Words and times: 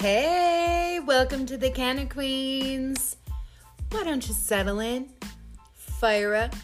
Hey, 0.00 1.00
welcome 1.04 1.44
to 1.46 1.56
the 1.56 1.70
Canna 1.70 2.06
Queens. 2.06 3.16
Why 3.90 4.04
don't 4.04 4.24
you 4.28 4.32
settle 4.32 4.78
in, 4.78 5.08
fire 5.74 6.36
up, 6.36 6.54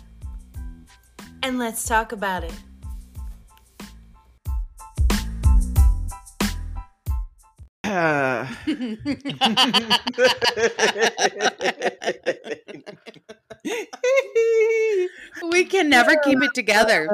and 1.42 1.58
let's 1.58 1.85
talk 1.85 2.12
about 2.12 2.44
it. 2.44 2.54
Uh, 7.83 8.47
We 15.51 15.64
can 15.64 15.88
never 15.88 16.14
keep 16.19 16.41
it 16.41 16.55
together. 16.55 17.09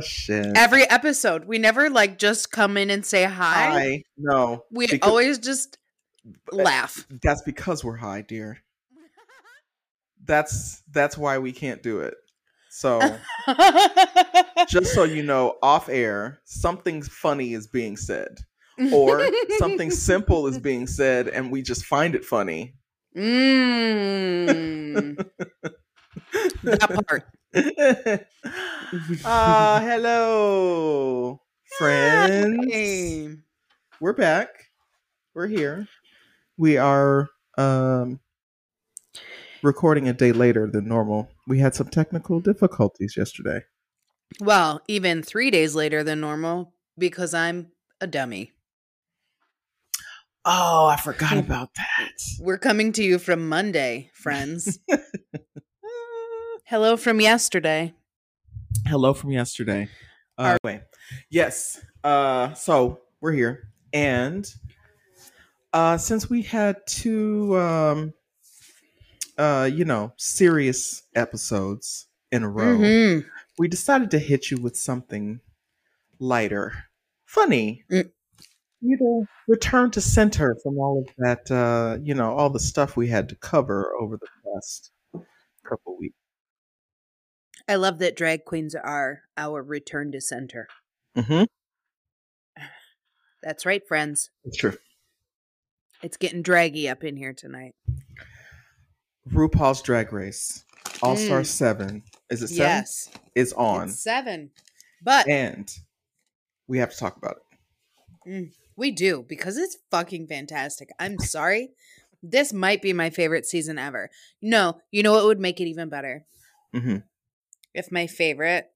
Shit. 0.00 0.46
Every 0.56 0.88
episode, 0.88 1.44
we 1.44 1.58
never 1.58 1.90
like 1.90 2.18
just 2.18 2.50
come 2.50 2.76
in 2.76 2.90
and 2.90 3.04
say 3.04 3.24
hi. 3.24 3.70
Hi. 3.70 4.02
No. 4.16 4.64
We 4.70 4.86
because- 4.86 5.08
always 5.08 5.38
just 5.38 5.78
laugh. 6.52 7.06
That's 7.22 7.42
because 7.42 7.84
we're 7.84 7.96
high, 7.96 8.22
dear. 8.22 8.58
That's 10.24 10.82
that's 10.90 11.16
why 11.16 11.38
we 11.38 11.52
can't 11.52 11.82
do 11.82 12.00
it. 12.00 12.14
So 12.70 13.00
just 14.68 14.94
so 14.94 15.04
you 15.04 15.22
know, 15.22 15.56
off 15.62 15.88
air, 15.88 16.40
something 16.44 17.02
funny 17.02 17.54
is 17.54 17.66
being 17.66 17.96
said. 17.96 18.38
Or 18.92 19.26
something 19.58 19.90
simple 20.08 20.46
is 20.46 20.58
being 20.58 20.86
said 20.86 21.28
and 21.28 21.50
we 21.50 21.62
just 21.62 21.84
find 21.84 22.14
it 22.14 22.24
funny. 22.24 22.74
Mm. 23.16 25.16
that 26.62 27.04
part. 27.08 27.24
Ah, 29.24 29.80
hello, 29.82 31.40
friends. 31.78 33.38
We're 34.00 34.12
back. 34.12 34.48
We're 35.34 35.48
here. 35.48 35.88
We 36.56 36.76
are 36.76 37.28
um 37.58 38.20
recording 39.64 40.08
a 40.08 40.12
day 40.12 40.30
later 40.30 40.68
than 40.68 40.86
normal. 40.86 41.28
We 41.48 41.58
had 41.58 41.74
some 41.74 41.88
technical 41.88 42.40
difficulties 42.40 43.14
yesterday. 43.16 43.62
Well, 44.40 44.80
even 44.86 45.22
three 45.22 45.50
days 45.50 45.74
later 45.74 46.04
than 46.04 46.20
normal 46.20 46.74
because 46.98 47.34
I'm 47.34 47.72
a 48.00 48.06
dummy. 48.06 48.52
Oh, 50.44 50.86
I 50.86 50.96
forgot 50.96 51.36
about 51.38 51.74
that. 51.74 52.12
We're 52.38 52.58
coming 52.58 52.92
to 52.92 53.02
you 53.02 53.18
from 53.18 53.48
Monday, 53.48 54.10
friends. 54.14 54.78
Hello 56.70 56.96
from 56.96 57.20
yesterday. 57.20 57.94
Hello 58.86 59.12
from 59.12 59.32
yesterday. 59.32 59.88
Uh, 60.38 60.56
anyway, 60.62 60.84
yes. 61.28 61.84
Uh, 62.04 62.54
so 62.54 63.00
we're 63.20 63.32
here, 63.32 63.72
and 63.92 64.48
uh, 65.72 65.96
since 65.96 66.30
we 66.30 66.42
had 66.42 66.76
two, 66.86 67.58
um, 67.58 68.14
uh, 69.36 69.68
you 69.72 69.84
know, 69.84 70.12
serious 70.16 71.02
episodes 71.16 72.06
in 72.30 72.44
a 72.44 72.48
row, 72.48 72.78
Mhm. 72.78 73.26
we 73.58 73.66
decided 73.66 74.12
to 74.12 74.20
hit 74.20 74.52
you 74.52 74.56
with 74.58 74.76
something 74.76 75.40
lighter, 76.20 76.84
funny. 77.26 77.84
Mm. 77.90 78.12
You 78.80 78.96
know, 79.00 79.26
return 79.48 79.90
to 79.90 80.00
center 80.00 80.56
from 80.62 80.78
all 80.78 81.00
of 81.00 81.14
that, 81.18 81.50
uh, 81.50 81.98
you 82.00 82.14
know, 82.14 82.32
all 82.32 82.48
the 82.48 82.60
stuff 82.60 82.96
we 82.96 83.08
had 83.08 83.28
to 83.30 83.34
cover 83.34 83.92
over 84.00 84.16
the 84.16 84.28
past 84.44 84.92
couple 85.64 85.98
weeks. 85.98 86.14
I 87.70 87.76
love 87.76 88.00
that 88.00 88.16
drag 88.16 88.44
queens 88.44 88.74
are 88.74 89.22
our 89.36 89.62
return 89.62 90.10
to 90.10 90.20
center. 90.20 90.66
Mm-hmm. 91.16 91.44
That's 93.44 93.64
right, 93.64 93.86
friends. 93.86 94.30
It's 94.44 94.56
true. 94.56 94.76
It's 96.02 96.16
getting 96.16 96.42
draggy 96.42 96.88
up 96.88 97.04
in 97.04 97.16
here 97.16 97.32
tonight. 97.32 97.76
RuPaul's 99.32 99.82
Drag 99.82 100.12
Race 100.12 100.64
All 101.00 101.14
Star 101.14 101.42
Mm. 101.42 101.46
Seven. 101.46 102.02
Is 102.28 102.42
it 102.42 102.48
seven? 102.48 102.58
Yes. 102.66 103.08
Is 103.36 103.52
on, 103.52 103.88
It's 103.90 104.02
seven. 104.02 104.50
But 105.04 105.28
and 105.28 105.72
we 106.66 106.78
have 106.78 106.90
to 106.90 106.96
talk 106.98 107.16
about 107.18 107.38
it. 108.26 108.50
we 108.74 108.90
do 108.90 109.24
because 109.28 109.56
it's 109.56 109.76
fucking 109.92 110.26
fantastic. 110.26 110.90
I'm 110.98 111.20
sorry. 111.20 111.70
This 112.20 112.52
might 112.52 112.82
be 112.82 112.92
my 112.92 113.10
favorite 113.10 113.46
season 113.46 113.78
ever. 113.78 114.10
No, 114.42 114.80
you 114.90 115.04
know 115.04 115.12
what 115.12 115.24
would 115.24 115.38
make 115.38 115.60
it 115.60 115.68
even 115.68 115.88
better? 115.88 116.24
hmm 116.74 116.96
If 117.74 117.90
my 117.92 118.06
favorite, 118.06 118.66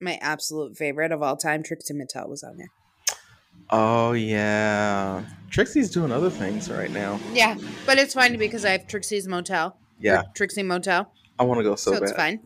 my 0.00 0.18
absolute 0.20 0.76
favorite 0.76 1.12
of 1.12 1.22
all 1.22 1.36
time, 1.36 1.62
Trixie 1.62 1.94
Mattel, 1.94 2.28
was 2.28 2.42
on 2.42 2.56
there. 2.58 2.70
Oh 3.70 4.12
yeah, 4.12 5.24
Trixie's 5.50 5.90
doing 5.90 6.12
other 6.12 6.30
things 6.30 6.70
right 6.70 6.90
now. 6.90 7.18
Yeah, 7.32 7.56
but 7.86 7.98
it's 7.98 8.14
fine 8.14 8.36
because 8.38 8.64
I 8.64 8.70
have 8.72 8.86
Trixie's 8.86 9.26
Motel. 9.28 9.76
Yeah, 9.98 10.22
Trixie 10.34 10.62
Motel. 10.62 11.10
I 11.38 11.44
want 11.44 11.58
to 11.58 11.64
go 11.64 11.74
so, 11.76 11.92
So, 11.92 12.02
it's 12.02 12.12
bad. 12.12 12.16
fine. 12.16 12.40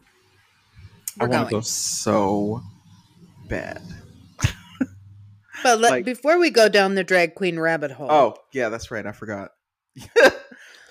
I 1.20 1.24
We're 1.24 1.28
want 1.30 1.32
going. 1.32 1.46
to 1.48 1.54
go 1.56 1.60
so 1.62 2.60
bad. 3.48 3.82
But 5.62 5.80
let, 5.80 5.90
like- 5.90 6.04
before 6.04 6.38
we 6.38 6.50
go 6.50 6.68
down 6.68 6.94
the 6.94 7.02
drag 7.02 7.34
queen 7.34 7.58
rabbit 7.58 7.90
hole, 7.90 8.08
Oh 8.10 8.36
yeah, 8.52 8.68
that's 8.68 8.90
right. 8.90 9.04
I 9.06 9.12
forgot. 9.12 9.50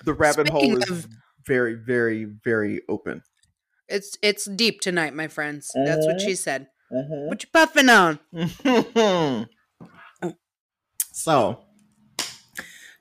the 0.04 0.12
rabbit 0.12 0.48
Speaking 0.48 0.72
hole 0.72 0.82
is 0.82 0.90
of- 0.90 1.06
very, 1.46 1.74
very, 1.74 2.24
very 2.24 2.82
open. 2.88 3.22
It's 3.88 4.18
it's 4.22 4.44
deep 4.46 4.80
tonight, 4.80 5.14
my 5.14 5.28
friends. 5.28 5.70
That's 5.74 6.06
what 6.06 6.20
she 6.20 6.34
said. 6.34 6.68
Mm-hmm. 6.92 7.28
What 7.28 7.42
you 7.42 7.48
puffing 7.52 7.88
on? 7.88 8.18
so 11.12 11.60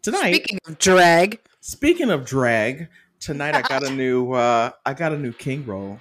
tonight, 0.02 0.34
Speaking 0.34 0.60
of 0.68 0.80
drag, 0.80 1.40
Speaking 1.62 2.10
of 2.12 2.26
drag, 2.26 2.90
tonight 3.20 3.56
I 3.56 3.62
got 3.62 3.84
a 3.84 3.90
new 3.90 4.32
uh 4.34 4.72
I 4.86 4.94
got 4.94 5.14
a 5.14 5.18
new 5.18 5.34
king 5.34 5.66
roll 5.66 6.00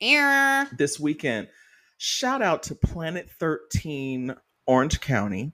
Err. 0.00 0.68
this 0.76 0.98
weekend. 0.98 1.48
Shout 1.98 2.42
out 2.42 2.64
to 2.64 2.74
Planet 2.74 3.30
13 3.38 4.34
Orange 4.66 5.00
County. 5.00 5.52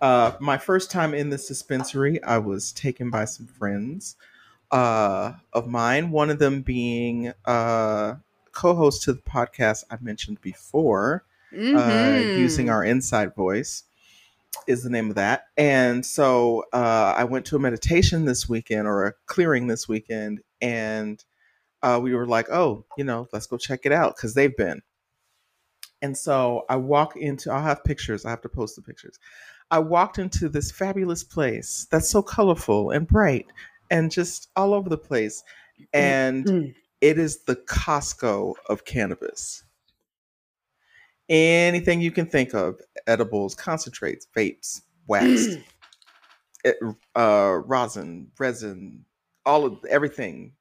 Uh 0.00 0.32
my 0.40 0.58
first 0.58 0.90
time 0.90 1.14
in 1.14 1.30
this 1.30 1.48
dispensary, 1.48 2.22
I 2.22 2.38
was 2.38 2.72
taken 2.72 3.10
by 3.10 3.24
some 3.24 3.46
friends 3.46 4.16
uh 4.70 5.34
of 5.52 5.68
mine, 5.68 6.10
one 6.10 6.30
of 6.30 6.38
them 6.38 6.62
being 6.62 7.32
uh 7.44 8.16
co-host 8.52 9.02
to 9.02 9.12
the 9.12 9.22
podcast 9.22 9.84
I 9.90 9.98
mentioned 10.00 10.40
before 10.40 11.24
uh, 11.74 12.22
Mhm. 12.22 12.36
using 12.36 12.70
our 12.70 12.82
inside 12.84 13.34
voice 13.34 13.84
is 14.66 14.82
the 14.82 14.90
name 14.90 15.10
of 15.10 15.16
that. 15.16 15.48
And 15.56 16.04
so 16.04 16.64
uh, 16.72 17.14
I 17.16 17.24
went 17.24 17.44
to 17.46 17.56
a 17.56 17.58
meditation 17.58 18.24
this 18.24 18.48
weekend 18.48 18.86
or 18.88 19.06
a 19.06 19.12
clearing 19.26 19.66
this 19.66 19.88
weekend, 19.88 20.40
and 20.60 21.22
uh, 21.82 22.00
we 22.02 22.14
were 22.14 22.26
like, 22.26 22.48
oh, 22.50 22.84
you 22.96 23.04
know, 23.04 23.28
let's 23.32 23.46
go 23.46 23.56
check 23.58 23.80
it 23.84 23.92
out 23.92 24.16
because 24.16 24.34
they've 24.34 24.56
been. 24.56 24.82
And 26.02 26.16
so 26.16 26.64
I 26.68 26.76
walk 26.76 27.16
into, 27.16 27.50
I'll 27.50 27.62
have 27.62 27.84
pictures, 27.84 28.24
I 28.24 28.30
have 28.30 28.42
to 28.42 28.48
post 28.48 28.76
the 28.76 28.82
pictures. 28.82 29.18
I 29.70 29.78
walked 29.80 30.18
into 30.18 30.48
this 30.48 30.70
fabulous 30.70 31.24
place 31.24 31.86
that's 31.90 32.08
so 32.08 32.22
colorful 32.22 32.90
and 32.90 33.06
bright 33.06 33.46
and 33.90 34.10
just 34.10 34.48
all 34.56 34.74
over 34.74 34.88
the 34.88 34.98
place. 34.98 35.42
And 35.92 36.44
Mm. 36.46 36.74
it 37.00 37.18
is 37.18 37.44
the 37.44 37.56
Costco 37.56 38.54
of 38.68 38.84
cannabis. 38.84 39.62
Anything 41.28 42.00
you 42.00 42.12
can 42.12 42.26
think 42.26 42.54
of 42.54 42.80
edibles, 43.06 43.54
concentrates, 43.54 44.26
vapes, 44.36 44.82
wax, 45.08 45.56
it- 46.64 46.78
uh, 47.16 47.60
rosin, 47.64 48.30
resin, 48.38 49.04
all 49.44 49.64
of 49.64 49.84
everything. 49.88 50.52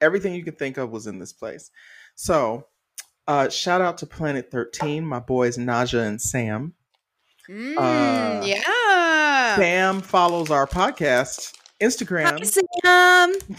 Everything 0.00 0.34
you 0.34 0.42
can 0.44 0.56
think 0.56 0.76
of 0.76 0.90
was 0.90 1.06
in 1.06 1.18
this 1.20 1.32
place. 1.32 1.70
So, 2.16 2.66
uh, 3.28 3.48
shout 3.48 3.80
out 3.80 3.98
to 3.98 4.06
Planet 4.06 4.50
13, 4.50 5.04
my 5.06 5.20
boys 5.20 5.56
Naja 5.56 6.04
and 6.06 6.20
Sam. 6.20 6.74
Mm, 7.48 7.76
Uh, 7.76 8.44
yeah. 8.44 9.56
Sam 9.56 10.00
follows 10.00 10.50
our 10.50 10.66
podcast, 10.66 11.52
Instagram. 11.80 12.38
Hi, 12.38 12.44
Sam. 12.44 13.32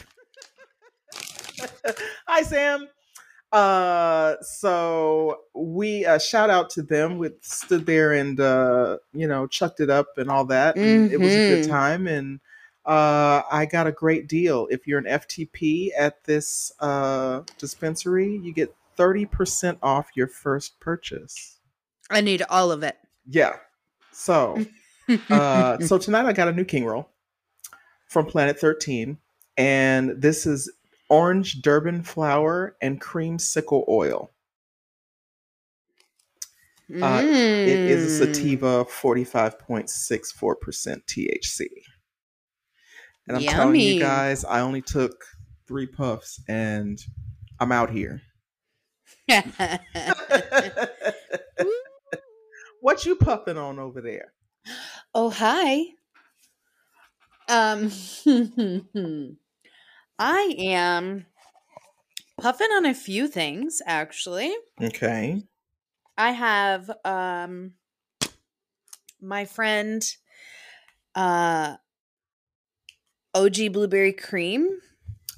Hi, 2.28 2.42
Sam. 2.44 2.88
Uh, 3.52 4.36
so 4.42 5.40
we 5.56 6.06
uh, 6.06 6.20
shout 6.20 6.50
out 6.50 6.70
to 6.72 6.84
them. 6.84 7.18
We 7.18 7.30
stood 7.42 7.86
there 7.86 8.14
and 8.14 8.40
uh, 8.40 8.98
you 9.14 9.28
know 9.28 9.48
chucked 9.48 9.80
it 9.80 9.90
up 9.90 10.08
and 10.18 10.30
all 10.30 10.46
that. 10.46 10.76
And 10.76 11.12
It 11.12 11.20
was 11.20 11.34
a 11.34 11.38
good 11.38 11.64
Mhm. 11.64 11.70
time, 11.70 12.08
and 12.08 12.40
uh, 12.86 13.42
I 13.50 13.66
got 13.66 13.88
a 13.88 13.92
great 13.92 14.28
deal. 14.28 14.68
If 14.70 14.86
you're 14.86 15.00
an 15.00 15.06
FTP 15.06 15.90
at 15.98 16.24
this 16.26 16.72
uh, 16.82 17.42
dispensary, 17.58 18.38
you 18.44 18.54
get 18.54 18.76
thirty 18.98 19.26
percent 19.26 19.78
off 19.82 20.10
your 20.16 20.28
first 20.28 20.80
purchase. 20.82 21.58
I 22.10 22.22
need 22.22 22.44
all 22.50 22.72
of 22.72 22.84
it. 22.84 22.98
Yeah. 23.30 23.54
So 24.12 24.64
uh, 25.30 25.80
so 25.80 25.98
tonight 25.98 26.26
I 26.26 26.34
got 26.34 26.50
a 26.50 26.54
new 26.54 26.66
king 26.66 26.84
roll 26.86 27.10
from 28.08 28.26
Planet 28.26 28.60
13, 28.60 29.18
and 29.58 30.22
this 30.22 30.46
is 30.46 30.70
orange 31.10 31.62
Durban 31.62 32.04
flower 32.04 32.76
and 32.82 33.00
cream 33.02 33.40
sickle 33.40 33.86
oil. 33.90 34.30
Uh, 37.02 37.22
It 37.66 37.82
is 37.86 38.06
a 38.06 38.08
Mm. 38.08 38.10
sativa, 38.10 38.86
45.64% 38.86 41.06
THC. 41.08 41.68
And 43.28 43.36
I'm 43.38 43.44
telling 43.44 43.82
you 43.82 44.00
guys, 44.00 44.46
I 44.46 44.62
only 44.62 44.82
took 44.82 45.26
three 45.68 45.86
puffs 45.86 46.40
and 46.48 46.98
I'm 47.60 47.74
out 47.74 47.90
here. 47.90 48.22
what 52.82 53.06
you 53.06 53.16
puffing 53.18 53.58
on 53.58 53.80
over 53.80 54.00
there? 54.02 54.32
oh, 55.14 55.30
hi. 55.30 55.84
Um, 57.48 57.92
I 60.20 60.56
am 60.60 61.26
puffing 62.40 62.70
on 62.72 62.86
a 62.86 62.94
few 62.94 63.28
things, 63.28 63.82
actually. 63.86 64.54
Okay. 64.82 65.44
I 66.18 66.32
have 66.32 66.90
um 67.06 67.74
my 69.22 69.46
friend 69.46 70.04
uh 71.16 71.78
OG 73.34 73.70
blueberry 73.74 74.14
cream 74.14 74.80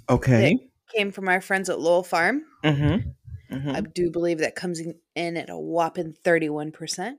Okay. 0.09 0.57
came 0.95 1.11
from 1.11 1.27
our 1.27 1.41
friends 1.41 1.69
at 1.69 1.79
Lowell 1.79 2.03
Farm. 2.03 2.43
Mm-hmm. 2.63 3.09
hmm 3.55 3.71
I 3.75 3.81
do 3.81 4.09
believe 4.11 4.39
that 4.39 4.55
comes 4.55 4.79
in, 4.79 4.99
in 5.15 5.37
at 5.37 5.49
a 5.49 5.57
whopping 5.57 6.13
31%. 6.23 7.17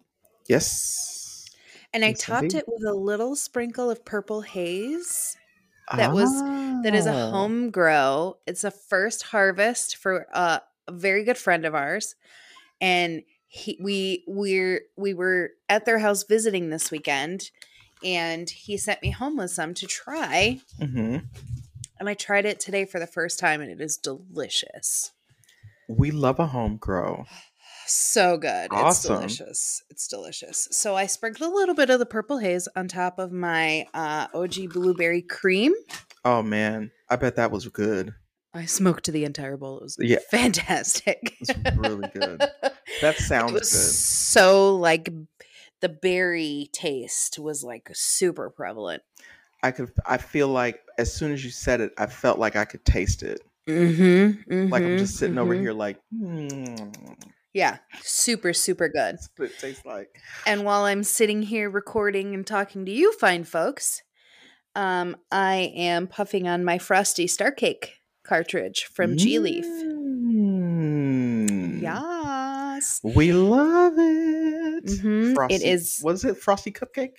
yes. 0.49 1.19
And 1.93 2.05
I 2.05 2.13
topped 2.13 2.55
it 2.55 2.65
with 2.69 2.85
a 2.85 2.95
little 2.95 3.35
sprinkle 3.37 3.91
of 3.91 4.05
purple 4.05 4.43
haze. 4.43 5.37
That 5.97 6.13
was- 6.13 6.31
That 6.85 6.95
is 6.95 7.05
a 7.07 7.13
Ah. 7.13 7.31
home 7.31 7.71
grow. 7.71 8.39
It's 8.47 8.65
a 8.65 8.71
first 8.71 9.25
harvest 9.25 9.97
for 9.97 10.27
uh, 10.33 10.61
a 10.89 10.93
very 10.93 11.25
good 11.25 11.37
friend 11.37 11.67
of 11.67 11.75
ours. 11.75 12.15
And 12.81 13.23
he 13.49 13.77
we 13.83 14.25
we're 14.29 14.83
we 14.97 15.13
were 15.13 15.51
at 15.69 15.85
their 15.85 15.99
house 15.99 16.23
visiting 16.23 16.71
this 16.71 16.91
weekend 16.91 17.51
and 18.05 18.49
he 18.49 18.79
sent 18.79 19.03
me 19.03 19.11
home 19.11 19.37
with 19.37 19.51
some 19.51 19.75
to 19.75 19.87
try. 19.87 20.61
Mhm. 20.79 21.25
And 21.99 22.09
I 22.09 22.15
tried 22.15 22.47
it 22.47 22.61
today 22.61 22.85
for 22.87 22.99
the 23.01 23.07
first 23.07 23.39
time 23.39 23.61
and 23.61 23.71
it 23.71 23.81
is 23.81 23.99
delicious. 23.99 25.11
We 25.89 26.11
love 26.13 26.39
a 26.39 26.47
home 26.47 26.77
grow. 26.79 27.27
So 27.91 28.37
good. 28.39 28.69
Awesome. 28.71 29.25
It's 29.25 29.37
delicious. 29.37 29.83
It's 29.91 30.07
delicious. 30.09 30.69
So 30.71 30.95
I 30.95 31.07
sprinkled 31.07 31.53
a 31.53 31.55
little 31.55 31.75
bit 31.75 31.91
of 31.91 31.99
the 31.99 32.07
purple 32.07 32.39
haze 32.39 32.69
on 32.77 32.87
top 32.89 33.19
of 33.19 33.33
my 33.33 33.87
uh, 33.95 34.29
OG 34.33 34.73
blueberry 34.73 35.23
cream. 35.23 35.75
Oh 36.25 36.43
man, 36.43 36.91
I 37.09 37.17
bet 37.17 37.37
that 37.37 37.51
was 37.51 37.67
good. 37.69 38.15
I 38.55 38.65
smoked 38.67 39.11
the 39.11 39.25
entire 39.25 39.57
bowl. 39.57 39.79
It 39.79 39.83
was 39.85 39.97
Yeah. 39.99 40.19
fantastic. 40.31 41.37
It's 41.41 41.51
really 41.77 42.09
good. 42.09 42.45
That 43.01 43.17
sounds 43.19 43.53
good. 43.53 43.65
so 43.65 44.77
like 44.77 45.09
the 45.81 45.89
berry 45.89 46.69
taste 46.73 47.39
was 47.39 47.65
like 47.65 47.89
super 47.93 48.51
prevalent. 48.51 49.03
I 49.63 49.73
could. 49.73 49.91
I 50.07 50.17
feel 50.19 50.49
like 50.49 50.81
as 50.99 51.13
soon 51.13 51.33
as 51.33 51.45
you 51.45 51.51
said 51.51 51.81
it, 51.81 51.93
I 51.99 52.07
felt 52.07 52.39
like 52.39 52.55
I 52.57 52.65
could 52.65 52.85
taste 52.85 53.23
it. 53.23 53.41
Mm-hmm, 53.69 54.69
Like 54.69 54.83
I'm 54.83 54.99
just 54.99 55.17
sitting 55.17 55.39
over 55.39 55.55
here, 55.55 55.73
like, 55.73 55.99
hmm, 56.17 56.75
Yeah, 57.52 57.79
super, 58.02 58.52
super 58.52 58.88
good. 58.88 59.14
that's 59.17 59.29
what 59.37 59.50
it 59.50 59.58
tastes 59.58 59.85
like. 59.85 60.08
And 60.47 60.64
while 60.64 60.85
I'm 60.85 61.02
sitting 61.02 61.43
here 61.43 61.69
recording 61.69 62.32
and 62.35 62.47
talking 62.47 62.85
to 62.87 62.93
you, 62.93 63.12
fine 63.14 63.43
folks, 63.44 64.02
um, 64.76 65.17
I 65.32 65.73
am 65.75 66.06
puffing 66.06 66.47
on 66.47 66.64
my 66.64 66.79
Frosty 66.79 67.26
Star 67.26 67.50
Cake 67.50 67.94
cartridge 68.23 68.85
from 68.94 69.17
G 69.17 69.38
Leaf. 69.41 69.67
Mm. 70.81 71.82
Yes. 71.82 73.00
we 73.02 73.32
love 73.32 73.94
it. 73.96 74.85
Mhm, 74.85 75.32
it 75.32 75.35
Frosty, 75.35 75.67
is- 75.69 76.00
Was 76.05 76.25
it 76.25 76.37
frosty 76.37 76.70
cupcake? 76.70 77.12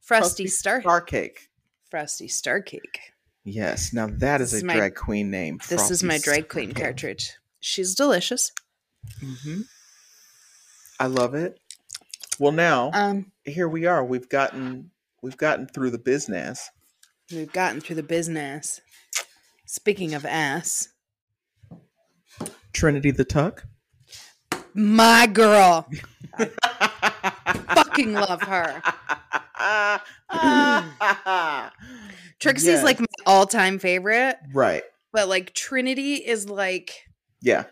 Frosty 0.00 0.46
Star 0.48 0.80
Star 0.80 1.00
cake. 1.00 1.48
Frosty 1.90 2.28
Star 2.28 2.60
Cake. 2.60 2.98
Yes. 3.44 3.92
Now 3.92 4.08
that 4.08 4.40
is 4.40 4.50
This 4.50 4.62
a 4.62 4.66
my- 4.66 4.74
drag 4.76 4.94
queen 4.96 5.30
name. 5.30 5.58
This 5.68 5.90
is 5.90 6.02
my 6.02 6.18
drag 6.18 6.48
queen 6.48 6.72
cartridge. 6.72 7.34
She's 7.60 7.94
delicious. 7.94 8.50
hmm 9.20 9.60
I 10.98 11.06
love 11.06 11.34
it. 11.34 11.58
Well, 12.38 12.52
now 12.52 12.90
Um, 12.92 13.32
here 13.44 13.68
we 13.68 13.86
are. 13.86 14.04
We've 14.04 14.28
gotten 14.28 14.90
we've 15.22 15.36
gotten 15.36 15.66
through 15.66 15.90
the 15.90 15.98
business. 15.98 16.70
we've 17.32 17.52
gotten 17.52 17.80
through 17.80 17.96
the 17.96 18.02
business. 18.02 18.80
Speaking 19.66 20.14
of 20.14 20.24
ass, 20.24 20.88
Trinity 22.72 23.10
the 23.10 23.24
Tuck. 23.24 23.64
my 24.74 25.26
girl, 25.26 25.88
fucking 27.74 28.12
love 28.14 28.42
her. 28.42 28.82
Trixie's 32.38 32.66
Yes. 32.68 32.84
like 32.84 33.00
my 33.00 33.06
all-time 33.26 33.78
favorite, 33.78 34.36
right. 34.52 34.82
but 35.12 35.28
like 35.28 35.54
Trinity 35.54 36.14
is 36.16 36.48
like 36.48 36.92
Yeah. 37.40 37.64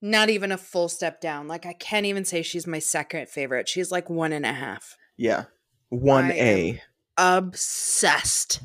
Not 0.00 0.30
even 0.30 0.52
a 0.52 0.58
full 0.58 0.88
step 0.88 1.20
down. 1.20 1.48
Like 1.48 1.66
I 1.66 1.72
can't 1.72 2.06
even 2.06 2.24
say 2.24 2.42
she's 2.42 2.66
my 2.66 2.78
second 2.78 3.28
favorite. 3.28 3.68
She's 3.68 3.90
like 3.90 4.08
one 4.08 4.32
and 4.32 4.46
a 4.46 4.52
half. 4.52 4.96
Yeah. 5.16 5.44
One 5.88 6.26
I 6.26 6.34
A. 6.34 6.82
Obsessed 7.16 8.60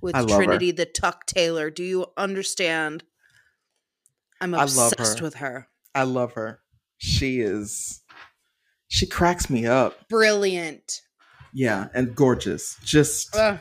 with 0.00 0.14
love 0.14 0.30
her. 0.30 0.36
Trinity 0.36 0.70
the 0.70 0.86
Tuck 0.86 1.26
Taylor. 1.26 1.70
Do 1.70 1.82
you 1.82 2.06
understand? 2.16 3.02
I'm 4.40 4.54
obsessed 4.54 5.18
her. 5.18 5.24
with 5.24 5.34
her. 5.36 5.68
I 5.94 6.04
love 6.04 6.34
her. 6.34 6.60
She 6.98 7.40
is. 7.40 8.02
She 8.88 9.06
cracks 9.06 9.50
me 9.50 9.66
up. 9.66 10.08
Brilliant. 10.08 11.00
Yeah, 11.52 11.88
and 11.94 12.14
gorgeous. 12.14 12.76
Just 12.84 13.34
Ugh. 13.34 13.58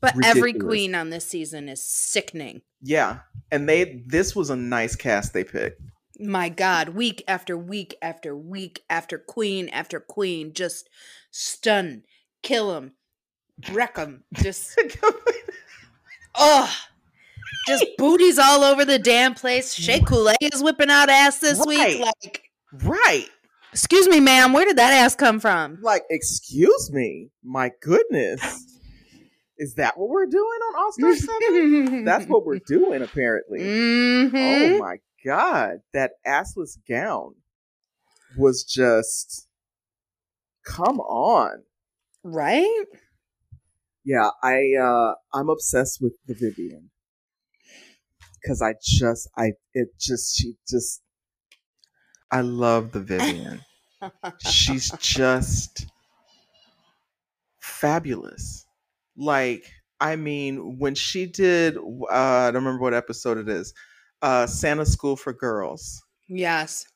But 0.00 0.14
every 0.24 0.52
queen 0.52 0.94
on 0.94 1.10
this 1.10 1.26
season 1.26 1.68
is 1.68 1.82
sickening. 1.82 2.62
yeah. 2.82 3.20
And 3.50 3.68
they. 3.68 4.02
This 4.08 4.34
was 4.34 4.50
a 4.50 4.56
nice 4.56 4.96
cast 4.96 5.32
they 5.32 5.44
picked. 5.44 5.80
My 6.18 6.48
God, 6.48 6.90
week 6.90 7.24
after 7.26 7.56
week 7.56 7.96
after 8.00 8.36
week 8.36 8.82
after 8.88 9.18
queen 9.18 9.68
after 9.70 9.98
queen, 9.98 10.52
just 10.52 10.88
stun, 11.30 12.04
kill 12.42 12.72
them, 12.72 12.92
wreck 13.72 13.96
them, 13.96 14.22
just 14.34 14.78
oh, 16.36 16.72
just 17.66 17.84
booties 17.98 18.38
all 18.38 18.62
over 18.62 18.84
the 18.84 18.98
damn 18.98 19.34
place. 19.34 19.74
Shea 19.74 20.00
Coulee 20.00 20.34
is 20.40 20.62
whipping 20.62 20.90
out 20.90 21.08
ass 21.08 21.38
this 21.38 21.58
Right. 21.66 21.98
week. 21.98 22.00
Like, 22.22 22.42
right. 22.84 23.28
excuse 23.72 24.06
me, 24.08 24.20
ma'am, 24.20 24.52
where 24.52 24.64
did 24.64 24.76
that 24.78 24.92
ass 24.92 25.16
come 25.16 25.40
from? 25.40 25.78
Like, 25.82 26.04
excuse 26.10 26.90
me. 26.92 27.30
My 27.42 27.72
goodness. 27.82 28.40
Is 29.56 29.74
that 29.74 29.96
what 29.98 30.08
we're 30.10 30.26
doing 30.26 30.42
on 30.44 30.76
All 30.76 30.92
Star 30.92 31.14
Seven? 31.16 32.04
That's 32.04 32.26
what 32.26 32.44
we're 32.44 32.58
doing, 32.66 33.02
apparently. 33.02 33.60
Oh 33.62 34.24
Mhm. 34.28 34.78
my 34.78 34.96
god, 35.24 35.80
that 35.92 36.12
assless 36.26 36.76
gown 36.88 37.34
was 38.36 38.64
just 38.64 39.48
come 40.64 40.98
on. 41.00 41.62
right. 42.22 42.84
Yeah, 44.04 44.30
I 44.42 44.74
uh 44.80 45.14
I'm 45.32 45.48
obsessed 45.48 46.00
with 46.02 46.14
the 46.26 46.34
Vivian. 46.34 46.90
Cuz 48.46 48.60
I 48.62 48.74
just 48.82 49.28
I 49.36 49.52
it 49.72 49.88
just 49.98 50.36
she 50.36 50.56
just 50.68 51.02
I 52.30 52.40
love 52.42 52.92
the 52.92 53.00
Vivian. 53.00 53.60
She's 54.46 54.90
just 54.98 55.86
fabulous. 57.60 58.66
Like 59.16 59.64
I 60.00 60.16
mean, 60.16 60.78
when 60.78 60.94
she 60.94 61.26
did 61.26 61.76
uh 61.78 62.10
I 62.10 62.50
don't 62.50 62.64
remember 62.64 62.82
what 62.82 62.94
episode 62.94 63.38
it 63.38 63.48
is. 63.48 63.72
Uh 64.24 64.46
Santa 64.46 64.86
School 64.86 65.16
for 65.16 65.32
Girls. 65.34 66.02
yes. 66.28 66.86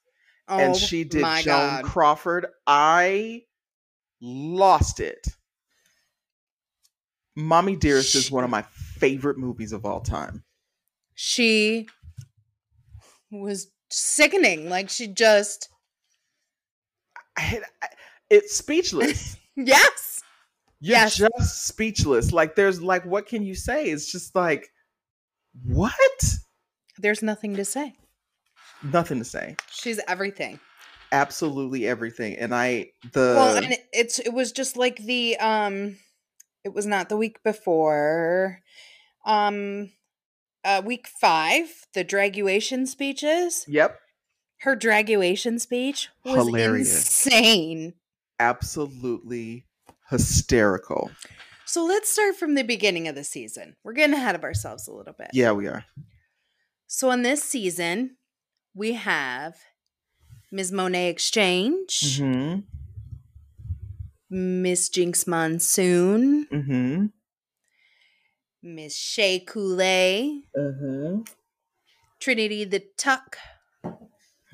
Oh, 0.48 0.58
and 0.58 0.74
she 0.74 1.04
did 1.04 1.20
Joan 1.20 1.44
God. 1.44 1.84
Crawford. 1.84 2.46
I 2.66 3.42
lost 4.22 4.98
it. 4.98 5.28
Mommy 7.36 7.76
Dearest 7.76 8.14
is 8.14 8.30
one 8.30 8.44
of 8.44 8.50
my 8.50 8.62
favorite 8.72 9.36
movies 9.36 9.72
of 9.72 9.84
all 9.84 10.00
time. 10.00 10.42
she 11.14 11.86
was 13.30 13.70
sickening. 13.90 14.70
Like 14.70 14.88
she 14.88 15.06
just. 15.06 15.68
I, 17.36 17.60
I, 17.82 17.88
it's 18.30 18.56
speechless. 18.56 19.36
yes. 19.56 20.22
You're 20.80 20.96
Yes. 20.96 21.16
just 21.16 21.66
speechless. 21.66 22.32
Like 22.32 22.56
there's 22.56 22.80
like 22.80 23.04
what 23.04 23.26
can 23.26 23.42
you 23.44 23.54
say? 23.54 23.84
It's 23.90 24.10
just 24.10 24.34
like 24.34 24.66
what? 25.62 26.24
There's 26.98 27.22
nothing 27.22 27.56
to 27.56 27.64
say. 27.64 27.94
Nothing 28.82 29.18
to 29.18 29.24
say. 29.24 29.56
She's 29.70 30.00
everything. 30.08 30.60
Absolutely 31.10 31.86
everything. 31.86 32.36
And 32.36 32.54
I 32.54 32.90
the 33.12 33.34
well, 33.36 33.56
and 33.56 33.72
it, 33.72 33.80
it's 33.92 34.18
it 34.18 34.32
was 34.32 34.52
just 34.52 34.76
like 34.76 34.96
the 34.98 35.36
um, 35.38 35.96
it 36.64 36.74
was 36.74 36.86
not 36.86 37.08
the 37.08 37.16
week 37.16 37.42
before, 37.42 38.60
um, 39.24 39.90
uh, 40.64 40.82
week 40.84 41.08
five, 41.08 41.86
the 41.94 42.04
draguation 42.04 42.86
speeches. 42.86 43.64
Yep. 43.68 43.98
Her 44.60 44.76
draguation 44.76 45.60
speech 45.60 46.08
was 46.24 46.34
Hilarious. 46.34 46.92
insane. 47.26 47.94
Absolutely 48.40 49.64
hysterical. 50.10 51.10
So 51.64 51.84
let's 51.84 52.10
start 52.10 52.36
from 52.36 52.54
the 52.54 52.64
beginning 52.64 53.08
of 53.08 53.14
the 53.14 53.24
season. 53.24 53.76
We're 53.84 53.92
getting 53.92 54.14
ahead 54.16 54.34
of 54.34 54.42
ourselves 54.42 54.88
a 54.88 54.92
little 54.92 55.12
bit. 55.12 55.28
Yeah, 55.32 55.52
we 55.52 55.68
are. 55.68 55.84
So 56.88 57.10
in 57.10 57.22
this 57.22 57.42
season, 57.42 58.16
we 58.74 58.94
have 58.94 59.56
Ms. 60.50 60.72
Monét 60.72 61.10
X 61.10 61.30
Change, 61.30 62.20
Mm-hmm. 62.20 62.60
Miss 64.30 64.88
Jinkx 64.90 65.26
Monsoon, 65.26 66.46
Mm-hmm. 66.50 67.06
Miss 68.62 68.96
Shea 68.96 69.40
Coulee, 69.40 70.44
Mm-hmm. 70.56 71.22
Trinity 72.20 72.64
the 72.64 72.80
Tuck, 72.96 73.36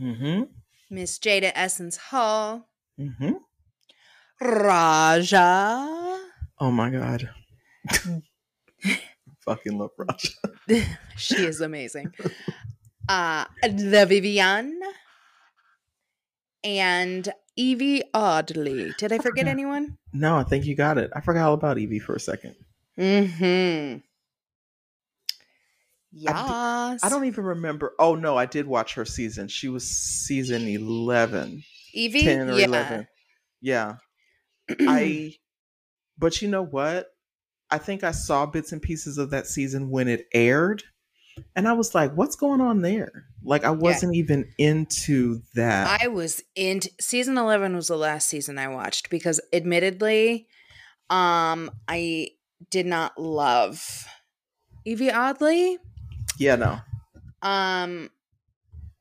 Mm-hmm. 0.01 0.43
Miss 0.91 1.19
Jada 1.19 1.53
Essence 1.55 1.97
Hall, 2.11 2.69
Mm-hmm. 2.99 3.33
Raja. 4.41 6.19
Oh 6.59 6.71
my 6.71 6.91
god. 6.91 7.31
Fucking 9.45 9.79
love 9.79 9.91
Raja. 9.99 10.29
she 11.17 11.37
is 11.37 11.61
amazing. 11.61 12.13
Uh 13.07 13.45
the 13.63 14.07
Vivian 14.09 14.81
and 16.65 17.31
Yvie 17.59 18.01
Oddly. 18.15 18.95
Did 18.97 19.13
I 19.13 19.19
forget 19.19 19.47
anyone? 19.47 19.99
No, 20.15 20.39
I 20.39 20.45
think 20.45 20.65
you 20.65 20.75
got 20.75 20.97
it. 20.97 21.11
I 21.15 21.21
forgot 21.21 21.49
all 21.49 21.53
about 21.53 21.77
Yvie 21.77 22.01
for 22.01 22.15
a 22.15 22.21
second. 22.21 22.55
Mm-hmm. 22.99 23.99
Yes. 26.13 27.01
I 27.03 27.09
don't 27.11 27.27
even 27.27 27.45
remember. 27.45 27.93
Oh 27.99 28.15
no, 28.15 28.39
I 28.39 28.47
did 28.47 28.67
watch 28.67 28.95
her 28.95 29.05
season. 29.05 29.49
She 29.49 29.69
was 29.69 29.87
season 29.87 30.67
11, 30.67 31.63
Yvie. 31.95 32.23
10 32.23 32.49
or 32.49 32.59
yeah. 32.59 32.65
11. 32.65 33.09
Yeah. 33.61 33.95
I 34.81 35.35
but 36.17 36.41
you 36.41 36.49
know 36.49 36.65
what? 36.65 37.09
I 37.75 37.79
think 37.79 38.05
I 38.05 38.13
saw 38.13 38.47
bits 38.47 38.71
and 38.71 38.81
pieces 38.81 39.19
of 39.19 39.31
that 39.31 39.49
season 39.49 39.91
when 39.91 40.07
it 40.07 40.29
aired. 40.33 40.85
And 41.57 41.67
I 41.67 41.73
was 41.73 41.93
like, 41.93 42.13
what's 42.13 42.37
going 42.37 42.61
on 42.61 42.83
there? 42.83 43.25
Like 43.43 43.65
I 43.65 43.71
wasn't 43.71 44.15
even 44.15 44.49
into 44.59 45.41
that. 45.57 46.01
I 46.01 46.07
was 46.07 46.41
in 46.55 46.83
season 47.01 47.37
11 47.37 47.75
was 47.75 47.89
the 47.89 47.97
last 47.97 48.29
season 48.29 48.59
I 48.59 48.69
watched 48.69 49.11
because 49.11 49.41
admittedly 49.53 50.47
um 51.11 51.69
I 51.89 52.29
did 52.71 52.87
not 52.87 53.19
love 53.19 54.07
Yvie 54.87 55.13
Oddly. 55.13 55.79
yeah, 56.39 56.55
no. 56.55 56.79
Um 57.43 58.09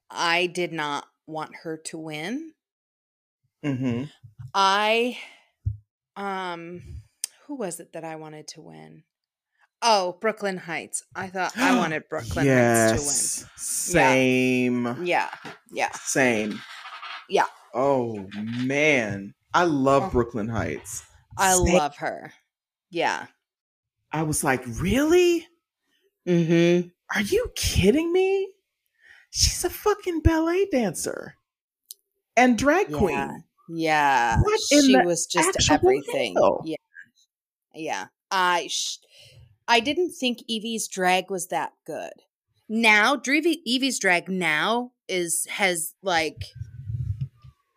I 0.10 0.48
did 0.48 0.74
not 0.74 1.06
want 1.28 1.54
her 1.62 1.78
to 1.78 1.98
win. 2.00 2.54
Mm-hmm. 3.64 4.06
I 4.56 5.20
um 6.16 7.03
who 7.54 7.60
was 7.60 7.80
it 7.80 7.94
that 7.94 8.04
I 8.04 8.16
wanted 8.16 8.48
to 8.50 8.62
win? 8.62 9.04
Oh, 9.84 10.18
Brooke 10.20 10.42
Lynn 10.42 10.58
Hytes. 10.58 11.04
I 11.16 11.28
thought 11.28 11.56
I 11.56 11.78
wanted 11.78 12.04
Brooklyn 12.10 12.48
Heights 12.48 13.46
yes. 13.46 13.46
Same. 13.58 14.84
to 14.86 14.90
win. 14.90 14.96
Same. 14.96 15.06
Yeah. 15.06 15.30
Yeah. 15.72 15.92
Same. 15.94 16.60
Yeah. 17.30 17.46
Oh 17.76 18.28
man. 18.64 19.36
I 19.54 19.66
love 19.66 20.04
Oh. 20.06 20.10
Brooke 20.10 20.34
Lynn 20.34 20.48
Hytes. 20.50 21.06
I 21.38 21.54
Same. 21.54 21.76
love 21.76 21.98
her. 21.98 22.34
Yeah. 22.90 23.28
I 24.12 24.24
was 24.24 24.44
like, 24.44 24.64
really? 24.66 25.48
Mm-hmm. 26.28 26.88
Are 27.16 27.22
you 27.22 27.52
kidding 27.56 28.12
me? 28.12 28.50
She's 29.30 29.64
a 29.64 29.70
fucking 29.70 30.22
ballet 30.22 30.66
dancer 30.72 31.36
and 32.36 32.58
drag 32.58 32.90
Yeah. 32.90 32.98
queen. 32.98 33.44
Yeah. 33.70 34.40
What 34.42 34.60
she 34.60 34.96
was 35.04 35.28
just 35.28 35.70
everything. 35.70 36.34
hell? 36.36 36.62
Yeah. 36.66 36.78
Yeah. 37.74 38.08
I 38.32 38.68
sh- 38.70 38.98
I 39.68 39.80
didn't 39.80 40.12
think 40.12 40.40
Yvie's 40.50 40.88
drag 40.88 41.30
was 41.30 41.48
that 41.48 41.72
good. 41.86 42.14
Now, 42.68 43.16
Dreevy, 43.16 43.58
Yvie's 43.68 44.00
drag 44.00 44.30
now 44.30 44.92
is 45.08 45.46
has 45.50 45.94
like 46.02 46.46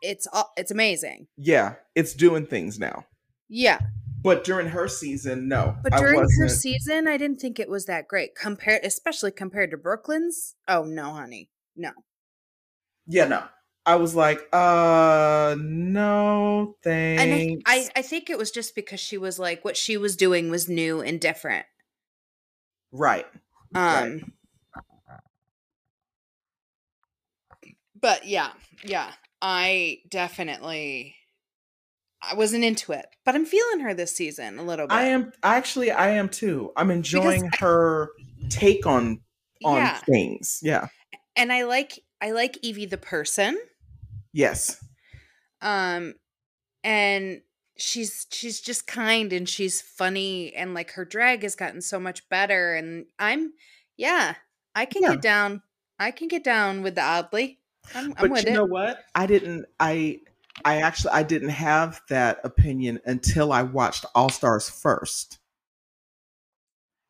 it's 0.02 0.26
it's 0.56 0.70
amazing. 0.70 1.26
Yeah, 1.36 1.74
it's 1.94 2.14
doing 2.14 2.46
things 2.46 2.78
now. 2.78 3.06
Yeah. 3.48 3.80
But 4.22 4.42
during 4.44 4.68
her 4.68 4.88
season, 4.88 5.48
no. 5.48 5.76
But 5.82 5.96
during 5.96 6.18
her 6.18 6.48
season, 6.48 7.06
I 7.06 7.16
didn't 7.16 7.40
think 7.40 7.60
it 7.60 7.68
was 7.68 7.86
that 7.86 8.08
great 8.08 8.34
compared 8.34 8.84
especially 8.84 9.30
compared 9.30 9.70
to 9.70 9.76
Brooke 9.76 10.08
Lynn's. 10.08 10.56
Oh 10.66 10.84
no, 10.84 11.12
honey. 11.12 11.50
No. 11.76 11.90
Yeah, 13.06 13.26
no. 13.26 13.44
I 13.86 13.96
was 13.96 14.14
like, 14.14 14.46
uh 14.52 15.56
no, 15.58 16.76
And 17.18 17.34
I, 17.34 17.42
thanks. 17.42 17.64
I 17.66 17.90
I 17.96 18.02
think 18.02 18.28
it 18.30 18.38
was 18.38 18.50
just 18.50 18.74
because 18.74 19.00
she 19.00 19.16
was 19.18 19.38
like 19.38 19.64
what 19.64 19.76
she 19.76 19.96
was 19.96 20.16
doing 20.16 20.50
was 20.50 20.68
new 20.68 21.00
and 21.00 21.20
different. 21.20 21.66
right. 22.92 23.26
Right. 23.90 24.12
Um 24.12 24.32
But 28.00 28.26
yeah, 28.26 28.52
yeah. 28.84 29.12
I 29.40 30.00
definitely 30.08 31.16
I 32.22 32.34
wasn't 32.34 32.64
into 32.64 32.92
it. 32.92 33.06
But 33.24 33.34
I'm 33.34 33.44
feeling 33.46 33.80
her 33.80 33.94
this 33.94 34.14
season 34.14 34.58
a 34.58 34.62
little 34.62 34.86
bit. 34.86 34.94
I 34.94 35.02
am 35.04 35.32
actually 35.42 35.90
I 35.90 36.10
am 36.10 36.28
too. 36.28 36.72
I'm 36.76 36.90
enjoying 36.90 37.50
her 37.58 38.10
take 38.48 38.86
on 38.86 39.20
on 39.64 39.82
Yeah. 39.82 40.00
things. 40.08 40.60
Yeah. 40.62 40.88
And 41.36 41.52
I 41.52 41.64
like 41.64 42.00
I 42.20 42.30
like 42.32 42.58
Yvie 42.62 42.86
the 42.86 42.98
person. 42.98 43.58
Yes. 44.36 44.84
Um 45.62 46.14
and 46.84 47.40
she's 47.78 48.26
she's 48.30 48.60
just 48.60 48.86
kind 48.86 49.32
and 49.32 49.48
she's 49.48 49.80
funny 49.80 50.54
and 50.54 50.74
like 50.74 50.92
her 50.92 51.04
drag 51.04 51.42
has 51.42 51.56
gotten 51.56 51.80
so 51.80 51.98
much 51.98 52.28
better 52.28 52.74
and 52.74 53.06
I'm 53.18 53.52
yeah, 53.96 54.34
I 54.74 54.84
can 54.84 55.02
Yeah. 55.02 55.12
get 55.12 55.22
down. 55.22 55.62
I 55.98 56.10
can 56.10 56.28
get 56.28 56.44
down 56.44 56.82
with 56.82 56.94
the 56.96 57.00
oddly. 57.02 57.60
I'm, 57.94 58.12
I'm 58.18 58.28
but 58.28 58.42
you 58.44 58.50
it. 58.50 58.54
know 58.54 58.66
what? 58.66 59.04
I 59.14 59.26
didn't 59.26 59.64
I 59.80 60.20
I 60.64 60.82
actually 60.82 61.12
I 61.12 61.22
didn't 61.22 61.48
have 61.50 62.02
that 62.10 62.40
opinion 62.44 63.00
until 63.06 63.52
I 63.52 63.62
watched 63.62 64.04
All 64.14 64.28
Stars 64.28 64.68
first. 64.68 65.38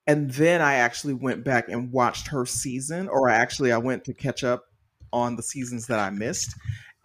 And 0.07 0.31
then 0.31 0.63
I 0.63 0.75
actually 0.75 1.15
went 1.15 1.43
back 1.43 1.69
and 1.69 1.91
watched 1.91 2.29
her 2.29 2.47
season, 2.47 3.09
or 3.09 3.29
actually 3.29 3.73
I 3.73 3.79
went 3.79 4.05
to 4.05 4.15
catch 4.15 4.45
up 4.45 4.67
on 5.13 5.35
the 5.35 5.43
seasons 5.43 5.87
that 5.89 5.99
I 5.99 6.11
missed. 6.11 6.55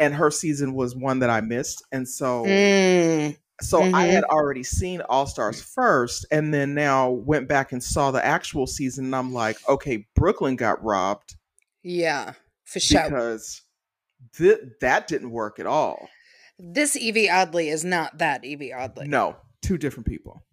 And 0.01 0.13
her 0.15 0.31
season 0.31 0.73
was 0.73 0.95
one 0.95 1.19
that 1.19 1.29
I 1.29 1.39
missed. 1.41 1.83
And 1.91 2.07
so 2.09 2.43
Mm, 2.45 3.37
so 3.61 3.81
I 3.83 4.07
Mhm. 4.07 4.09
had 4.11 4.23
already 4.25 4.63
seen 4.63 5.01
All 5.01 5.27
Stars 5.27 5.61
first, 5.61 6.25
and 6.31 6.53
then 6.53 6.73
now 6.73 7.11
went 7.11 7.47
back 7.47 7.71
and 7.71 7.81
saw 7.83 8.09
the 8.11 8.23
actual 8.25 8.65
season, 8.67 9.05
and 9.05 9.15
I'm 9.15 9.31
like, 9.33 9.57
okay, 9.69 10.07
Brooke 10.15 10.41
Lynn 10.41 10.55
got 10.55 10.83
robbed 10.83 11.35
yeah, 11.83 12.33
for 12.65 12.79
sure. 12.79 13.03
because 13.03 13.61
th- 14.35 14.59
that 14.81 15.07
didn't 15.07 15.29
work 15.31 15.59
at 15.59 15.67
all. 15.67 16.09
This 16.57 16.95
Yvie 16.97 17.29
Oddly 17.31 17.69
is 17.69 17.85
not 17.85 18.17
that 18.17 18.43
Yvie 18.43 18.73
Oddly. 18.75 19.07
No, 19.07 19.35
two 19.61 19.77
different 19.77 20.07
people. 20.07 20.43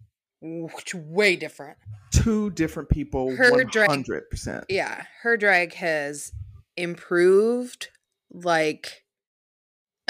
Which 0.41 0.93
way 0.95 1.35
different. 1.35 1.77
Two 2.11 2.49
different 2.51 2.89
people. 2.89 3.35
Her 3.35 3.63
drag- 3.63 4.05
percent. 4.29 4.65
Yeah, 4.69 5.03
her 5.23 5.35
drag 5.35 5.73
has 5.73 6.31
improved 6.77 7.89
like 8.31 9.03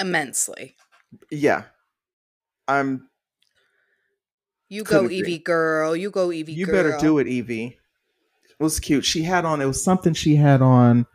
immensely. 0.00 0.76
Yeah, 1.30 1.64
I'm. 2.66 3.08
You 4.68 4.84
go 4.84 5.00
agree. 5.04 5.22
Yvie 5.22 5.44
girl. 5.44 5.96
You 5.96 6.10
go 6.10 6.28
Yvie 6.28 6.54
You 6.54 6.66
girl. 6.66 6.74
better 6.74 6.96
do 7.00 7.18
it, 7.18 7.26
Yvie. 7.26 7.72
It 8.58 8.62
was 8.62 8.78
cute. 8.78 9.04
She 9.04 9.22
had 9.22 9.44
on. 9.44 9.60
It 9.60 9.66
was 9.66 9.82
something 9.82 10.14
she 10.14 10.36
had 10.36 10.62
on. 10.62 11.06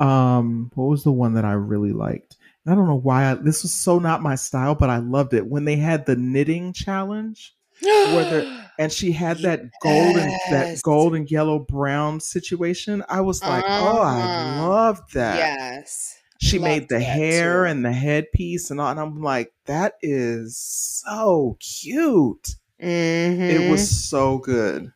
Um, 0.00 0.70
what 0.74 0.86
was 0.86 1.04
the 1.04 1.12
one 1.12 1.34
that 1.34 1.44
I 1.44 1.52
really 1.52 1.92
liked? 1.92 2.36
And 2.64 2.72
I 2.72 2.76
don't 2.76 2.86
know 2.86 2.94
why. 2.98 3.30
I, 3.30 3.34
this 3.34 3.62
was 3.62 3.72
so 3.72 3.98
not 3.98 4.22
my 4.22 4.34
style, 4.34 4.74
but 4.74 4.88
I 4.90 4.98
loved 4.98 5.34
it 5.34 5.46
when 5.46 5.64
they 5.64 5.76
had 5.76 6.06
the 6.06 6.16
knitting 6.16 6.72
challenge. 6.72 7.54
Whether- 7.82 8.64
and 8.78 8.90
she 8.92 9.12
had 9.12 9.38
that 9.38 9.60
gold 9.82 10.16
and 10.16 10.30
that 10.50 10.66
Yes. 10.68 10.82
gold 10.82 11.14
and 11.14 11.30
yellow 11.30 11.58
brown 11.58 12.20
situation. 12.20 13.02
I 13.08 13.20
was 13.20 13.42
like, 13.42 13.64
oh, 13.66 14.00
I 14.02 14.20
Uh-huh. 14.20 15.02
that. 15.14 15.36
yes. 15.36 16.14
She 16.40 16.58
made 16.58 16.88
the 16.88 17.00
hair 17.00 17.64
too. 17.64 17.70
and 17.70 17.84
the 17.84 17.92
headpiece 17.92 18.70
and 18.70 18.80
all, 18.80 18.90
and 18.90 19.00
I'm 19.00 19.22
like, 19.22 19.52
that 19.66 19.94
is 20.02 20.56
so 20.58 21.56
cute. 21.60 22.56
It 22.78 22.86
Mhm. 22.88 23.70
was 23.70 24.04
so 24.08 24.38
good. 24.38 24.92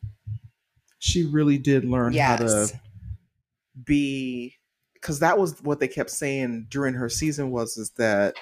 She 0.99 1.23
really 1.25 1.57
did 1.57 1.83
learn 1.83 2.13
how 2.13 2.35
to 2.37 2.79
be 3.85 4.55
because 4.93 5.19
that 5.19 5.39
was 5.39 5.61
what 5.63 5.79
they 5.79 5.87
kept 5.87 6.11
saying 6.11 6.67
during 6.69 6.93
her 6.93 7.09
season 7.09 7.49
was 7.49 7.77
is 7.77 7.89
that 7.91 8.35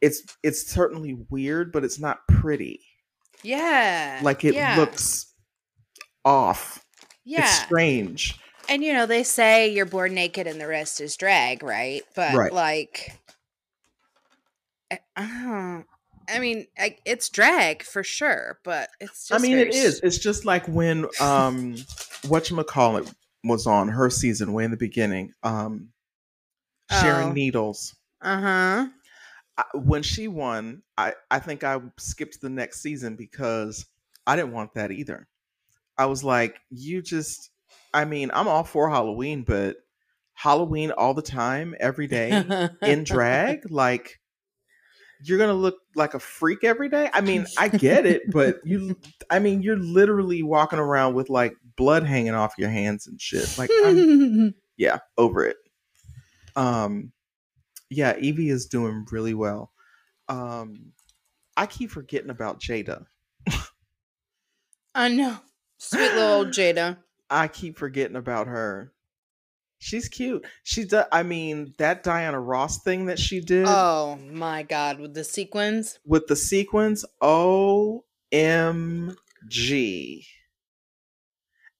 it's 0.00 0.22
it's 0.42 0.66
certainly 0.66 1.14
weird, 1.28 1.72
but 1.72 1.84
it's 1.84 1.98
not 1.98 2.26
pretty. 2.26 2.80
Yeah. 3.42 4.20
Like 4.22 4.44
it 4.44 4.54
yeah. 4.54 4.76
looks 4.76 5.34
off. 6.24 6.84
Yeah. 7.24 7.42
It's 7.42 7.58
strange. 7.64 8.38
And 8.70 8.82
you 8.84 8.92
know, 8.94 9.04
they 9.04 9.24
say 9.24 9.68
you're 9.68 9.84
born 9.84 10.14
naked 10.14 10.46
and 10.46 10.60
the 10.60 10.68
rest 10.68 11.00
is 11.00 11.16
drag, 11.16 11.62
right? 11.62 12.02
But 12.14 12.34
Right. 12.34 12.52
like 12.52 13.18
I- 14.90 15.00
uh, 15.16 15.82
I 16.32 16.38
mean, 16.38 16.66
I, 16.78 16.96
it's 17.04 17.28
drag 17.28 17.82
for 17.82 18.04
sure, 18.04 18.60
but 18.62 18.88
it's 19.00 19.26
just 19.26 19.38
I 19.38 19.42
mean, 19.42 19.58
it 19.58 19.74
is. 19.74 20.00
It's 20.04 20.18
just 20.18 20.44
like 20.44 20.66
when 20.68 21.06
um, 21.20 21.74
whatchamacallit 22.22 23.12
was 23.42 23.66
on 23.66 23.88
her 23.88 24.08
season 24.08 24.52
way 24.52 24.64
in 24.64 24.70
the 24.70 24.76
beginning. 24.76 25.32
Um, 25.42 25.88
Sharon 26.90 27.30
Oh. 27.30 27.32
Needles. 27.32 27.96
Uh 28.20 28.40
huh. 28.40 28.88
I, 29.58 29.64
when 29.74 30.02
she 30.04 30.28
won, 30.28 30.82
I, 30.96 31.14
I 31.30 31.40
think 31.40 31.64
I 31.64 31.80
skipped 31.98 32.40
the 32.40 32.50
next 32.50 32.80
season 32.82 33.16
because 33.16 33.86
I 34.26 34.36
didn't 34.36 34.52
want 34.52 34.74
that 34.74 34.92
either. 34.92 35.26
I 35.98 36.06
was 36.06 36.22
like, 36.22 36.60
you 36.70 37.02
just, 37.02 37.49
I 37.92 38.04
mean, 38.04 38.30
I'm 38.32 38.48
all 38.48 38.64
for 38.64 38.88
Halloween, 38.88 39.42
but 39.42 39.76
Halloween 40.34 40.90
all 40.92 41.14
the 41.14 41.22
time, 41.22 41.74
every 41.80 42.06
day 42.06 42.68
in 42.82 43.04
drag, 43.04 43.62
like, 43.70 44.20
you're 45.22 45.38
gonna 45.38 45.52
look 45.52 45.76
like 45.94 46.14
a 46.14 46.18
freak 46.18 46.64
every 46.64 46.88
day. 46.88 47.10
I 47.12 47.20
mean, 47.20 47.46
I 47.58 47.68
get 47.68 48.06
it, 48.06 48.30
but 48.30 48.60
you, 48.64 48.96
I 49.30 49.38
mean, 49.38 49.62
you're 49.62 49.78
literally 49.78 50.42
walking 50.42 50.78
around 50.78 51.14
with 51.14 51.28
like 51.28 51.56
blood 51.76 52.04
hanging 52.04 52.34
off 52.34 52.54
your 52.56 52.70
hands 52.70 53.06
and 53.06 53.20
shit. 53.20 53.58
Like, 53.58 53.70
I'm, 53.84 54.54
yeah, 54.76 54.98
over 55.18 55.44
it. 55.44 55.56
Um, 56.56 57.12
yeah, 57.90 58.14
Yvie 58.14 58.50
is 58.50 58.66
doing 58.66 59.04
really 59.10 59.34
well. 59.34 59.72
Um, 60.28 60.92
I 61.56 61.66
keep 61.66 61.90
forgetting 61.90 62.30
about 62.30 62.60
Jada. 62.60 63.04
I 64.94 65.08
know. 65.08 65.38
Sweet 65.78 66.12
little 66.12 66.32
old 66.32 66.48
Jada. 66.48 66.98
I 67.30 67.48
keep 67.48 67.78
forgetting 67.78 68.16
about 68.16 68.46
her. 68.48 68.92
She's 69.78 70.08
cute. 70.08 70.44
She 70.62 70.84
does. 70.84 71.06
I 71.10 71.22
mean, 71.22 71.72
that 71.78 72.02
Diana 72.02 72.38
Ross 72.38 72.82
thing 72.82 73.06
that 73.06 73.18
she 73.18 73.40
did 73.40 73.64
Oh 73.66 74.18
my 74.30 74.62
god, 74.62 75.00
with 75.00 75.14
the 75.14 75.24
sequins. 75.24 75.98
with 76.04 76.26
the 76.26 76.36
sequence, 76.36 77.02
OMG. 77.22 78.04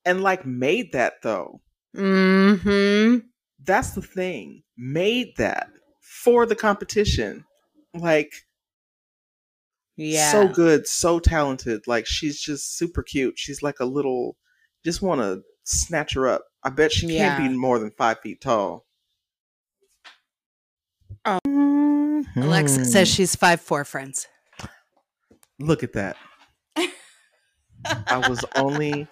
And 0.06 0.22
like 0.22 0.46
made 0.46 0.92
that 0.92 1.14
though. 1.22 1.60
Mm-hmm. 1.96 3.18
That's 3.62 3.90
the 3.92 4.02
thing. 4.02 4.62
Made 4.78 5.36
that 5.36 5.68
for 6.00 6.46
the 6.46 6.56
competition. 6.56 7.44
Like 7.94 8.32
Yeah. 9.96 10.32
so 10.32 10.48
good, 10.48 10.86
so 10.86 11.18
talented. 11.18 11.82
Like 11.86 12.06
she's 12.06 12.40
just 12.40 12.78
super 12.78 13.02
cute. 13.02 13.34
She's 13.36 13.62
like 13.62 13.78
a 13.80 13.84
little 13.84 14.36
just 14.84 15.02
want 15.02 15.20
to 15.20 15.42
snatch 15.64 16.14
her 16.14 16.28
up. 16.28 16.44
I 16.62 16.70
bet 16.70 16.92
she 16.92 17.06
can't 17.08 17.38
be 17.38 17.56
more 17.56 17.78
than 17.78 17.90
five 17.92 18.20
feet 18.20 18.40
tall. 18.40 18.86
Oh. 21.24 22.24
Alexa 22.36 22.80
Mhm. 22.80 22.86
says 22.86 23.08
she's 23.08 23.34
five 23.34 23.60
four 23.60 23.84
friends. 23.84 24.26
Look 25.58 25.82
at 25.82 25.92
that. 25.94 26.16
I 27.84 28.18
was 28.28 28.44
only 28.56 29.06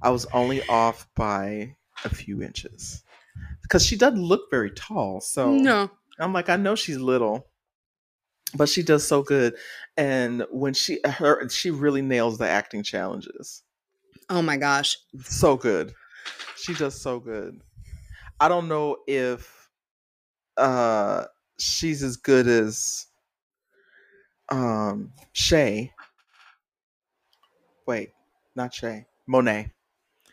I 0.00 0.10
was 0.10 0.26
only 0.26 0.62
off 0.68 1.08
by 1.14 1.76
a 2.04 2.08
few 2.08 2.42
inches. 2.42 3.02
Because 3.62 3.84
she 3.86 3.96
doesn't 3.96 4.20
look 4.22 4.50
very 4.50 4.70
tall. 4.70 5.20
So 5.20 5.52
No. 5.52 5.90
I'm 6.18 6.32
like, 6.32 6.48
I 6.48 6.56
know 6.56 6.74
she's 6.74 6.98
little, 6.98 7.48
but 8.54 8.68
she 8.68 8.82
does 8.82 9.06
so 9.06 9.22
good. 9.22 9.56
And 9.96 10.44
when 10.50 10.74
she 10.74 11.00
her 11.04 11.48
she 11.48 11.70
really 11.70 12.02
nails 12.02 12.38
the 12.38 12.48
acting 12.48 12.82
challenges. 12.82 13.62
Oh 14.30 14.42
my 14.42 14.56
gosh. 14.56 14.96
So 15.24 15.56
good. 15.56 15.92
She 16.56 16.74
does 16.74 17.00
so 17.00 17.18
good. 17.20 17.60
I 18.40 18.48
don't 18.48 18.68
know 18.68 18.98
if 19.06 19.68
uh 20.56 21.24
she's 21.58 22.02
as 22.02 22.16
good 22.16 22.46
as 22.46 23.06
um 24.50 25.12
Shea. 25.32 25.92
Wait, 27.86 28.10
not 28.54 28.72
Shea. 28.74 29.06
Monet. 29.26 29.70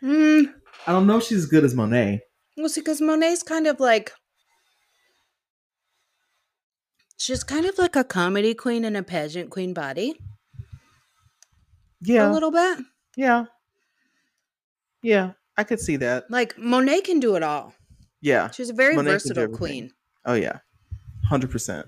Mm, 0.03 0.53
I 0.87 0.91
don't 0.91 1.07
know 1.07 1.17
if 1.17 1.23
she's 1.23 1.39
as 1.39 1.45
good 1.45 1.63
as 1.63 1.73
Monet. 1.75 2.21
well, 2.57 2.69
see, 2.69 2.81
because 2.81 3.01
Monet's 3.01 3.43
kind 3.43 3.67
of 3.67 3.79
like 3.79 4.11
she's 7.17 7.43
kind 7.43 7.65
of 7.65 7.77
like 7.77 7.95
a 7.95 8.03
comedy 8.03 8.53
queen 8.53 8.85
and 8.85 8.95
a 8.97 9.03
pageant 9.03 9.49
queen 9.49 9.73
body, 9.73 10.15
Yeah. 12.01 12.31
a 12.31 12.33
little 12.33 12.51
bit. 12.51 12.79
Yeah. 13.15 13.45
Yeah. 15.01 15.31
I 15.57 15.63
could 15.63 15.79
see 15.79 15.97
that. 15.97 16.29
Like 16.29 16.57
Monet 16.57 17.01
can 17.01 17.19
do 17.19 17.35
it 17.35 17.43
all. 17.43 17.73
Yeah. 18.21 18.49
She's 18.51 18.69
a 18.69 18.73
very 18.73 18.95
Monet 18.95 19.11
versatile 19.11 19.47
queen. 19.49 19.91
Oh 20.25 20.33
yeah. 20.33 20.59
Hundred 21.25 21.51
percent. 21.51 21.87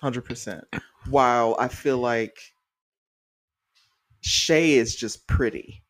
Hundred 0.00 0.24
percent. 0.24 0.64
While 1.08 1.56
I 1.58 1.68
feel 1.68 1.98
like 1.98 2.36
Shea 4.20 4.74
is 4.74 4.94
just 4.94 5.26
pretty. 5.26 5.82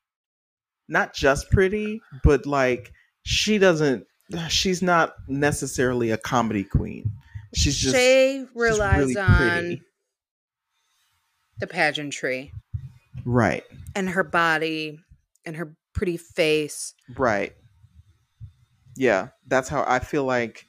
Not 0.89 1.15
just 1.15 1.51
pretty, 1.51 2.01
but 2.25 2.47
like 2.47 2.93
she 3.25 3.59
doesn't 3.59 4.07
she's 4.49 4.83
not 4.83 5.15
necessarily 5.27 6.11
a 6.11 6.19
comedy 6.19 6.65
queen. 6.65 7.11
She's 7.55 7.77
just 7.79 7.95
Shea 7.95 8.45
relies 8.55 8.99
really 8.99 9.17
on 9.19 9.37
pretty. 9.37 9.83
the 11.59 11.67
pageantry 11.67 12.53
Right. 13.25 13.65
and 13.95 14.09
her 14.11 14.23
body 14.25 15.01
and 15.49 15.57
her 15.57 15.75
pretty 15.95 16.17
face. 16.17 16.95
Right. 17.17 17.55
Yeah, 18.97 19.29
that's 19.47 19.69
how 19.69 19.85
I 19.87 19.99
feel 19.99 20.25
like 20.25 20.67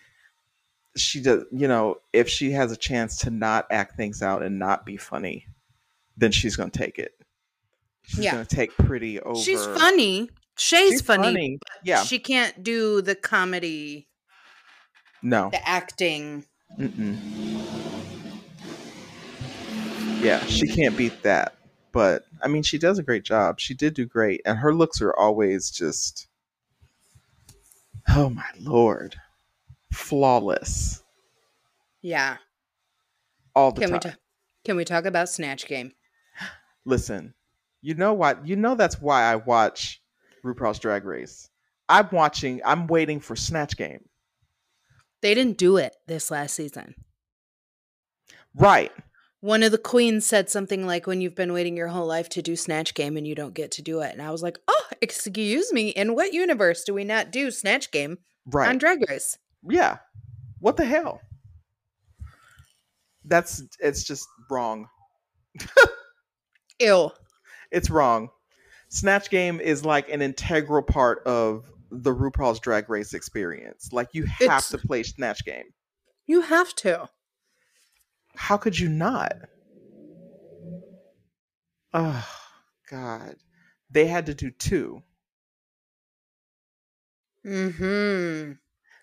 she 0.96 1.22
does, 1.22 1.44
you 1.52 1.68
know, 1.68 1.98
if 2.14 2.30
she 2.30 2.52
has 2.52 2.72
a 2.72 2.78
chance 2.78 3.18
to 3.20 3.30
not 3.30 3.68
act 3.72 3.96
things 3.96 4.22
out 4.24 4.42
and 4.44 4.58
not 4.58 4.86
be 4.86 4.98
funny, 4.98 5.46
then 6.18 6.32
she's 6.32 6.56
going 6.56 6.72
to 6.72 6.78
take 6.80 6.98
it. 7.00 7.12
She's 8.04 8.20
Yeah. 8.20 8.34
going 8.34 8.46
to 8.46 8.56
take 8.56 8.76
pretty 8.78 9.20
over. 9.22 9.40
She's 9.40 9.64
funny. 9.66 10.30
Shea's 10.58 10.92
She's 10.92 11.02
funny. 11.02 11.60
Yeah. 11.84 12.04
She 12.04 12.20
can't 12.20 12.64
do 12.64 13.02
the 13.02 13.16
comedy, 13.16 14.08
no. 15.22 15.50
the 15.52 15.68
acting. 15.68 16.46
Mm-mm. 16.78 17.18
Yeah, 20.22 20.44
she 20.46 20.68
can't 20.68 20.98
beat 20.98 21.24
that. 21.24 21.56
But 21.92 22.26
I 22.42 22.48
mean, 22.48 22.64
she 22.64 22.78
does 22.78 23.00
a 23.00 23.04
great 23.04 23.24
job. 23.24 23.60
She 23.60 23.74
did 23.74 23.94
do 23.94 24.06
great, 24.06 24.42
and 24.46 24.58
her 24.60 24.74
looks 24.74 25.02
are 25.02 25.14
always 25.14 25.72
just, 25.72 26.28
oh 28.08 28.30
my 28.30 28.46
lord, 28.60 29.16
flawless 29.92 31.04
Yeah. 32.02 32.38
all 33.56 33.72
the 33.72 33.82
Can 33.82 33.92
we 33.94 34.00
time. 34.00 34.12
ta- 34.14 34.18
can 34.66 34.76
we 34.76 34.86
talk 34.86 35.06
about 35.06 35.30
Snatch 35.30 35.66
Game? 35.68 35.94
Listen, 36.86 37.34
you 37.82 37.96
know 37.96 38.14
what? 38.14 38.46
You 38.46 38.56
know 38.56 38.76
that's 38.76 39.02
why 39.02 39.24
I 39.24 39.38
watch 39.38 40.02
RuPaul's 40.44 40.80
Drag 40.80 41.06
Race. 41.06 41.50
I'm 41.88 42.08
watching. 42.12 42.62
I'm 42.66 42.86
waiting 42.88 43.20
for 43.20 43.36
Snatch 43.36 43.76
Game. 43.76 44.08
They 45.22 45.34
didn't 45.34 45.58
do 45.58 45.78
it 45.78 45.96
this 46.08 46.30
last 46.30 46.54
season. 46.56 46.94
Right. 48.56 48.92
One 49.42 49.64
of 49.64 49.72
the 49.72 49.78
queens 49.78 50.26
said 50.26 50.50
something 50.50 50.86
like, 50.86 51.08
"When 51.08 51.22
you've 51.22 51.36
been 51.36 51.54
waiting 51.54 51.78
your 51.78 51.88
whole 51.88 52.06
life 52.08 52.28
to 52.30 52.42
do 52.42 52.56
Snatch 52.56 52.94
Game 52.94 53.16
and 53.16 53.26
you 53.26 53.36
don't 53.36 53.54
get 53.54 53.72
to 53.72 53.82
do 53.82 54.02
it," 54.02 54.12
and 54.12 54.22
I 54.22 54.32
was 54.32 54.44
like, 54.44 54.60
"Oh, 54.68 54.86
excuse 55.02 55.72
me. 55.72 55.90
In 55.90 56.14
what 56.16 56.34
universe 56.34 56.84
do 56.84 56.94
we 56.94 57.04
not 57.06 57.32
do 57.32 57.50
Snatch 57.52 57.90
Game 57.92 58.18
Right. 58.46 58.68
on 58.70 58.78
Drag 58.78 59.08
Race?" 59.10 59.38
yeah. 59.68 60.00
What 60.60 60.76
the 60.76 60.84
hell? 60.86 61.22
That's 63.24 63.64
it's 63.80 64.04
just 64.04 64.28
wrong. 64.50 64.88
Ew. 66.80 67.12
It's 67.72 67.90
wrong. 67.90 68.30
Snatch 68.90 69.30
Game 69.30 69.60
is 69.62 69.86
like 69.86 70.10
an 70.10 70.22
integral 70.22 70.82
part 70.82 71.24
of 71.26 71.66
the 71.92 72.14
RuPaul's 72.14 72.60
Drag 72.60 72.90
Race 72.90 73.14
experience. 73.14 73.90
Like 73.94 74.10
you 74.14 74.26
have 74.26 74.42
It's- 74.42 74.70
to 74.70 74.78
play 74.80 75.04
Snatch 75.04 75.46
Game. 75.46 75.66
You 76.28 76.42
have 76.42 76.74
to. 76.76 77.10
How 78.40 78.56
could 78.56 78.80
you 78.80 78.88
not? 78.88 79.34
Oh 81.94 82.26
God. 82.90 83.36
They 83.92 84.08
had 84.08 84.28
to 84.28 84.34
do 84.34 84.50
two. 84.50 85.04
Mm-hmm. 87.46 88.54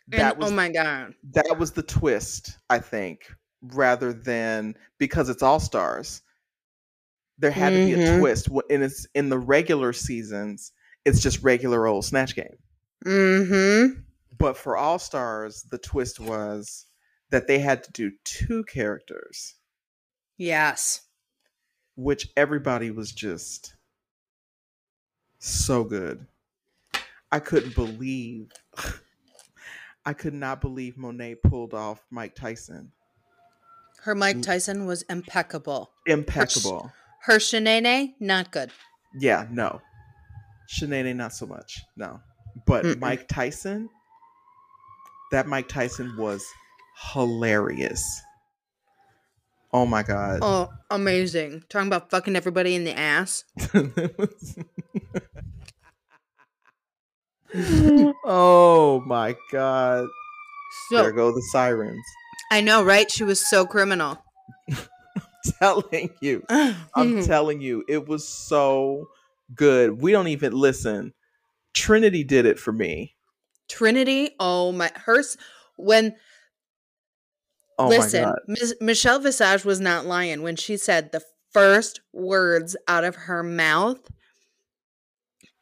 That 0.08 0.32
and, 0.32 0.38
was 0.38 0.50
oh 0.50 0.54
my 0.54 0.70
god. 0.70 1.14
that 1.34 1.58
was 1.58 1.72
the 1.72 1.82
twist, 1.82 2.56
I 2.70 2.78
think, 2.78 3.30
rather 3.60 4.14
than 4.14 4.74
because 4.98 5.28
it's 5.28 5.42
all 5.42 5.60
stars. 5.60 6.22
There 7.38 7.50
had 7.50 7.70
to 7.70 7.76
be 7.84 7.92
a 7.92 7.98
Mhm. 7.98 8.18
twist. 8.20 8.48
And 8.70 8.82
it's 8.82 9.06
in 9.14 9.28
the 9.28 9.38
regular 9.38 9.92
seasons, 9.92 10.72
it's 11.04 11.20
just 11.20 11.42
regular 11.42 11.86
old 11.86 12.06
Snatch 12.06 12.34
Game. 12.34 12.56
Mm-hmm. 13.04 14.00
But 14.38 14.56
for 14.56 14.78
All 14.78 14.98
Stars, 14.98 15.62
the 15.70 15.78
twist 15.78 16.20
was 16.20 16.86
that 17.30 17.46
they 17.46 17.58
had 17.58 17.82
to 17.84 17.92
do 17.92 18.12
two 18.24 18.64
characters, 18.64 19.54
Yes. 20.36 21.02
which 21.96 22.28
everybody 22.36 22.90
was 22.90 23.12
just 23.12 23.74
so 25.38 25.84
good. 25.84 26.26
I 27.32 27.40
couldn't 27.40 27.74
believe 27.74 28.52
I 30.04 30.12
could 30.12 30.34
not 30.34 30.60
believe 30.60 30.96
Monet 30.96 31.36
pulled 31.36 31.74
off 31.74 32.00
Mike 32.10 32.36
Tyson. 32.36 32.92
Her 34.02 34.14
Mike 34.14 34.40
Tyson 34.40 34.86
was 34.86 35.02
impeccable. 35.02 35.90
Impeccable. 36.06 36.92
Her 37.22 37.38
Shanae, 37.38 38.14
not 38.20 38.52
good. 38.52 38.70
Yeah, 39.18 39.48
no. 39.50 39.80
Shanae, 40.72 41.14
not 41.16 41.32
so 41.32 41.46
much. 41.46 41.80
No. 41.96 42.20
But 42.66 42.84
Mm-mm. 42.84 43.00
Mike 43.00 43.26
Tyson, 43.26 43.88
that 45.32 45.48
Mike 45.48 45.66
Tyson 45.68 46.16
was 46.16 46.46
hilarious. 46.96 48.22
Oh 49.72 49.86
my 49.86 50.02
god. 50.02 50.38
Oh, 50.42 50.70
amazing. 50.90 51.64
Talking 51.68 51.88
about 51.88 52.10
fucking 52.10 52.36
everybody 52.36 52.74
in 52.74 52.84
the 52.84 52.96
ass. 52.96 53.44
oh 58.24 59.02
my 59.06 59.36
god. 59.52 60.06
there 60.90 61.12
go 61.12 61.32
the 61.32 61.42
sirens. 61.52 62.04
I 62.50 62.60
know, 62.60 62.82
right? 62.82 63.10
She 63.10 63.24
was 63.24 63.46
so 63.46 63.66
criminal. 63.66 64.22
I'm 64.70 64.76
telling 65.58 66.10
you. 66.20 66.44
I'm 66.48 66.76
mm-hmm. 66.94 67.22
telling 67.22 67.60
you, 67.60 67.84
it 67.88 68.06
was 68.06 68.26
so 68.26 69.08
good. 69.54 70.00
We 70.00 70.12
don't 70.12 70.28
even 70.28 70.52
listen. 70.52 71.12
Trinity 71.74 72.24
did 72.24 72.46
it 72.46 72.58
for 72.58 72.72
me. 72.72 73.14
Trinity, 73.68 74.30
oh 74.38 74.72
my 74.72 74.90
hers 74.94 75.36
when 75.76 76.14
Oh 77.78 77.88
listen, 77.88 78.22
my 78.22 78.28
god. 78.28 78.38
Ms. 78.48 78.76
Michelle 78.80 79.18
Visage 79.18 79.64
was 79.64 79.80
not 79.80 80.06
lying 80.06 80.42
when 80.42 80.56
she 80.56 80.76
said 80.76 81.12
the 81.12 81.22
first 81.52 82.00
words 82.12 82.76
out 82.88 83.04
of 83.04 83.14
her 83.14 83.42
mouth 83.42 84.00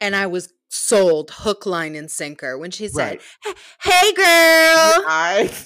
and 0.01 0.15
I 0.15 0.27
was 0.27 0.51
sold 0.69 1.31
hook 1.31 1.65
line 1.65 1.95
and 1.95 2.09
sinker 2.09 2.57
when 2.57 2.71
she 2.71 2.87
said, 2.87 3.19
Right. 3.45 3.55
"Hey 3.81 4.13
girl." 4.13 5.03
I 5.07 5.51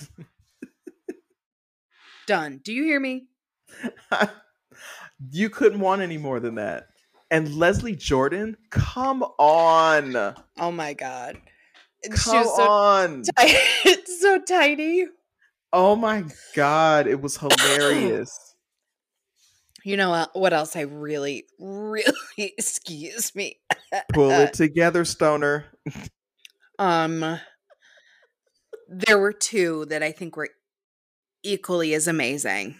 Done. 2.28 2.62
Do 2.64 2.74
you 2.74 2.84
hear 2.84 3.00
me? 3.00 3.28
you 5.32 5.50
couldn't 5.50 5.80
want 5.80 6.02
any 6.02 6.18
more 6.18 6.40
than 6.40 6.56
that. 6.56 6.88
And 7.32 7.56
Leslie 7.56 7.96
Jordan, 7.96 8.58
come 8.70 9.24
on. 9.24 10.36
Oh 10.60 10.72
my 10.72 10.94
god. 10.94 11.38
Come 12.06 12.46
so, 12.46 12.62
on. 12.62 13.24
ti- 13.38 13.96
so 14.20 14.40
tiny. 14.40 15.06
Oh 15.72 15.96
my 15.96 16.26
god, 16.56 17.08
it 17.08 17.22
was 17.22 17.38
hilarious. 17.38 18.32
You 19.86 19.96
know 19.98 20.28
what, 20.34 20.52
else 20.54 20.76
I 20.76 20.82
really, 20.82 21.46
really 21.60 22.04
excuse 22.38 23.34
me. 23.36 23.60
Pull 24.14 24.32
it 24.32 24.54
together, 24.54 25.06
Stoner. 25.06 25.66
Um 26.78 27.40
there 28.88 29.20
were 29.20 29.34
two 29.34 29.86
that 29.86 30.02
I 30.02 30.12
think 30.12 30.36
were 30.36 30.50
equally 31.44 31.94
as 31.94 32.08
amazing. 32.08 32.76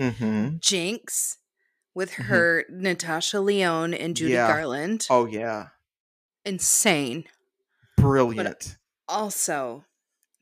Mm-hmm. 0.00 0.56
Jinkx 0.56 1.36
with 1.94 2.10
Mhm. 2.12 2.24
her 2.24 2.64
Natasha 2.70 3.40
Lyonne 3.40 3.94
and 3.94 4.16
Judy 4.16 4.32
Yeah. 4.34 4.48
Garland. 4.48 5.06
Oh 5.08 5.26
yeah. 5.26 5.68
Insane. 6.44 7.24
Brilliant. 7.96 8.76
Also, 9.08 9.84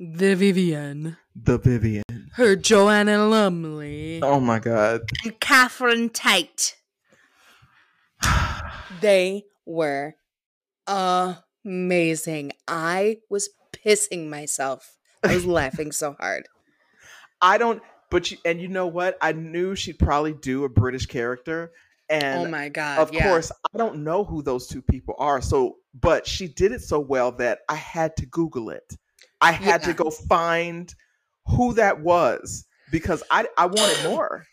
the 0.01 0.35
Vivian. 0.35 1.19
The 1.37 1.59
Vivian. 1.59 2.31
Her 2.33 2.57
Joanna 2.57 3.27
Lumley. 3.27 4.21
Oh 4.23 4.41
my 4.41 4.59
god. 4.59 5.03
And 5.25 5.39
Catherine 5.39 6.09
Tate. 6.09 6.77
They 9.01 9.45
were 9.65 10.17
amazing. 10.87 12.53
I 12.69 13.19
was 13.31 13.49
pissing 13.73 14.29
myself. 14.29 14.99
I 15.23 15.35
was 15.35 15.47
laughing 15.47 15.93
so 15.93 16.17
hard. 16.21 16.49
I 17.41 17.57
don't 17.57 17.83
but 18.11 18.31
you 18.31 18.37
and 18.45 18.61
you 18.61 18.69
know 18.69 18.87
what? 18.87 19.17
I 19.23 19.33
knew 19.33 19.75
she'd 19.75 19.99
probably 19.99 20.35
do 20.35 20.65
a 20.65 20.69
British 20.69 21.07
character. 21.07 21.73
And 22.11 22.47
oh 22.47 22.51
my 22.51 22.69
god. 22.69 22.99
of 22.99 23.15
yeah. 23.15 23.23
course, 23.23 23.53
I 23.73 23.79
don't 23.79 24.03
know 24.03 24.25
who 24.25 24.43
those 24.43 24.67
two 24.67 24.83
people 24.83 25.15
are. 25.19 25.41
So, 25.41 25.77
but 25.95 26.27
she 26.27 26.49
did 26.49 26.73
it 26.73 26.83
so 26.83 27.01
well 27.01 27.33
that 27.33 27.61
I 27.69 27.77
had 27.77 28.17
to 28.17 28.27
Google 28.27 28.71
it. 28.71 28.97
I 29.41 29.53
had 29.53 29.83
to 29.85 29.95
go 29.95 30.11
find 30.11 30.95
who 31.47 31.75
that 31.75 32.01
was 32.01 32.67
because 32.91 33.23
I 33.31 33.49
I 33.57 33.67
wanted 33.67 34.03
more. 34.09 34.45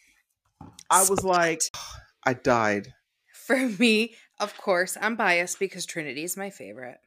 I 0.89 1.04
was 1.04 1.23
like, 1.23 1.62
I 2.26 2.34
died. 2.34 2.93
For 3.34 3.58
me, 3.58 4.15
of 4.39 4.58
course, 4.58 4.97
I'm 5.00 5.15
biased 5.15 5.60
because 5.60 5.86
Trinity 5.86 6.23
is 6.23 6.36
my 6.38 6.50
favorite. 6.50 7.00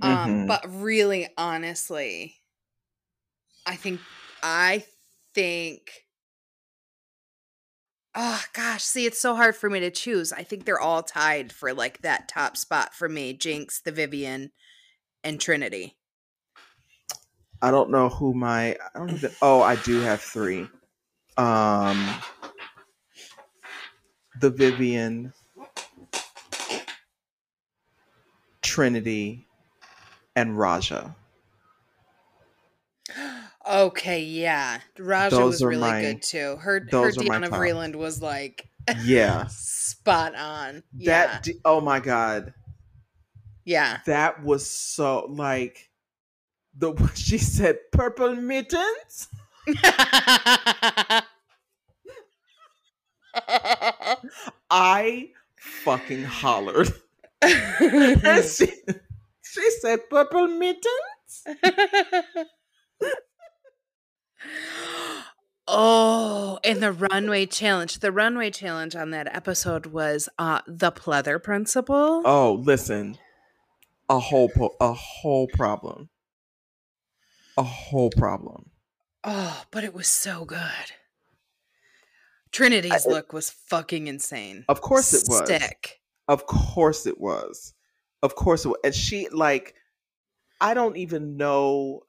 Um, 0.00 0.28
Mhm. 0.28 0.46
but 0.46 0.64
really, 0.68 1.28
honestly, 1.36 2.36
I 3.66 3.76
think 3.76 4.00
I 4.42 4.84
think 5.34 6.06
Oh 8.14 8.42
gosh, 8.52 8.82
see, 8.82 9.06
it's 9.06 9.20
so 9.20 9.34
hard 9.36 9.54
for 9.56 9.70
me 9.70 9.80
to 9.80 9.90
choose. 9.90 10.32
I 10.32 10.42
think 10.42 10.64
they're 10.64 10.80
all 10.80 11.02
tied 11.02 11.52
for 11.52 11.72
like 11.72 12.02
that 12.02 12.28
top 12.28 12.56
spot 12.56 12.94
for 12.94 13.08
me. 13.08 13.36
Jinkx, 13.36 13.82
the 13.82 13.92
Vivian, 13.92 14.50
and 15.24 15.40
Trinity. 15.40 15.97
I 17.60 17.70
don't 17.70 17.90
know 17.90 18.08
who 18.08 18.34
my 18.34 18.76
I 18.94 18.98
don't 18.98 19.10
even 19.12 19.30
oh 19.42 19.60
I 19.62 19.76
do 19.76 20.00
have 20.00 20.20
three. 20.20 20.68
Um 21.36 22.08
the 24.40 24.50
Vivian 24.50 25.32
Trinity 28.62 29.46
and 30.36 30.58
Raja. 30.58 31.14
Okay, 33.68 34.22
yeah. 34.22 34.80
Raja 34.98 35.36
Those 35.36 35.54
was 35.54 35.64
really 35.64 35.80
my- 35.80 36.00
good 36.00 36.22
too. 36.22 36.56
Her 36.56 36.80
her 36.80 36.86
those 36.90 37.18
are 37.18 37.24
my 37.24 37.38
Diana. 37.40 37.50
Vreeland 37.50 37.96
was 37.96 38.22
like 38.22 38.68
Yeah. 39.02 39.46
spot 39.50 40.34
on. 40.34 40.82
Yeah. 40.96 41.40
That 41.42 41.48
oh 41.64 41.80
my 41.80 42.00
god. 42.00 42.54
yeah. 43.64 43.98
That 44.06 44.42
was 44.42 44.66
so 44.68 45.26
like 45.28 45.87
the 46.78 47.10
she 47.14 47.38
said 47.38 47.78
purple 47.92 48.34
mittens. 48.36 49.28
I 54.70 55.30
fucking 55.56 56.24
hollered. 56.24 56.92
And 57.40 58.44
she, 58.44 58.66
she 59.42 59.70
said 59.80 60.08
purple 60.10 60.48
mittens. 60.48 61.44
oh, 65.68 66.58
and 66.64 66.82
the 66.82 66.92
runway 66.92 67.46
challenge. 67.46 67.98
The 68.00 68.12
runway 68.12 68.50
challenge 68.50 68.96
on 68.96 69.10
that 69.10 69.34
episode 69.34 69.86
was 69.86 70.28
uh 70.38 70.60
the 70.66 70.92
pleather 70.92 71.42
principle. 71.42 72.22
Oh, 72.24 72.60
listen. 72.62 73.18
A 74.08 74.18
whole 74.18 74.48
po- 74.48 74.74
a 74.80 74.94
whole 74.94 75.48
problem. 75.48 76.08
A 77.58 77.62
whole 77.64 78.10
problem. 78.10 78.70
Oh, 79.24 79.64
but 79.72 79.82
it 79.82 79.92
was 79.92 80.06
so 80.06 80.44
good. 80.44 80.92
Trinity's 82.52 83.04
I- 83.06 83.10
uh, 83.10 83.14
look 83.14 83.32
was 83.32 83.50
fucking 83.50 84.06
insane. 84.06 84.64
Of 84.68 84.80
course 84.80 85.12
it 85.12 85.28
was. 85.28 85.44
Stick. 85.44 86.00
Of 86.28 86.46
course 86.46 87.04
it 87.04 87.20
was. 87.20 87.74
Of 88.22 88.36
course 88.36 88.64
it 88.64 88.68
was. 88.68 88.78
And 88.84 88.94
she 88.94 89.28
like 89.30 89.74
I 90.60 90.72
don't 90.72 90.96
even 90.96 91.36
know 91.36 92.04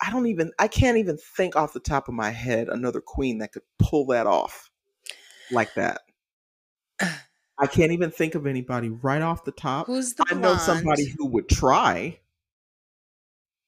I 0.00 0.10
don't 0.10 0.26
even 0.26 0.52
I 0.58 0.68
can't 0.68 0.96
even 0.96 1.18
think 1.18 1.54
off 1.54 1.74
the 1.74 1.80
top 1.80 2.08
of 2.08 2.14
my 2.14 2.30
head 2.30 2.70
another 2.70 3.02
queen 3.02 3.38
that 3.38 3.52
could 3.52 3.64
pull 3.78 4.06
that 4.06 4.26
off 4.26 4.70
like 5.50 5.74
that. 5.74 6.00
I 7.58 7.66
can't 7.66 7.92
even 7.92 8.10
think 8.10 8.36
of 8.36 8.46
anybody 8.46 8.88
right 8.88 9.20
off 9.20 9.44
the 9.44 9.52
top. 9.52 9.86
Who's 9.86 10.14
the 10.14 10.24
I 10.30 10.34
know 10.34 10.56
somebody 10.56 11.12
who 11.18 11.26
would 11.26 11.48
try, 11.48 12.20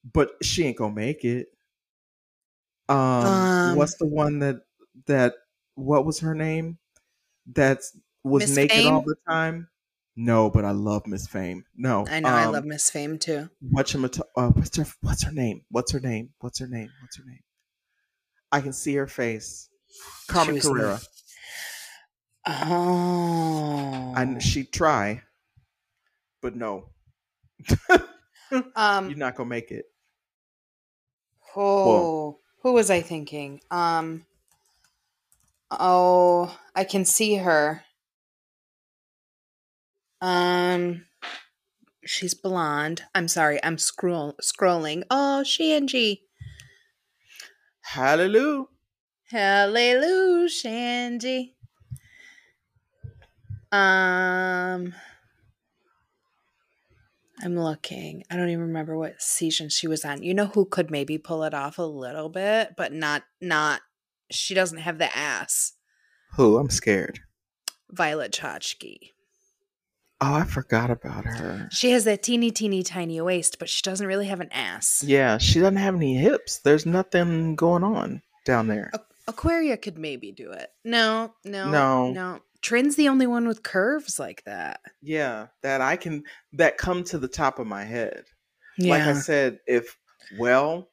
but 0.05 0.33
she 0.43 0.65
ain't 0.65 0.77
gonna 0.77 0.95
make 0.95 1.25
it. 1.25 1.49
Um, 2.89 3.27
Um, 3.27 3.77
what's 3.77 3.97
the 3.97 4.07
one 4.07 4.41
that 4.41 4.63
that 5.07 5.35
what 5.75 6.05
was 6.05 6.21
her 6.21 6.35
name? 6.35 6.79
That 7.55 7.83
was 8.25 8.47
Miss 8.47 8.57
naked 8.57 8.87
all 8.87 9.03
the 9.03 9.17
time. 9.29 9.69
No, 10.17 10.51
but 10.51 10.65
I 10.65 10.73
love 10.73 11.07
Miss 11.07 11.27
Fame. 11.27 11.65
No, 11.77 12.07
I 12.09 12.21
know 12.21 12.35
I 12.35 12.45
um, 12.47 12.53
love 12.53 12.65
Miss 12.65 12.91
Fame 12.91 13.19
too. 13.19 13.49
What's 13.61 13.93
her, 13.93 14.11
uh, 14.37 14.49
what's 14.51 14.77
her 14.77 14.87
what's 15.01 15.23
her 15.25 15.33
name? 15.33 15.63
What's 15.71 15.93
her 15.93 16.01
name? 16.01 16.31
What's 16.41 16.59
her 16.59 16.67
name? 16.67 16.91
What's 17.01 17.17
her 17.17 17.25
name? 17.25 17.41
I 18.53 18.61
can 18.61 18.73
see 18.73 18.95
her 18.95 19.07
face. 19.07 19.69
Carmen 20.29 20.61
Carrera. 20.61 21.01
Oh. 22.47 24.15
And 24.17 24.43
she'd 24.43 24.73
try, 24.73 25.23
but 26.43 26.57
no, 26.57 26.91
um 28.77 29.09
you're 29.09 29.19
not 29.19 29.37
gonna 29.37 29.49
make 29.49 29.71
it. 29.71 29.87
Oh, 31.57 32.39
who 32.63 32.73
was 32.73 32.91
I 32.91 33.01
thinking? 33.01 33.61
Um. 33.71 34.27
Oh, 35.71 36.59
I 36.75 36.85
can 36.85 37.05
see 37.05 37.37
her. 37.37 37.85
Um. 40.21 41.07
She's 42.05 42.35
blonde. 42.35 43.03
I'm 43.15 43.29
sorry. 43.29 43.63
I'm 43.63 43.79
scroll 43.79 44.35
scrolling. 44.43 45.05
Oh, 45.11 45.43
Shanji. 45.45 46.21
Hallelujah. 47.83 48.67
Hallelujah, 49.31 50.49
Shanji. 50.49 51.55
Um, 53.73 54.95
I'm 57.43 57.57
looking. 57.59 58.25
I 58.31 58.37
don't 58.37 58.49
even 58.51 58.61
remember 58.67 58.97
what 58.97 59.21
season 59.23 59.69
she 59.69 59.87
was 59.89 60.05
on. 60.05 60.23
You 60.23 60.35
know 60.35 60.47
who 60.47 60.65
could 60.67 60.91
maybe 60.91 61.19
pull 61.19 61.43
it 61.45 61.55
off 61.55 61.79
a 61.79 61.83
little 61.83 62.29
bit, 62.29 62.75
but 62.77 62.93
not 62.93 63.23
not. 63.41 63.81
She 64.31 64.55
doesn't 64.55 64.79
have 64.79 64.99
the 64.99 65.15
ass. 65.17 65.73
Who? 66.37 66.59
I'm 66.59 66.71
scared. 66.71 67.21
Violet 67.91 68.33
Chachki. 68.33 68.99
Oh, 70.21 70.35
I 70.35 70.45
forgot 70.45 70.91
about 70.91 71.25
her. 71.25 71.69
She 71.73 71.93
has 71.93 72.05
that 72.05 72.23
teeny, 72.23 72.51
teeny, 72.51 72.83
tiny 72.83 73.21
waist, 73.23 73.59
but 73.59 73.69
she 73.71 73.81
doesn't 73.83 74.07
really 74.07 74.27
have 74.27 74.41
an 74.41 74.53
ass. 74.53 75.03
Yeah, 75.05 75.39
she 75.39 75.61
doesn't 75.61 75.77
have 75.77 75.95
any 75.95 76.15
hips. 76.15 76.59
There's 76.59 76.85
nothing 76.85 77.57
going 77.57 77.83
on 77.83 78.21
down 78.45 78.69
there. 78.69 78.91
Aquaria 79.27 79.77
could 79.79 79.97
maybe 79.97 80.31
do 80.31 80.51
it. 80.51 80.69
No, 80.85 81.33
no, 81.45 81.71
No. 81.71 82.11
no. 82.13 82.41
Trin's 82.63 82.97
the 82.97 83.09
only 83.09 83.27
one 83.27 83.49
with 83.49 83.63
curves 83.63 84.19
like 84.19 84.43
that. 84.45 84.81
Yeah, 85.03 85.47
that 85.63 85.81
I 85.81 85.97
can 85.97 86.25
that 86.53 86.77
come 86.79 87.05
to 87.05 87.19
the 87.19 87.29
top 87.29 87.59
of 87.59 87.67
my 87.67 87.85
head. 87.85 88.25
Like 88.79 89.03
I 89.03 89.13
said, 89.15 89.59
if 89.67 89.99
well, 90.39 90.91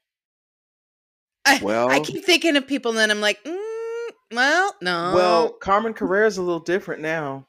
I, 1.45 1.59
well- 1.61 1.89
I 1.89 1.99
keep 1.99 2.23
thinking 2.25 2.55
of 2.57 2.67
people, 2.67 2.91
and 2.91 2.97
then 2.97 3.11
I'm 3.11 3.21
like, 3.21 3.43
mm, 3.43 4.09
well, 4.31 4.75
no. 4.81 5.13
well, 5.15 5.49
Carmen 5.51 5.93
Carrera's 5.93 6.37
a 6.37 6.41
little 6.41 6.59
different 6.59 7.01
now. 7.01 7.47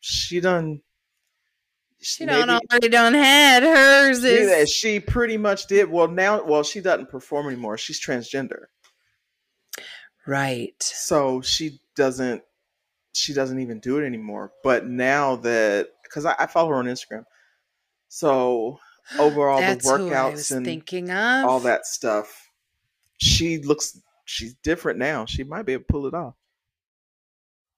She 0.00 0.40
done. 0.40 0.80
she 2.00 2.26
don't 2.26 2.50
already 2.50 2.88
don't 2.88 3.14
had 3.14 3.62
hers 3.62 4.20
that 4.22 4.30
is 4.30 4.70
she 4.70 5.00
pretty 5.00 5.36
much 5.36 5.66
did. 5.66 5.90
Well, 5.90 6.08
now, 6.08 6.42
well, 6.44 6.62
she 6.62 6.80
doesn't 6.80 7.10
perform 7.10 7.46
anymore. 7.46 7.78
She's 7.78 8.04
transgender, 8.04 8.64
right. 10.26 10.74
so 10.82 11.40
she 11.40 11.80
doesn't. 11.96 12.42
She 13.14 13.32
doesn't 13.32 13.60
even 13.60 13.80
do 13.80 13.98
it 13.98 14.06
anymore. 14.06 14.52
But 14.62 14.86
now 14.86 15.36
that 15.36 15.88
because 16.02 16.26
I, 16.26 16.34
I 16.38 16.46
follow 16.46 16.70
her 16.70 16.76
on 16.76 16.86
Instagram, 16.86 17.24
so 18.08 18.78
overall 19.18 19.60
the 19.60 19.76
workouts 19.76 20.54
and 20.54 20.64
thinking 20.64 21.10
of. 21.10 21.46
all 21.46 21.60
that 21.60 21.86
stuff, 21.86 22.50
she 23.18 23.58
looks. 23.58 24.00
She's 24.24 24.54
different 24.54 24.98
now. 24.98 25.26
She 25.26 25.44
might 25.44 25.66
be 25.66 25.74
able 25.74 25.84
to 25.84 25.92
pull 25.92 26.06
it 26.06 26.14
off. 26.14 26.34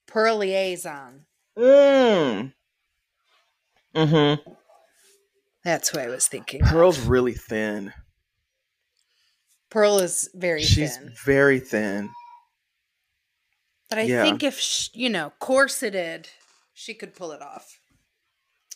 Pearl 0.07 0.39
liaison. 0.39 1.27
Mm. 1.59 2.53
Mm-hmm. 3.95 4.51
That's 5.65 5.93
what 5.93 6.03
I 6.03 6.09
was 6.09 6.29
thinking. 6.29 6.63
of. 6.63 6.69
Pearl's 6.69 7.01
really 7.01 7.35
thin. 7.35 7.93
Pearl 9.71 9.99
is 9.99 10.31
very 10.35 10.63
She's 10.63 10.97
thin, 10.97 11.13
very 11.25 11.59
thin. 11.59 12.11
But 13.89 13.99
I 13.99 14.03
yeah. 14.03 14.23
think 14.23 14.43
if 14.43 14.59
sh 14.59 14.91
you 14.95 15.11
know 15.11 15.33
corseted, 15.39 16.29
she 16.75 16.95
could 16.95 17.15
pull 17.15 17.33
it 17.33 17.43
off. 17.43 17.81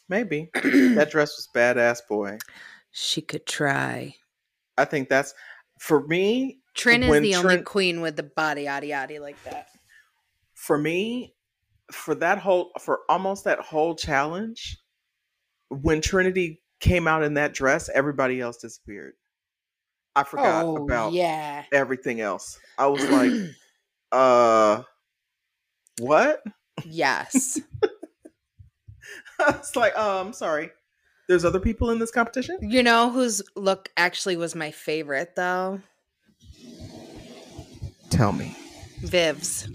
Maybe 0.08 0.50
that 0.54 1.10
dress 1.10 1.36
was 1.36 1.48
badass, 1.54 2.00
boy. 2.08 2.38
She 2.90 3.22
could 3.22 3.46
try. 3.46 4.16
I 4.76 4.84
think 4.84 5.08
that's 5.08 5.34
for 5.78 6.06
me. 6.06 6.58
Trin 6.74 7.02
is 7.02 7.10
When 7.10 7.22
the 7.22 7.34
only 7.34 7.62
queen 7.62 8.00
with 8.00 8.16
the 8.16 8.22
body 8.22 8.64
yaddy 8.64 8.90
yaddy 8.90 9.20
like 9.20 9.42
that. 9.44 9.68
For 10.54 10.78
me, 10.78 11.34
for 11.90 12.14
that 12.16 12.38
whole 12.38 12.70
for 12.80 13.00
almost 13.08 13.44
that 13.44 13.60
whole 13.60 13.94
challenge, 13.94 14.78
when 15.68 16.00
Trinity 16.00 16.60
came 16.80 17.06
out 17.06 17.22
in 17.22 17.34
that 17.34 17.54
dress, 17.54 17.88
everybody 17.94 18.40
else 18.40 18.56
disappeared. 18.58 19.14
I 20.16 20.24
forgot 20.24 20.64
oh 20.64 20.76
about 20.76 21.12
yeah. 21.12 21.64
everything 21.72 22.20
else. 22.20 22.58
I 22.78 22.86
was 22.86 23.08
like, 23.08 23.32
uh, 24.12 24.82
what? 25.98 26.42
yes. 26.84 27.60
I 29.40 29.50
was 29.52 29.74
like, 29.74 29.92
oh, 29.96 30.20
I'm 30.20 30.32
sorry. 30.32 30.70
There's 31.28 31.44
other 31.44 31.60
people 31.60 31.90
in 31.90 31.98
this 31.98 32.10
competition? 32.10 32.58
You 32.60 32.82
know 32.82 33.10
whose 33.10 33.40
look 33.54 33.90
actually 33.96 34.36
was 34.36 34.54
my 34.54 34.70
favorite 34.70 35.36
though? 35.36 35.80
Tell 38.10 38.32
me. 38.32 38.56
Viv's. 39.02 39.68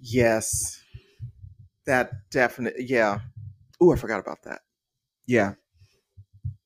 Yes. 0.00 0.82
That 1.86 2.10
definitely, 2.30 2.84
yeah. 2.86 3.20
Oh, 3.80 3.92
I 3.92 3.96
forgot 3.96 4.20
about 4.20 4.42
that. 4.42 4.60
Yeah. 5.26 5.54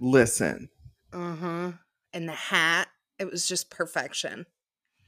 Listen, 0.00 0.68
uh-huh, 1.12 1.72
and 2.12 2.28
the 2.28 2.32
hat. 2.32 2.88
It 3.18 3.30
was 3.30 3.46
just 3.46 3.70
perfection. 3.70 4.46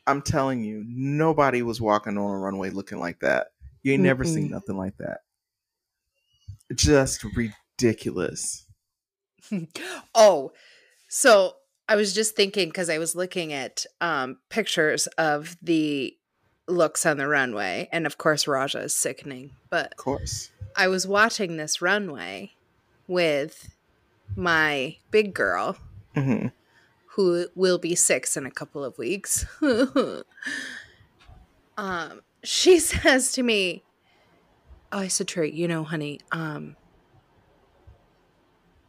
I'm 0.07 0.23
telling 0.23 0.63
you, 0.63 0.85
nobody 0.87 1.63
was 1.63 1.81
walking 1.81 2.19
on 2.19 2.31
a 2.31 2.39
runway 2.39 2.71
looking 2.71 3.01
like 3.01 3.21
that. 3.21 3.49
You 3.83 3.93
ain't 3.93 4.03
never 4.03 4.25
seen 4.25 4.51
nothing 4.51 4.77
like 4.77 4.97
that. 4.99 5.21
Just 6.75 7.25
ridiculous. 7.25 8.65
oh, 10.15 10.53
so 11.09 11.57
I 11.89 11.97
was 11.97 12.15
just 12.15 12.37
thinking 12.37 12.69
because 12.69 12.89
I 12.89 12.99
was 12.99 13.15
looking 13.15 13.53
at 13.53 13.85
um, 14.01 14.39
pictures 14.49 15.07
of 15.19 15.57
the 15.61 16.15
looks 16.67 17.05
on 17.05 17.19
the 17.19 17.29
runway, 17.29 17.89
and 17.93 18.07
of 18.07 18.17
course, 18.17 18.47
Raja 18.47 18.81
is 18.81 18.97
sickening. 18.97 19.51
But 19.71 19.93
Of 19.93 19.99
course. 19.99 20.51
I 20.77 20.89
was 20.89 21.07
watching 21.07 21.57
this 21.57 21.83
runway 21.83 22.53
with 23.07 23.77
my 24.37 24.97
big 25.11 25.35
girl, 25.35 25.77
hmm 26.15 26.49
who 27.17 27.47
will 27.55 27.79
be 27.79 27.95
six 27.95 28.37
in 28.37 28.45
a 28.45 28.51
couple 28.51 28.85
of 28.85 28.99
weeks. 28.99 29.47
um, 31.77 32.21
she 32.43 32.79
says 32.81 33.31
to 33.33 33.43
me, 33.45 33.85
oh, 34.91 34.99
I 34.99 35.07
said, 35.09 35.29
Trey, 35.29 35.49
you 35.51 35.69
know, 35.69 35.85
honey, 35.85 36.19
um, 36.33 36.75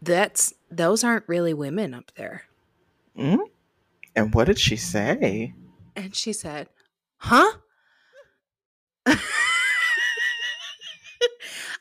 that's 0.01 0.53
those 0.71 1.03
aren't 1.03 1.27
really 1.27 1.53
women 1.53 1.93
up 1.93 2.11
there. 2.15 2.45
hmm 3.15 3.37
And 4.15 4.33
what 4.33 4.45
did 4.45 4.57
she 4.59 4.75
say? 4.75 5.53
And 5.95 6.15
she 6.15 6.33
said, 6.33 6.67
Huh? 7.17 7.57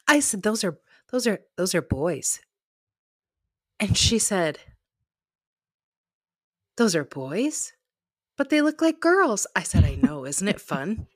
I 0.07 0.20
said, 0.20 0.42
Those 0.42 0.62
are 0.64 0.79
those 1.10 1.26
are 1.26 1.40
those 1.56 1.74
are 1.74 1.82
boys. 1.82 2.40
And 3.80 3.96
she 3.96 4.18
said, 4.18 4.58
Those 6.76 6.94
are 6.94 7.04
boys? 7.04 7.72
But 8.36 8.50
they 8.50 8.60
look 8.60 8.80
like 8.82 9.00
girls. 9.00 9.46
I 9.54 9.62
said, 9.62 9.84
I 9.84 9.94
know, 9.94 10.24
isn't 10.24 10.48
it 10.48 10.60
fun? 10.60 11.06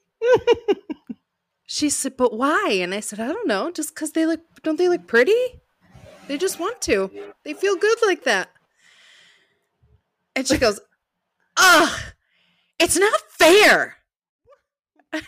She 1.70 1.90
said, 1.90 2.16
But 2.16 2.32
why? 2.32 2.78
And 2.80 2.94
I 2.94 3.00
said, 3.00 3.20
I 3.20 3.28
don't 3.28 3.46
know, 3.46 3.70
just 3.70 3.94
because 3.94 4.12
they 4.12 4.24
look 4.24 4.40
don't 4.62 4.78
they 4.78 4.88
look 4.88 5.06
pretty? 5.06 5.60
They 6.26 6.38
just 6.38 6.58
want 6.58 6.80
to. 6.82 7.10
They 7.44 7.52
feel 7.52 7.76
good 7.76 7.98
like 8.06 8.24
that. 8.24 8.48
And 10.34 10.48
she 10.48 10.56
goes, 10.56 10.80
Ugh, 11.58 12.00
it's 12.78 12.96
not 12.96 13.20
fair. 13.28 13.98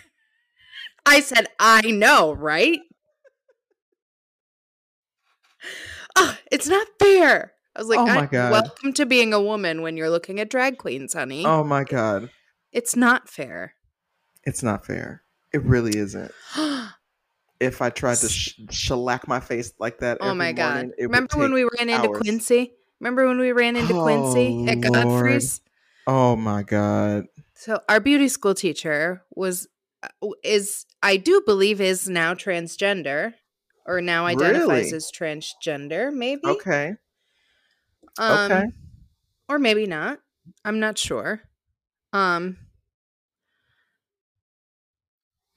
I 1.06 1.20
said, 1.20 1.48
I 1.58 1.90
know, 1.90 2.32
right? 2.32 2.80
Ugh, 6.16 6.36
it's 6.50 6.66
not 6.68 6.86
fair. 6.98 7.52
I 7.76 7.78
was 7.80 7.88
like, 7.88 7.98
Oh 8.00 8.06
my 8.06 8.26
God. 8.26 8.50
welcome 8.52 8.92
to 8.94 9.06
being 9.06 9.32
a 9.32 9.40
woman 9.40 9.82
when 9.82 9.96
you're 9.96 10.10
looking 10.10 10.40
at 10.40 10.50
drag 10.50 10.78
queens, 10.78 11.12
honey. 11.14 11.44
oh 11.46 11.62
my 11.64 11.84
God. 11.84 12.30
It's 12.72 12.94
not 12.96 13.28
fair. 13.28 13.74
It's 14.44 14.62
not 14.62 14.84
fair. 14.86 15.22
It 15.52 15.62
really 15.64 15.96
isn't. 15.96 16.32
If 17.60 17.82
I 17.82 17.90
tried 17.90 18.16
to 18.18 18.28
sh- 18.30 18.54
shellac 18.70 19.28
my 19.28 19.38
face 19.38 19.74
like 19.78 19.98
that, 19.98 20.16
oh 20.22 20.32
my 20.34 20.52
god! 20.52 20.74
morning, 20.74 20.92
Remember 20.98 21.36
when 21.36 21.52
we 21.52 21.64
ran 21.64 21.90
into 21.90 22.08
hours. 22.08 22.20
Quincy? 22.22 22.72
Remember 23.00 23.26
when 23.26 23.38
we 23.38 23.52
ran 23.52 23.76
into 23.76 23.92
Quincy 23.92 24.64
Oh, 24.66 24.72
at 24.72 24.80
Godfrey's? 24.80 25.60
Oh 26.06 26.36
my 26.36 26.62
god! 26.62 27.26
So 27.54 27.80
our 27.86 28.00
beauty 28.00 28.28
school 28.28 28.54
teacher 28.54 29.22
was 29.34 29.68
uh, 30.02 30.28
is 30.42 30.86
I 31.02 31.18
do 31.18 31.42
believe 31.44 31.82
is 31.82 32.08
now 32.08 32.32
transgender 32.32 33.34
or 33.86 34.00
now 34.00 34.26
identifies 34.26 34.92
Really? 34.92 34.92
as 34.92 35.10
transgender, 35.12 36.12
maybe. 36.12 36.60
Okay, 36.60 36.96
Um, 38.18 38.64
okay. 38.64 38.72
Or 39.48 39.58
maybe 39.58 39.86
not. 39.86 40.20
I'm 40.64 40.80
not 40.80 40.98
sure. 40.98 41.42
Um 42.12 42.58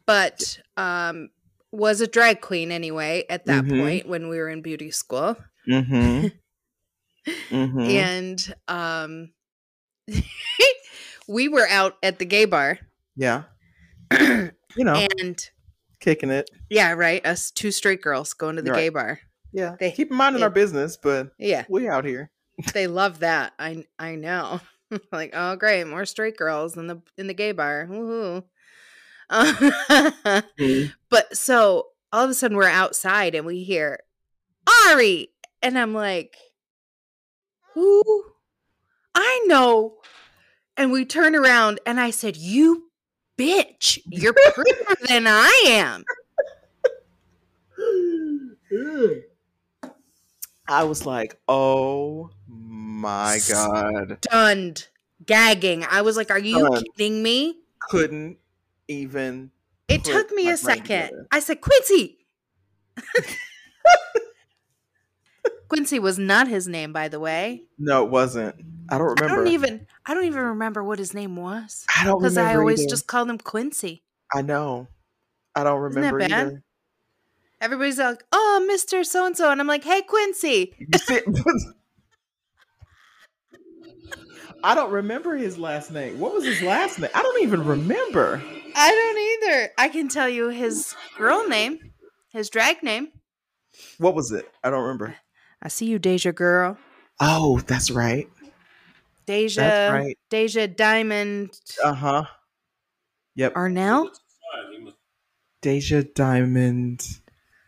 but 0.06 0.60
um 0.78 1.30
was 1.72 2.02
a 2.02 2.08
drag 2.08 2.42
queen 2.42 2.72
anyway 2.72 3.26
at 3.30 3.48
that 3.48 3.68
Mhm. 3.68 3.70
point 3.70 4.08
when 4.08 4.30
we 4.30 4.38
were 4.38 4.50
in 4.50 4.62
beauty 4.62 4.92
school. 4.92 5.36
Mm-hmm. 5.68 6.28
mm-hmm. 7.52 8.04
And 8.04 8.54
um 8.68 9.32
we 11.28 11.48
were 11.48 11.68
out 11.68 11.98
at 12.04 12.20
the 12.20 12.26
gay 12.26 12.46
bar. 12.46 12.80
Yeah. 13.16 13.44
You 14.76 14.84
know, 14.86 15.06
and 15.20 15.50
kicking 16.04 16.30
it. 16.30 16.50
yeah, 16.70 16.92
right. 16.94 17.26
Us 17.26 17.50
two 17.52 17.72
straight 17.72 18.02
girls 18.02 18.34
going 18.34 18.58
to 18.58 18.62
the 18.62 18.72
Right. 18.72 18.78
gay 18.82 18.90
bar. 18.90 19.20
Yeah. 19.52 19.76
They- 19.80 19.92
Keep 19.92 20.12
in 20.12 20.18
mind 20.18 20.36
in 20.36 20.44
our 20.44 20.50
business, 20.50 20.98
but 20.98 21.32
Yeah, 21.40 21.66
we 21.70 21.88
out 21.88 22.06
here. 22.06 22.30
they 22.74 22.88
love 22.88 23.20
that. 23.20 23.54
I 23.58 23.86
I 23.98 24.16
know. 24.16 24.60
like, 25.12 25.32
oh 25.34 25.56
great, 25.56 25.86
more 25.88 26.06
straight 26.06 26.38
girls 26.38 26.78
in 26.78 26.88
the 26.88 27.02
in 27.18 27.28
the 27.28 27.34
gay 27.34 27.52
bar. 27.52 27.88
Woohoo. 27.90 28.44
Uh, 29.30 30.42
but 31.10 31.36
so 31.36 31.88
all 32.12 32.24
of 32.26 32.30
a 32.30 32.34
sudden 32.34 32.58
we're 32.58 32.68
outside 32.68 33.34
and 33.34 33.46
we 33.46 33.64
hear 33.64 34.00
Ari, 34.90 35.30
and 35.64 35.80
I'm 35.80 35.94
like, 35.94 36.36
who? 37.74 38.24
I 39.16 39.44
know. 39.48 39.96
And 40.78 40.92
we 40.92 41.06
turn 41.06 41.36
around 41.36 41.80
and 41.86 42.00
I 42.00 42.10
said, 42.12 42.36
You 42.38 42.86
bitch, 43.44 44.00
you're 44.06 44.34
prettier 44.34 44.96
than 45.08 45.26
I 45.28 45.64
am. 45.68 46.04
I 50.68 50.84
was 50.86 51.06
like, 51.06 51.40
oh 51.48 52.30
my 52.48 53.40
God. 53.50 54.18
Stunned, 54.24 54.88
gagging. 55.26 55.86
I 55.90 56.02
was 56.02 56.16
like, 56.16 56.32
Are 56.32 56.40
you 56.40 56.60
Stunned. 56.66 56.86
kidding 56.98 57.22
me? 57.22 57.60
Couldn't 57.80 58.38
even. 58.88 59.52
It 59.90 60.04
took 60.06 60.32
me 60.32 60.50
a 60.50 60.58
second. 60.58 60.84
together. 60.84 61.28
I 61.32 61.40
said, 61.42 61.60
Quincy. 61.62 62.20
Quincy 65.74 65.98
was 65.98 66.20
not 66.20 66.48
his 66.48 66.68
name, 66.68 66.94
by 66.94 67.08
the 67.08 67.20
way. 67.20 67.64
No, 67.80 68.04
it 68.06 68.12
wasn't. 68.12 68.56
I 68.90 69.00
don't 69.00 69.20
I 69.20 69.24
remember. 69.24 69.44
don't 69.46 69.54
even 69.54 69.88
I 70.06 70.14
don't 70.14 70.26
even 70.26 70.42
remember 70.42 70.84
what 70.84 71.00
his 71.00 71.16
name 71.16 71.36
was. 71.36 71.84
I 71.98 72.04
don't 72.04 72.20
Because. 72.20 72.38
I 72.38 72.56
always 72.56 72.82
either. 72.82 72.90
just 72.90 73.08
called 73.08 73.28
him 73.30 73.40
Quincy. 73.40 74.04
I 74.32 74.44
know. 74.44 74.88
I 75.56 75.64
don't 75.64 75.84
Isn't 75.90 76.02
that 76.02 76.14
remember 76.14 76.20
bad? 76.20 76.32
either. 76.48 76.64
Everybody's 77.60 77.98
like, 77.98 78.24
"Oh, 78.32 78.64
Mister 78.68 79.04
So 79.04 79.26
and 79.26 79.36
So," 79.36 79.50
and 79.50 79.60
I'm 79.60 79.66
like, 79.68 79.84
"Hey, 79.84 80.04
Quincy." 80.04 80.74
I 84.64 84.76
don't 84.76 84.92
remember 84.92 85.36
his 85.36 85.58
last 85.58 85.90
name. 85.92 86.20
What 86.20 86.34
was 86.36 86.46
his 86.46 86.62
last 86.62 87.00
name? 87.00 87.10
I 87.16 87.22
don't 87.24 87.42
even 87.42 87.66
remember. 87.66 88.42
I 88.76 88.92
don't 88.92 89.50
either. 89.58 89.72
I 89.78 89.90
can 89.90 90.08
tell 90.08 90.30
you 90.30 90.50
his 90.50 90.94
girl 91.18 91.48
name, 91.48 91.94
his 92.32 92.50
drag 92.50 92.84
name. 92.84 93.10
What 93.98 94.14
was 94.16 94.32
it? 94.32 94.48
I 94.64 94.70
don't 94.70 94.84
remember. 94.84 95.16
I 95.64 95.70
see 95.70 95.86
you, 95.86 95.98
Deja 95.98 96.32
girl. 96.32 96.78
Oh, 97.22 97.60
that's 97.62 97.90
right. 97.90 98.28
Deja, 99.26 99.62
That's 99.62 99.94
right. 99.94 100.18
Deja 100.30 100.68
Diamond 100.68 101.52
Uh 101.84 101.94
huh. 101.94 102.26
Yep. 103.36 103.54
Arnell. 103.54 104.10
Deja 105.62 106.04
Diamond 106.16 107.08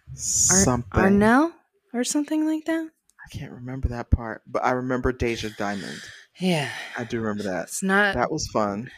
Ar- 0.09 0.15
something. 0.17 0.91
Arnell 1.01 1.53
or 1.93 2.03
something 2.03 2.45
like 2.45 2.65
that. 2.65 2.89
I 3.25 3.37
can't 3.37 3.53
remember 3.53 3.87
that 3.87 4.11
part, 4.11 4.41
but 4.45 4.63
I 4.65 4.71
remember 4.71 5.11
Deja 5.13 5.49
Diamond. 5.57 6.01
Yeah, 6.39 6.69
I 6.97 7.05
do 7.05 7.21
remember 7.21 7.43
that. 7.43 7.63
it's 7.63 7.81
not. 7.81 8.15
That 8.15 8.29
was 8.31 8.47
fun. 8.49 8.91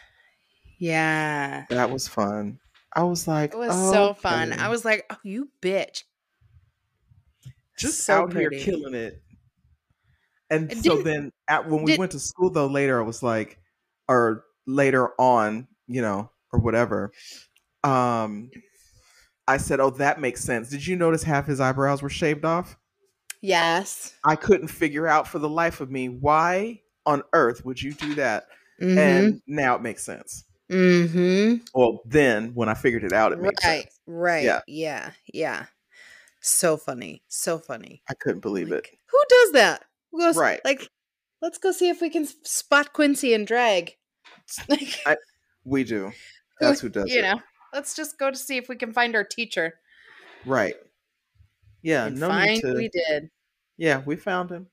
yeah, 0.79 1.65
That 1.69 1.91
was 1.91 2.07
fun. 2.07 2.59
I 2.93 3.03
was 3.03 3.27
like, 3.27 3.53
it 3.53 3.57
was 3.57 3.91
so 3.91 4.15
fun. 4.15 4.53
I 4.53 4.69
was 4.69 4.83
like, 4.83 5.05
"Oh, 5.11 5.17
you 5.23 5.49
bitch!" 5.61 6.03
Just 7.77 8.03
so 8.05 8.23
out 8.23 8.33
here 8.33 8.49
killing 8.49 8.93
it. 8.93 9.21
And 10.49 10.71
It 10.71 10.83
so 10.83 11.01
then 11.01 11.31
at, 11.47 11.69
when 11.69 11.83
we 11.83 11.91
did- 11.93 11.99
went 11.99 12.11
to 12.13 12.19
school 12.19 12.49
though 12.49 12.67
later 12.67 12.99
I 12.99 13.03
was 13.03 13.21
like 13.21 13.59
or 14.07 14.43
later 14.65 15.09
on, 15.19 15.67
you 15.87 16.01
know, 16.01 16.31
or 16.53 16.59
whatever. 16.59 17.11
Um 17.83 18.49
I 19.49 19.57
said, 19.57 19.79
"Oh, 19.79 19.91
that 19.91 20.19
makes 20.19 20.43
sense. 20.43 20.69
Did 20.69 20.85
you 20.85 20.97
notice 20.97 21.23
half 21.23 21.45
his 21.45 21.61
eyebrows 21.61 22.01
were 22.01 22.09
shaved 22.09 22.43
off?" 22.43 22.77
Yes. 23.41 24.13
I 24.25 24.35
couldn't 24.35 24.67
figure 24.67 25.07
out 25.07 25.27
for 25.27 25.39
the 25.39 25.47
life 25.47 25.79
of 25.79 25.89
me 25.91 26.09
why 26.09 26.81
on 27.05 27.23
earth 27.33 27.63
would 27.63 27.81
you 27.81 27.93
do 27.93 28.15
that? 28.15 28.47
Mm-hmm. 28.81 28.97
And 28.97 29.41
now 29.47 29.75
it 29.75 29.81
makes 29.81 30.03
sense. 30.03 30.43
mm-hmm. 30.71 31.63
Well, 31.73 32.01
then 32.05 32.51
when 32.55 32.67
I 32.67 32.73
figured 32.73 33.03
it 33.05 33.13
out, 33.13 33.31
it 33.31 33.39
Right. 33.39 33.57
sense. 33.61 33.99
Right. 34.05 34.43
Yeah. 34.43 34.61
Yeah. 34.67 35.11
Yeah. 35.33 35.65
So 36.47 36.77
funny. 36.77 37.23
So 37.27 37.59
funny. 37.59 38.01
I 38.09 38.13
couldn't 38.13 38.39
believe 38.41 38.71
it. 38.71 38.87
Who 39.11 39.17
does 39.29 39.51
that? 39.53 39.83
Who 40.11 40.19
goes 40.19 40.37
Right. 40.37 40.61
like 40.63 40.87
let's 41.41 41.57
go 41.57 41.71
see 41.71 41.89
if 41.89 42.01
we 42.01 42.09
can 42.09 42.25
spot 42.43 42.93
Quincy 42.93 43.33
and 43.33 43.45
drag. 43.45 43.95
Like 44.69 44.99
I- 45.05 45.17
We 45.65 45.83
do. 45.83 46.11
That's 46.61 46.79
who 46.79 46.89
does 46.89 47.11
you 47.11 47.19
it. 47.19 47.23
know. 47.23 47.39
Let's 47.73 47.95
just 47.95 48.17
go 48.17 48.31
to 48.31 48.37
see 48.37 48.55
if 48.57 48.69
we 48.69 48.75
can 48.77 48.93
find 48.93 49.13
our 49.15 49.23
teacher. 49.25 49.73
Right. 50.45 50.75
Yeah, 51.81 52.05
and 52.05 52.17
no 52.19 52.29
need 52.43 52.61
to. 52.61 52.73
we 52.73 52.89
did. 52.89 53.29
Yeah, 53.77 54.01
we 54.05 54.15
found 54.15 54.49
him. 54.49 54.67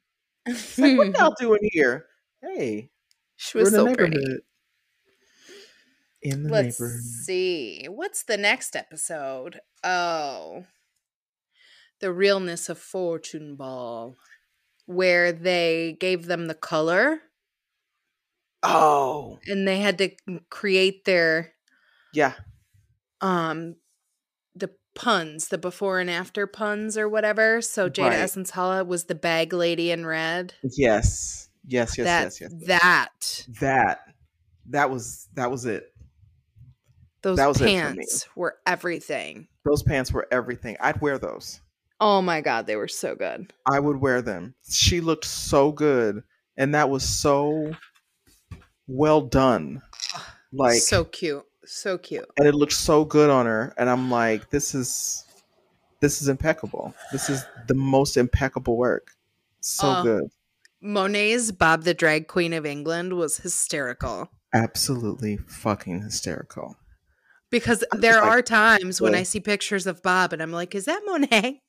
It's 0.47 0.79
like, 0.79 0.97
what 0.97 1.17
y'all 1.19 1.35
doing 1.41 1.69
here? 1.73 2.07
Hey, 2.41 2.91
she 3.37 3.59
we're 3.59 3.65
was 3.65 3.75
in 3.75 3.85
the 3.85 3.91
so 3.91 3.95
pretty. 3.97 4.17
neighborhood. 4.17 4.41
In 6.23 6.43
the 6.45 6.49
Let's 6.51 6.81
neighborhood. 6.81 7.01
see. 7.03 7.87
What's 7.91 8.23
the 8.23 8.37
next 8.39 8.75
episode? 8.77 9.61
Oh. 9.83 10.65
The 12.05 12.13
realness 12.13 12.69
of 12.69 12.79
Fortune 12.79 13.57
Ball. 13.57 14.15
Where 14.85 15.33
they 15.33 15.97
gave 15.99 16.27
them 16.27 16.49
the 16.49 16.55
color 16.55 17.23
Oh, 18.63 19.39
and 19.47 19.67
they 19.67 19.79
had 19.79 19.97
to 19.97 20.11
create 20.51 21.07
their 21.07 21.55
yeah. 22.13 22.35
um 23.23 23.77
the 24.55 24.71
puns, 24.95 25.49
the 25.49 25.57
before 25.57 25.99
and 25.99 26.11
after 26.11 26.47
puns 26.47 26.99
or 26.99 27.09
whatever. 27.09 27.63
So 27.63 27.89
Jada 27.89 28.11
Right. 28.11 28.19
Essence 28.19 28.55
was 28.55 29.05
the 29.05 29.15
bag 29.15 29.55
lady 29.55 29.91
in 29.91 30.05
red. 30.05 30.53
Yes. 30.77 31.49
Yes, 31.67 31.97
yes, 31.97 32.05
that 32.07 32.23
yes, 32.25 32.41
yes. 32.43 32.67
that 32.67 33.47
That 33.61 34.01
that 34.69 34.91
was 34.91 35.27
that 35.37 35.51
was 35.51 35.65
it. 35.65 35.91
those 37.23 37.39
That 37.39 37.49
was 37.49 37.57
it 37.63 37.65
for 37.65 37.65
me. 37.65 37.71
pants 37.97 38.27
were 38.37 38.57
everything. 38.67 39.49
Those 39.65 39.83
pants 39.83 40.13
were 40.13 40.29
everything. 40.31 40.77
I'd 40.81 41.01
wear 41.01 41.17
those. 41.19 41.63
Oh 42.01 42.21
my 42.23 42.41
god, 42.41 42.67
they 42.67 42.77
were 42.77 42.89
so 42.89 43.15
good. 43.15 43.53
I 43.71 43.79
would 43.81 43.97
wear 44.01 44.21
them. 44.23 44.55
She 44.69 45.01
looked 45.01 45.25
so 45.25 45.73
good 45.73 46.23
and 46.57 46.75
that 46.75 46.91
was 46.91 47.03
so 47.09 47.73
well 48.87 49.21
done. 49.23 49.83
Like 50.53 50.81
so 50.81 51.05
cute. 51.05 51.45
So 51.67 51.97
cute. 51.97 52.27
and 52.37 52.47
it 52.47 52.55
looked 52.55 52.75
so 52.75 53.07
good 53.07 53.31
on 53.31 53.47
her 53.47 53.73
and 53.79 53.89
i'm 53.89 54.11
like 54.11 54.51
this 54.51 54.75
is 54.75 55.25
this 56.01 56.21
is 56.21 56.29
impeccable 56.29 56.95
this 57.11 57.31
is 57.31 57.43
the 57.69 57.75
most 57.75 58.19
impeccable 58.19 58.77
work 58.77 59.13
so 59.61 59.87
Uh, 59.89 60.03
good 60.03 60.25
Monét's 60.85 61.53
Bob 61.53 61.85
the 61.85 61.95
Drag 61.95 62.29
Queen 62.29 62.53
of 62.53 62.67
England 62.67 63.15
was 63.15 63.39
hysterical. 63.39 64.29
absolutely 64.53 65.39
fucking 65.39 66.03
hysterical 66.03 66.77
Because 67.51 67.83
there 67.93 68.23
are 68.23 68.43
times 68.43 69.01
when 69.01 69.15
I 69.15 69.23
see 69.23 69.41
pictures 69.41 69.87
of 69.87 70.03
Bob 70.03 70.35
and 70.35 70.43
I'm 70.43 70.53
like, 70.53 70.75
is 70.75 70.85
that 70.85 71.01
Monét? 71.09 71.61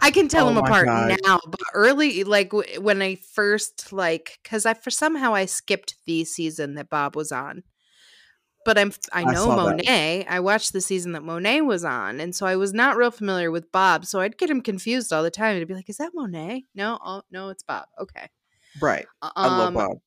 I 0.00 0.10
can 0.10 0.28
tell 0.28 0.46
Oh 0.46 0.54
them 0.54 0.58
apart 0.64 0.86
God. 0.86 1.16
now, 1.24 1.38
but 1.46 1.60
early, 1.74 2.24
like 2.24 2.50
w- 2.50 2.80
when 2.80 3.02
I 3.02 3.16
first 3.16 3.92
like, 3.92 4.38
because 4.42 4.66
I 4.66 4.74
for 4.74 4.90
somehow 4.90 5.34
I 5.34 5.46
skipped 5.46 5.94
the 6.06 6.24
season 6.24 6.74
that 6.74 6.88
Bob 6.90 7.16
was 7.16 7.32
on, 7.32 7.62
but 8.64 8.78
I'm 8.78 8.92
I 9.12 9.22
I 9.22 9.24
know 9.32 9.46
that. 9.66 9.78
Monét. 9.84 10.26
I 10.28 10.40
watched 10.40 10.72
the 10.72 10.80
season 10.80 11.12
that 11.12 11.22
Monét 11.22 11.64
was 11.66 11.84
on, 11.84 12.20
and 12.20 12.34
so 12.34 12.46
I 12.46 12.56
was 12.56 12.72
not 12.72 12.96
real 12.96 13.10
familiar 13.10 13.50
with 13.50 13.70
Bob, 13.72 14.04
so 14.06 14.20
I'd 14.20 14.38
get 14.38 14.50
him 14.50 14.60
confused 14.60 15.12
all 15.12 15.22
the 15.22 15.30
time. 15.30 15.56
I'd 15.56 15.66
be 15.68 15.74
like, 15.74 15.88
"Is 15.88 15.96
that 15.98 16.12
Monét? 16.16 16.62
No, 16.74 16.98
oh 17.04 17.22
no, 17.30 17.48
it's 17.48 17.62
Bob." 17.62 17.86
Okay, 18.00 18.28
right 18.80 19.06
um, 19.22 19.32
i 19.36 19.46
love 19.58 19.74
bob 19.74 19.98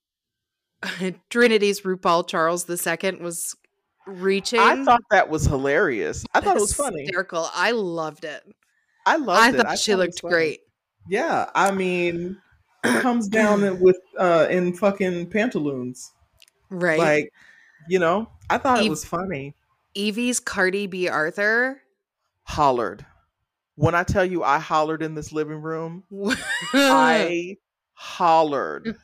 Trinity's 1.30 1.82
RuPaul 1.82 2.28
Charles 2.28 2.68
II 2.70 3.18
was 3.22 3.56
reaching. 4.08 4.60
i 4.60 4.84
thought 4.84 5.02
that 5.12 5.30
was 5.30 5.45
hilarious 5.45 6.26
i 6.34 6.41
thought 6.41 6.58
it 6.58 6.62
was 6.62 6.74
funny 6.74 7.02
Hysterical. 7.02 7.47
I 7.54 7.72
loved 7.72 8.24
it. 8.26 8.43
I 9.06 9.16
loved 9.18 9.56
it. 9.56 9.58
I 9.58 9.60
it 9.60 9.64
thought 9.64 9.80
she 9.80 9.95
looked 9.95 10.22
great. 10.22 10.60
yeah 11.08 11.49
i 11.56 11.72
mean 11.72 12.38
comes 12.84 13.28
down 13.28 13.80
with 13.82 13.97
uh 14.18 14.47
in 14.49 14.74
fucking 14.74 15.30
pantaloons 15.30 16.12
Right. 16.70 16.99
like 16.99 17.34
you 17.89 17.99
know 17.99 18.30
i 18.49 18.58
thought 18.58 18.84
it 18.86 18.89
was 18.89 19.04
funny 19.06 19.56
Yvie's 19.95 20.39
Cardi 20.39 20.88
B 20.88 21.10
Arthur. 21.10 21.82
hollered 22.43 23.06
when 23.76 23.95
i 23.95 24.04
tell 24.04 24.24
you 24.26 24.43
i 24.43 24.58
hollered 24.60 25.02
in 25.02 25.16
this 25.16 25.32
living 25.32 25.62
room 25.62 26.04
I 26.14 26.38
I 26.74 27.58
hollered. 27.93 28.95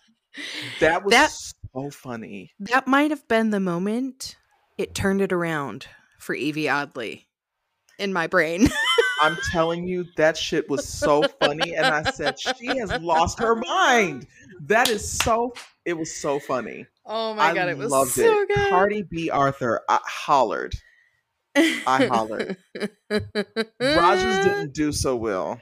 That 0.80 1.04
was 1.04 1.12
That- 1.12 1.32
so 1.32 1.90
funny. 1.92 2.52
that 2.60 2.88
might 2.88 3.12
have 3.12 3.28
been 3.28 3.50
the 3.52 3.60
moment 3.60 4.38
it 4.78 4.94
turned 4.96 5.22
it 5.22 5.32
around 5.34 5.88
for 6.20 6.36
Yvie 6.36 6.72
Oddly 6.72 7.28
in 8.00 8.12
my 8.14 8.28
brain. 8.28 8.70
I'm 9.22 9.38
telling 9.52 9.88
you, 9.88 10.06
that 10.18 10.38
shit 10.38 10.70
was 10.70 10.88
so 10.88 11.24
funny. 11.42 11.76
And 11.76 11.86
I 11.86 12.04
said, 12.12 12.40
she 12.40 12.68
has 12.78 12.92
lost 13.02 13.40
her 13.40 13.56
mind. 13.56 14.28
That 14.62 14.90
is 14.90 15.10
so, 15.10 15.54
it 15.86 15.94
was 15.94 16.14
so 16.16 16.40
funny. 16.40 16.86
Oh 17.06 17.34
my 17.34 17.46
I 17.46 17.54
god, 17.54 17.70
it 17.70 17.78
was 17.78 17.92
loved 17.92 18.12
so 18.12 18.42
it. 18.42 18.48
good. 18.50 18.70
Cardi 18.70 19.04
B. 19.04 19.30
Arthur, 19.30 19.82
I 19.88 20.00
hollered. 20.06 20.76
I 21.56 22.06
hollered. 22.12 22.58
Raja's 23.80 24.46
didn't 24.46 24.74
do 24.74 24.92
so 24.92 25.16
well. 25.16 25.60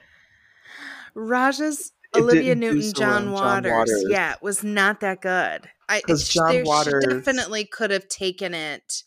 Raja's, 1.14 1.92
It 2.14 2.20
Olivia 2.20 2.54
Newton 2.54 2.82
so 2.82 2.92
John 2.92 3.32
well, 3.32 3.42
John 3.42 3.62
Waters. 3.64 3.72
Waters. 3.72 4.04
Yeah, 4.10 4.32
it 4.32 4.42
was 4.42 4.62
not 4.62 5.00
that 5.00 5.22
good. 5.22 5.68
I 5.88 6.02
John 6.18 6.64
Waters- 6.64 7.04
she 7.08 7.14
definitely 7.14 7.64
could 7.64 7.90
have 7.90 8.08
taken 8.08 8.52
it. 8.54 9.04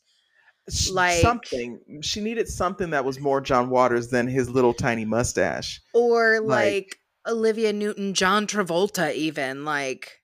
Like- 0.92 1.22
something. 1.22 1.80
She 2.02 2.22
needed 2.22 2.48
something 2.48 2.90
that 2.92 3.06
was 3.06 3.20
more 3.20 3.42
John 3.42 3.70
Waters 3.70 4.10
than 4.10 4.28
his 4.28 4.50
little 4.50 4.74
tiny 4.74 5.06
mustache. 5.06 5.82
Or 5.94 6.40
Like- 6.40 6.74
like 6.74 7.00
Olivia 7.28 7.74
Newton 7.74 8.14
John 8.14 8.48
Travolta 8.48 9.14
even 9.14 9.66
like 9.66 10.22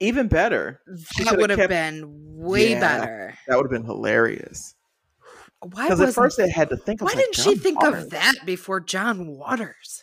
Even 0.00 0.26
better. 0.28 0.80
She 1.16 1.24
that 1.24 1.36
would 1.38 1.50
have 1.50 1.58
kept- 1.58 1.68
been 1.70 2.04
way 2.36 2.70
Yeah. 2.70 2.80
better. 2.80 3.38
That 3.46 3.56
would 3.56 3.66
have 3.66 3.70
been 3.70 3.84
hilarious. 3.84 4.74
Why 5.60 5.84
Because 5.84 6.00
at 6.00 6.12
first 6.14 6.36
they 6.38 6.50
had 6.50 6.70
to 6.70 6.76
think. 6.76 7.00
Why 7.00 7.06
like, 7.08 7.18
didn't 7.18 7.36
she 7.36 7.54
think 7.54 7.80
Waters? 7.80 8.04
of 8.04 8.10
that 8.10 8.34
before 8.44 8.80
John 8.80 9.28
Waters? 9.28 10.02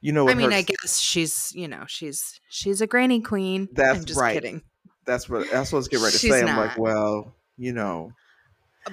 You 0.00 0.12
know 0.12 0.28
I 0.28 0.34
mean, 0.34 0.52
her- 0.52 0.56
I 0.58 0.62
guess 0.62 0.98
she's 0.98 1.50
you 1.54 1.66
know 1.68 1.84
she's 1.88 2.40
she's 2.50 2.80
a 2.80 2.86
granny 2.86 3.20
queen. 3.20 3.68
That's 3.72 3.98
I'm 3.98 4.04
just 4.04 4.20
right. 4.20 4.34
kidding. 4.34 4.62
that's 5.06 5.28
what 5.28 5.50
that's 5.50 5.72
what 5.72 5.78
I 5.78 5.80
was 5.80 5.88
getting 5.88 6.04
ready 6.04 6.12
to 6.12 6.18
She's 6.20 6.30
say. 6.30 6.42
I'm 6.42 6.56
like, 6.56 6.78
well, 6.78 7.34
you 7.58 7.72
know, 7.72 8.12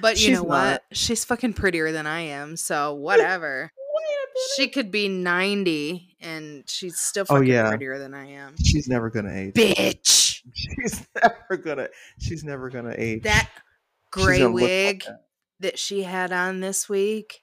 But 0.00 0.20
you 0.20 0.26
She's 0.28 0.36
know 0.38 0.42
what? 0.44 0.64
not. 0.64 0.82
She's 0.92 1.24
fucking 1.24 1.54
prettier 1.54 1.92
than 1.92 2.06
I 2.06 2.20
am, 2.20 2.56
so 2.56 2.94
whatever. 2.94 3.72
she 4.56 4.68
could 4.68 4.90
be 4.90 5.08
90 5.08 6.16
and 6.20 6.62
she's 6.68 6.98
still 6.98 7.24
Oh, 7.28 7.36
fucking 7.36 7.48
yeah. 7.48 7.68
prettier 7.70 7.98
than 7.98 8.14
I 8.14 8.26
am. 8.32 8.54
she's 8.62 8.86
never 8.88 9.10
gonna 9.10 9.32
age. 9.34 9.54
Bitch. 9.54 10.42
She's 10.54 11.06
never 11.20 11.56
gonna. 11.62 11.88
She's 12.18 12.42
never 12.44 12.70
gonna 12.70 12.94
age. 12.96 13.24
That 13.24 13.50
gray 14.10 14.46
wig 14.46 15.02
that. 15.04 15.24
that 15.60 15.78
she 15.78 16.02
had 16.04 16.32
on 16.32 16.60
this 16.60 16.88
week, 16.88 17.42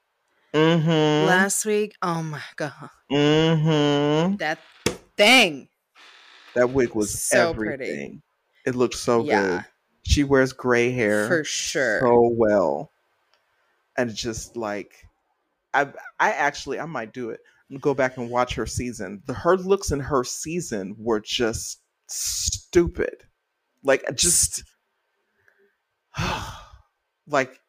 Mm-hmm. 0.53 1.27
last 1.27 1.65
week. 1.65 1.93
Oh 2.01 2.23
my 2.23 2.41
god. 2.55 2.89
mm-hmm. 3.11 4.37
That 4.37 4.59
thing. 5.17 5.67
That 6.55 6.69
wig 6.71 6.95
was 6.95 7.21
So 7.21 7.53
pretty. 7.53 7.83
everything. 7.83 8.21
It 8.65 8.75
looked 8.75 8.95
so 8.95 9.23
Yeah. 9.23 9.41
good. 9.41 9.65
She 10.05 10.23
wears 10.23 10.53
gray 10.53 10.91
hair 10.91 11.27
For 11.27 11.43
sure. 11.43 11.99
so 11.99 12.29
well, 12.33 12.91
and 13.97 14.13
just 14.13 14.55
like, 14.55 15.07
I 15.73 15.87
I 16.19 16.31
actually 16.31 16.79
I 16.79 16.85
might 16.85 17.13
do 17.13 17.31
it. 17.31 17.39
Go 17.81 17.93
back 17.95 18.17
and 18.17 18.29
watch 18.29 18.53
her 18.55 18.67
season. 18.67 19.23
The 19.25 19.33
her 19.33 19.57
looks 19.57 19.91
in 19.91 19.99
her 19.99 20.23
season 20.23 20.95
were 20.99 21.19
just 21.19 21.81
stupid, 22.07 23.23
like 23.83 24.03
just 24.15 24.63
like 27.27 27.59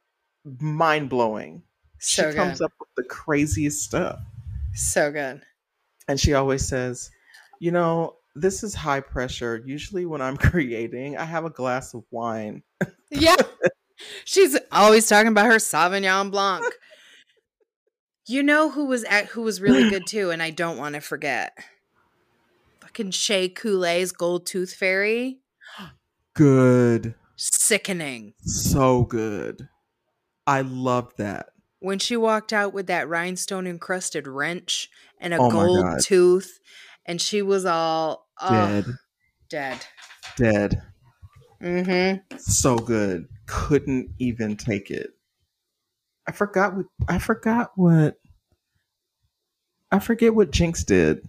mind 0.61 1.09
blowing. 1.09 1.63
She 1.99 2.21
so 2.21 2.35
comes 2.35 2.59
good. 2.59 2.67
up 2.67 2.73
with 2.79 2.89
the 2.97 3.05
craziest 3.05 3.83
stuff. 3.83 4.19
So 4.75 5.11
good. 5.11 5.41
And 6.09 6.21
she 6.21 6.35
always 6.35 6.67
says, 6.69 7.11
you 7.59 7.71
know, 7.71 8.16
this 8.37 8.63
is 8.63 8.75
high 8.75 9.01
pressure. 9.01 9.63
Usually 9.65 10.07
when 10.07 10.21
I'm 10.21 10.37
creating, 10.37 11.17
I 11.17 11.25
have 11.25 11.45
a 11.45 11.51
glass 11.51 11.95
of 11.95 12.05
wine. 12.11 12.63
Yeah. 13.11 13.37
She's 14.25 14.59
always 14.71 15.09
talking 15.09 15.29
about 15.29 15.47
her 15.47 15.57
Sauvignon 15.57 16.31
Blanc. 16.31 16.65
You 18.29 18.43
know 18.43 18.71
who 18.71 18.87
was 18.87 19.05
at 19.05 19.27
who 19.27 19.43
was 19.43 19.61
really 19.61 19.89
good 19.89 20.07
too, 20.07 20.31
and 20.31 20.43
I 20.43 20.51
don't 20.51 20.77
want 20.77 20.97
to 20.97 21.01
forget. 21.01 21.57
Fucking 22.81 23.13
Shea 23.13 23.49
Coulee's 23.49 24.13
Gold 24.13 24.47
Tooth 24.47 24.75
Fairy. 24.75 25.39
Good. 26.35 27.15
Sickening. 27.37 28.35
So 28.41 29.05
good. 29.05 29.69
I 30.47 30.63
love 30.63 31.13
that. 31.19 31.51
When 31.81 31.99
she 31.99 32.17
walked 32.17 32.53
out 32.53 32.73
with 32.73 32.87
that 32.87 33.09
rhinestone 33.09 33.67
encrusted 33.67 34.27
wrench 34.27 34.89
and 35.21 35.35
a 35.35 35.39
Oh 35.39 35.51
gold 35.51 36.01
tooth, 36.03 36.59
and 37.07 37.21
she 37.21 37.41
was 37.43 37.65
all 37.65 38.29
oh, 38.41 38.51
Dead. 38.51 38.85
dead. 39.49 39.87
Dead. 40.37 40.83
Mm-hmm. 41.63 42.37
So 42.39 42.77
good. 42.77 43.29
Couldn't 43.47 44.11
even 44.19 44.57
take 44.57 44.91
it. 44.91 45.11
I 46.29 46.33
forgot 46.33 46.75
what 46.77 46.87
I 47.09 47.19
forgot 47.19 47.71
what 47.77 48.17
I 49.91 50.01
forget 50.01 50.35
what 50.35 50.51
Jinkx 50.51 50.85
did. 50.85 51.25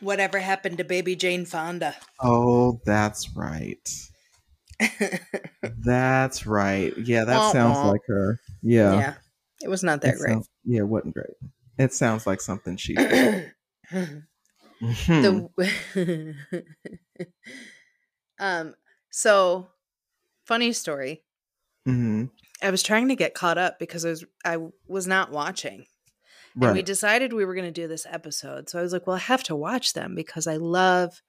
Whatever 0.00 0.38
happened 0.38 0.78
to 0.78 0.84
baby 0.84 1.14
Jane 1.14 1.44
Fonda? 1.44 1.94
Oh, 2.20 2.80
that's 2.86 3.30
right. 3.36 3.88
That's 5.62 6.46
right. 6.46 6.96
Yeah, 6.96 7.24
that 7.24 7.52
sounds 7.52 7.78
like 7.86 8.00
her. 8.06 8.38
Yeah. 8.62 8.94
yeah. 8.94 9.14
It 9.62 9.68
was 9.68 9.82
not 9.82 10.00
that 10.00 10.16
great. 10.16 10.30
sounds- 10.30 10.48
yeah, 10.64 10.80
it 10.80 10.88
wasn't 10.88 11.14
great. 11.14 11.34
It 11.78 11.92
sounds 11.92 12.26
like 12.26 12.40
something 12.40 12.76
she 12.76 12.94
Mhm. 14.82 15.50
the 15.94 16.34
um 18.38 18.74
so 19.10 19.68
funny 20.46 20.72
story 20.72 21.22
Mhm. 21.86 22.30
i 22.62 22.70
was 22.70 22.82
trying 22.82 23.08
to 23.08 23.16
get 23.16 23.34
caught 23.34 23.58
up 23.58 23.78
because 23.78 24.04
i 24.04 24.10
was 24.10 24.24
i 24.44 24.58
was 24.86 25.06
not 25.06 25.30
watching 25.30 25.86
and 26.60 26.72
we 26.74 26.82
decided 26.82 27.32
we 27.32 27.44
were 27.44 27.54
going 27.54 27.66
to 27.72 27.80
do 27.80 27.86
this 27.88 28.06
episode 28.10 28.68
so 28.68 28.78
i 28.78 28.82
was 28.82 28.92
like 28.92 29.06
well 29.06 29.16
i 29.16 29.20
have 29.20 29.42
to 29.44 29.56
watch 29.56 29.92
them 29.92 30.14
because 30.14 30.46
i 30.46 30.56
love 30.56 31.22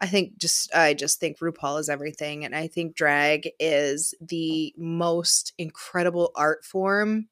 i 0.00 0.06
think 0.06 0.36
just 0.38 0.72
i 0.74 0.92
just 0.92 1.18
think 1.20 1.38
rupaul 1.38 1.78
is 1.80 1.88
everything 1.88 2.44
and 2.44 2.54
i 2.54 2.66
think 2.66 2.94
drag 2.94 3.50
is 3.58 4.14
the 4.20 4.74
most 4.76 5.52
incredible 5.58 6.30
art 6.34 6.64
form 6.64 7.28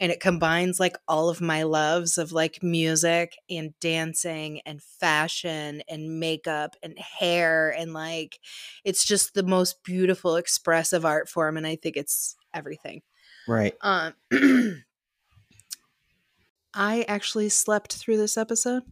and 0.00 0.10
it 0.10 0.20
combines 0.20 0.80
like 0.80 0.96
all 1.06 1.28
of 1.28 1.40
my 1.40 1.62
loves 1.62 2.18
of 2.18 2.32
like 2.32 2.62
music 2.62 3.36
and 3.50 3.78
dancing 3.80 4.60
and 4.66 4.82
fashion 4.82 5.82
and 5.88 6.18
makeup 6.18 6.74
and 6.82 6.98
hair 6.98 7.70
and 7.76 7.92
like 7.92 8.40
it's 8.84 9.04
just 9.04 9.34
the 9.34 9.42
most 9.42 9.82
beautiful 9.84 10.36
expressive 10.36 11.04
art 11.04 11.28
form 11.28 11.56
and 11.56 11.66
i 11.66 11.76
think 11.76 11.96
it's 11.96 12.36
everything 12.54 13.02
Right. 13.46 13.74
um 13.82 14.14
i 16.74 17.04
actually 17.08 17.48
slept 17.48 17.94
through 17.94 18.16
this 18.16 18.36
episode 18.36 18.82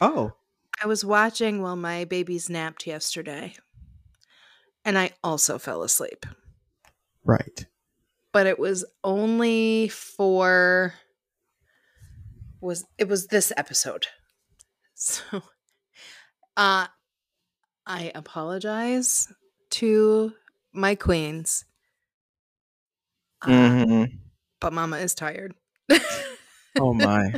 Oh. 0.00 0.32
I 0.82 0.86
was 0.86 1.04
watching 1.04 1.62
while 1.62 1.76
my 1.76 2.04
babies 2.04 2.48
napped 2.50 2.86
yesterday 2.86 3.54
and 4.84 4.98
i 4.98 5.10
also 5.22 5.58
fell 5.58 5.82
asleep 5.82 6.24
Right. 7.24 7.66
but 8.32 8.46
it 8.46 8.58
was 8.58 8.84
only 9.02 9.88
for 9.88 10.94
was 12.60 12.84
it 12.98 13.08
was 13.08 13.26
this 13.28 13.52
episode 13.56 14.06
so 14.94 15.42
uh 16.56 16.86
i 17.86 18.12
apologize 18.14 19.28
to 19.70 20.32
my 20.72 20.94
queens 20.94 21.64
uh, 23.42 23.48
Mhm. 23.48 24.18
but 24.60 24.72
mama 24.72 24.98
is 24.98 25.14
tired 25.14 25.54
Oh 26.78 26.92
my. 26.92 27.32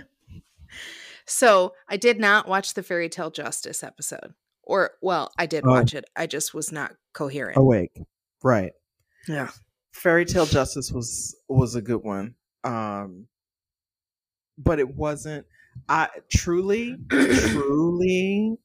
So 1.29 1.73
i 1.89 1.97
did 1.97 2.19
not 2.19 2.49
watch 2.49 2.75
the 2.75 2.83
fairy 2.83 3.09
tale 3.09 3.31
justice 3.31 3.83
episode 3.85 4.35
or 4.63 4.93
well 5.03 5.31
i 5.39 5.47
did 5.47 5.65
Oh. 5.67 5.71
watch 5.71 5.95
it 5.95 6.05
i 6.17 6.27
just 6.27 6.53
was 6.55 6.73
not 6.73 6.93
coherent 7.13 7.57
Awake. 7.57 8.01
Right. 8.43 8.73
yeah 9.29 9.51
Fairy 9.93 10.25
Tale 10.25 10.47
Justice 10.47 10.93
was 10.93 11.35
was 11.49 11.75
a 11.75 11.83
good 11.83 12.05
one. 12.05 12.37
Um 12.63 13.27
but 14.57 14.79
it 14.79 14.95
wasn't 14.95 15.45
I 15.89 16.09
truly 16.31 16.97
truly 17.11 18.59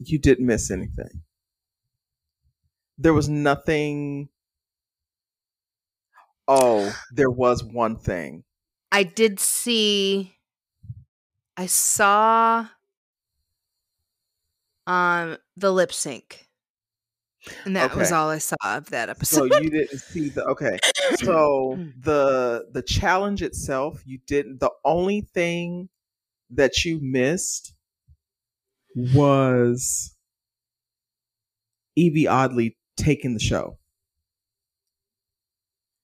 you 0.00 0.18
didn't 0.18 0.44
miss 0.46 0.70
anything. 0.70 1.22
There 2.98 3.14
was 3.14 3.28
nothing 3.30 4.28
Oh, 6.46 6.94
there 7.10 7.30
was 7.30 7.64
one 7.64 7.96
thing. 7.96 8.44
I 8.92 9.02
did 9.02 9.40
see 9.40 10.33
I 11.56 11.66
saw 11.66 12.68
um 14.86 15.36
the 15.56 15.72
lip 15.72 15.92
sync. 15.92 16.48
And 17.66 17.76
that 17.76 17.94
was 17.94 18.10
all 18.10 18.30
I 18.30 18.38
saw 18.38 18.56
of 18.64 18.88
that 18.90 19.10
episode. 19.10 19.50
So 19.52 19.58
you 19.60 19.68
didn't 19.68 19.98
see 19.98 20.30
the 20.30 20.44
okay. 20.46 20.78
So 21.16 21.78
the 22.00 22.66
the 22.72 22.80
challenge 22.82 23.42
itself, 23.42 24.02
you 24.06 24.18
didn't 24.26 24.60
the 24.60 24.70
only 24.84 25.20
thing 25.20 25.90
that 26.50 26.84
you 26.86 27.00
missed 27.02 27.74
was 28.96 30.16
Yvie 31.98 32.26
Oddly 32.28 32.76
taking 32.96 33.34
the 33.34 33.40
show. 33.40 33.78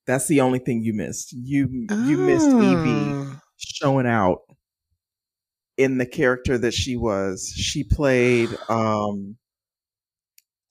That's 0.07 0.27
the 0.27 0.41
only 0.41 0.59
thing 0.59 0.83
you 0.83 0.93
missed. 0.93 1.33
You 1.33 1.69
you 1.89 2.19
missed 2.19 2.49
Yvie 2.51 3.15
Oh. 3.15 3.41
showing 3.57 4.07
out 4.07 4.41
in 5.81 5.97
the 5.97 6.05
character 6.05 6.59
that 6.59 6.75
she 6.75 6.95
was. 6.95 7.51
She 7.57 7.83
played 7.85 8.51
um 8.69 9.37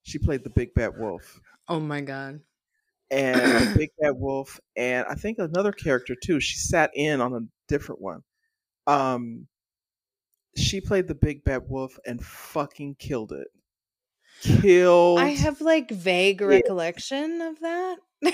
she 0.03 0.19
played 0.19 0.43
the 0.43 0.51
big 0.51 0.73
bad 0.75 0.91
wolf. 0.97 1.41
Oh 1.67 1.79
my 1.79 2.01
god. 2.01 2.41
And 3.11 3.75
big 3.75 3.89
bad 3.99 4.13
wolf 4.15 4.59
and 4.75 5.07
I 5.09 5.15
think 5.15 5.39
another 5.39 5.71
character 5.71 6.15
too. 6.15 6.39
She 6.39 6.57
sat 6.59 6.91
in 6.93 7.21
on 7.21 7.33
a 7.33 7.39
different 7.67 8.01
one. 8.01 8.21
Um 8.85 9.47
she 10.55 10.79
played 10.79 11.07
the 11.07 11.15
big 11.15 11.43
bad 11.43 11.63
wolf 11.67 11.97
and 12.05 12.23
fucking 12.23 12.95
killed 12.99 13.31
it. 13.31 13.47
Killed 14.41 15.19
I 15.19 15.29
have 15.29 15.59
like 15.59 15.89
vague 15.89 16.41
recollection 16.41 17.41
of 17.41 17.59
that. 17.61 17.97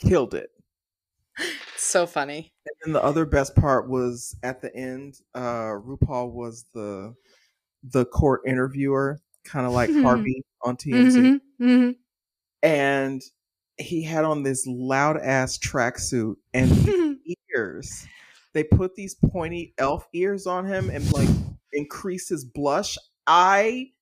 killed 0.00 0.34
it. 0.34 0.50
So 1.76 2.06
funny. 2.06 2.52
And 2.66 2.74
then 2.84 2.92
the 2.92 3.02
other 3.02 3.24
best 3.24 3.54
part 3.54 3.88
was 3.88 4.36
at 4.42 4.60
the 4.60 4.74
end, 4.74 5.20
uh 5.34 5.72
RuPaul 5.80 6.32
was 6.32 6.64
the 6.74 7.14
the 7.84 8.06
court 8.06 8.42
interviewer, 8.46 9.20
kind 9.44 9.66
of 9.66 9.72
like 9.72 9.92
Mhm. 9.92 10.02
Harvey 10.02 10.44
on 10.62 10.76
TNT. 10.76 11.28
Mhm, 11.28 11.40
mhm. 11.60 11.96
And 12.62 13.22
he 13.78 14.02
had 14.02 14.24
on 14.24 14.42
this 14.42 14.66
loud 14.66 15.18
ass 15.18 15.58
tracksuit 15.58 16.36
and 16.54 16.70
ears. 17.54 18.08
They 18.54 18.64
put 18.64 18.94
these 18.94 19.14
pointy 19.14 19.74
elf 19.78 20.08
ears 20.14 20.46
on 20.46 20.64
him 20.66 20.88
and 20.90 21.10
like 21.12 21.30
increased 21.72 22.30
his 22.30 22.44
blush. 22.44 22.96
I 23.26 23.92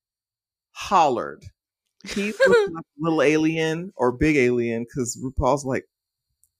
hollered. 0.72 1.44
He 2.04 2.34
looked 2.44 2.66
like 2.68 2.84
a 2.84 3.02
little 3.02 3.22
alien 3.22 3.92
or 3.96 4.12
big 4.12 4.36
alien 4.36 4.84
because 4.84 5.18
RuPaul's 5.22 5.64
like 5.64 5.86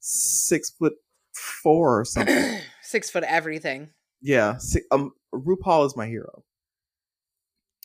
six 0.07 0.71
foot 0.71 0.93
four 1.35 2.01
or 2.01 2.05
something. 2.05 2.61
Six 2.83 3.11
foot 3.11 3.25
everything. 3.25 3.91
Yeah, 4.21 4.59
um, 4.91 5.13
RuPaul 5.35 5.87
is 5.87 5.97
my 5.97 6.07
hero. 6.07 6.45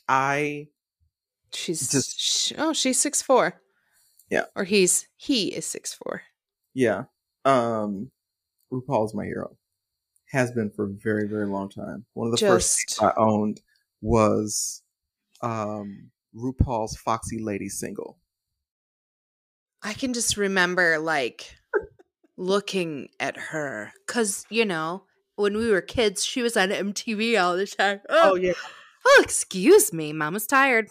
I 0.07 0.67
She's 1.53 1.89
Just- 1.91 2.53
oh, 2.57 2.73
she's 2.73 2.99
six 2.99 3.21
four. 3.21 3.61
Yeah. 4.29 4.45
Or 4.55 4.63
he's 4.63 5.07
he 5.17 5.47
is 5.47 5.65
six 5.65 5.93
four. 5.93 6.21
yeah, 6.75 7.05
um, 7.45 8.11
RuPaul 8.71 9.05
is 9.05 9.13
my 9.15 9.25
hero. 9.25 9.57
Has 10.31 10.51
been 10.51 10.69
for 10.69 10.85
a 10.85 10.89
very 10.89 11.27
very 11.27 11.47
long 11.47 11.69
time. 11.69 12.05
One 12.13 12.27
of 12.27 12.31
the 12.37 12.45
first 12.45 12.77
Just 12.87 12.99
things 12.99 13.11
I 13.17 13.19
owned 13.19 13.61
was 14.01 14.83
um 15.41 16.11
RuPaul's 16.35 16.95
Foxy 16.97 17.39
Lady 17.39 17.69
single. 17.69 18.19
I 19.81 19.93
can 19.93 20.13
just 20.13 20.37
remember 20.37 20.99
like 20.99 21.55
looking 22.39 23.09
at 23.19 23.35
her 23.37 23.91
because 24.07 24.45
you 24.49 24.63
know 24.65 25.03
when 25.35 25.55
we 25.57 25.69
were 25.69 25.81
kids, 25.81 26.25
she 26.25 26.41
was 26.41 26.55
on 26.57 26.69
MTV 26.69 27.39
all 27.41 27.55
the 27.57 27.67
time. 27.67 27.99
Oh 28.09 28.31
Oh, 28.31 28.35
yeah, 28.35 28.53
oh 29.05 29.21
excuse 29.23 29.91
me, 29.93 30.13
Mama's 30.13 30.47
tired. 30.47 30.87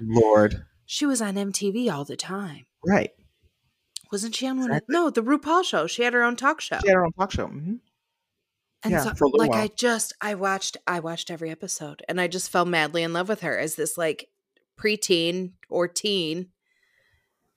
Lord, 0.00 0.64
She 0.86 1.04
was 1.06 1.20
on 1.20 1.34
MTV 1.34 1.92
all 1.92 2.04
the 2.04 2.16
time. 2.16 2.66
right? 2.86 3.10
Wasn't 4.10 4.34
she 4.34 4.46
on 4.46 4.56
one? 4.58 4.70
Of, 4.70 4.76
Exactly. 4.78 4.92
no, 4.94 5.10
the 5.10 5.22
RuPaul 5.22 5.62
show. 5.64 5.86
She 5.86 6.02
had 6.02 6.14
her 6.14 6.22
own 6.22 6.34
talk 6.36 6.62
show. 6.62 6.78
She 6.80 6.88
had 6.88 6.94
her 6.94 7.04
own 7.04 7.12
talk 7.12 7.30
show. 7.30 7.46
hmm 7.46 7.74
And 8.82 8.92
Yeah, 8.92 9.02
so, 9.02 9.14
for 9.14 9.24
a 9.24 9.28
little 9.28 9.38
like 9.40 9.50
while. 9.50 9.64
I 9.64 9.68
just 9.76 10.14
I 10.22 10.34
watched 10.34 10.76
I 10.86 11.00
watched 11.00 11.30
every 11.30 11.50
episode 11.50 12.02
and 12.08 12.18
I 12.20 12.26
just 12.26 12.50
fell 12.50 12.64
madly 12.64 13.02
in 13.02 13.12
love 13.12 13.28
with 13.28 13.42
her 13.42 13.58
as 13.58 13.74
this 13.74 13.98
like 13.98 14.28
preteen 14.80 15.52
or 15.68 15.88
teen. 15.88 16.48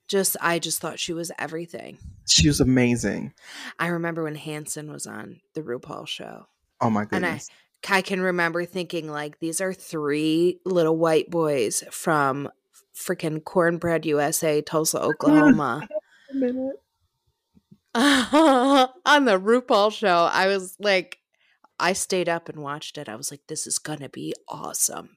Just 0.08 0.36
I 0.40 0.58
just 0.58 0.80
thought 0.80 0.98
she 0.98 1.12
was 1.12 1.30
everything. 1.38 1.98
She 2.28 2.48
was 2.48 2.60
amazing. 2.60 3.32
I 3.78 3.86
remember 3.88 4.24
when 4.24 4.34
Hanson 4.34 4.90
was 4.92 5.06
on 5.06 5.40
the 5.54 5.62
RuPaul 5.62 6.06
show. 6.06 6.46
Oh 6.80 6.90
my 6.90 7.02
And 7.12 7.24
I- 7.24 7.30
goodness. 7.30 7.50
I 7.88 8.00
can 8.02 8.20
remember 8.20 8.64
thinking 8.64 9.08
like 9.10 9.40
these 9.40 9.60
are 9.60 9.72
three 9.74 10.60
little 10.64 10.96
white 10.96 11.30
boys 11.30 11.82
from 11.90 12.48
freaking 12.94 13.42
Cornbread 13.42 14.06
USA, 14.06 14.62
Tulsa, 14.62 15.00
Oklahoma. 15.02 15.88
On 17.94 19.24
the 19.24 19.38
RuPaul 19.38 19.92
show, 19.92 20.28
I 20.32 20.46
was 20.46 20.76
like, 20.78 21.18
I 21.78 21.92
stayed 21.92 22.28
up 22.28 22.48
and 22.48 22.62
watched 22.62 22.96
it. 22.98 23.08
I 23.08 23.16
was 23.16 23.30
like, 23.30 23.40
this 23.48 23.66
is 23.66 23.78
gonna 23.78 24.08
be 24.08 24.34
awesome. 24.48 25.16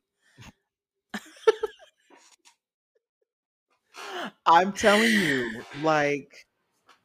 I'm 4.46 4.72
telling 4.74 5.12
you, 5.12 5.64
like 5.82 6.46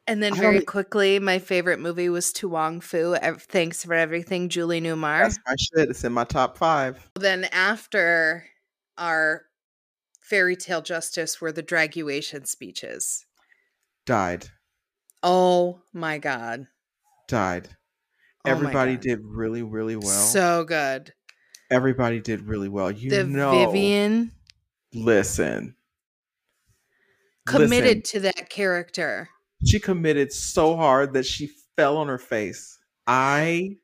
And 0.07 0.23
then 0.23 0.35
very 0.35 0.61
quickly, 0.63 1.19
my 1.19 1.39
favorite 1.39 1.79
movie 1.81 2.09
was 2.09 2.33
To 2.35 2.49
Wong 2.49 2.81
Foo. 2.81 3.17
Thanks 3.39 3.85
for 3.85 3.95
everything, 3.95 4.49
Julie 4.49 4.81
Newmar. 4.81 5.23
that's 5.23 5.39
my 5.47 5.55
shit. 5.59 5.91
It's 5.91 6.05
in 6.05 6.13
my 6.13 6.25
top 6.25 6.57
five. 6.57 7.11
Then 7.19 7.45
after 7.53 8.47
our 8.99 9.43
fairy 10.21 10.57
tale 10.57 10.83
justice 10.83 11.41
were 11.41 11.53
the 11.53 11.63
draguation 11.63 12.47
speeches. 12.47 13.27
Died. 14.07 14.47
Oh 15.23 15.83
my 15.93 16.19
god. 16.19 16.67
Died. 17.29 17.69
Oh 18.45 18.51
Everybody 18.51 18.95
God. 18.95 19.03
did 19.03 19.21
really, 19.23 19.63
really 19.63 19.97
well. 19.97 20.27
So 20.27 20.65
good. 20.65 21.13
Everybody 21.71 22.21
did 22.21 22.43
really 22.43 22.69
well. 22.69 22.91
You 22.91 23.11
the 23.11 23.25
know, 23.25 23.53
Vivienne 23.53 24.33
listen, 24.95 25.77
committed 27.51 27.99
listen. 27.99 28.03
to 28.03 28.21
that 28.21 28.51
character. 28.51 29.29
She 29.65 29.79
committed 29.79 30.33
so 30.33 30.77
hard 30.77 31.13
that 31.13 31.27
she 31.27 31.51
fell 31.77 31.97
on 31.99 32.09
her 32.09 32.19
face. 32.19 32.79
I 33.07 33.77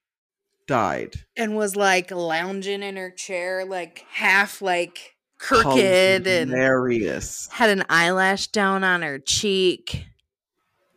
died. 0.67 1.15
and 1.37 1.57
was 1.57 1.77
like 1.77 2.11
lounging 2.11 2.83
in 2.83 2.97
her 2.97 3.11
chair, 3.11 3.65
like 3.65 4.05
half 4.11 4.61
like 4.63 5.17
crooked 5.39 6.27
and 6.27 6.51
hilarious. 6.51 7.49
had 7.53 7.71
an 7.71 7.85
eyelash 7.89 8.49
down 8.49 8.83
on 8.85 9.03
her 9.03 9.19
cheek 9.19 10.07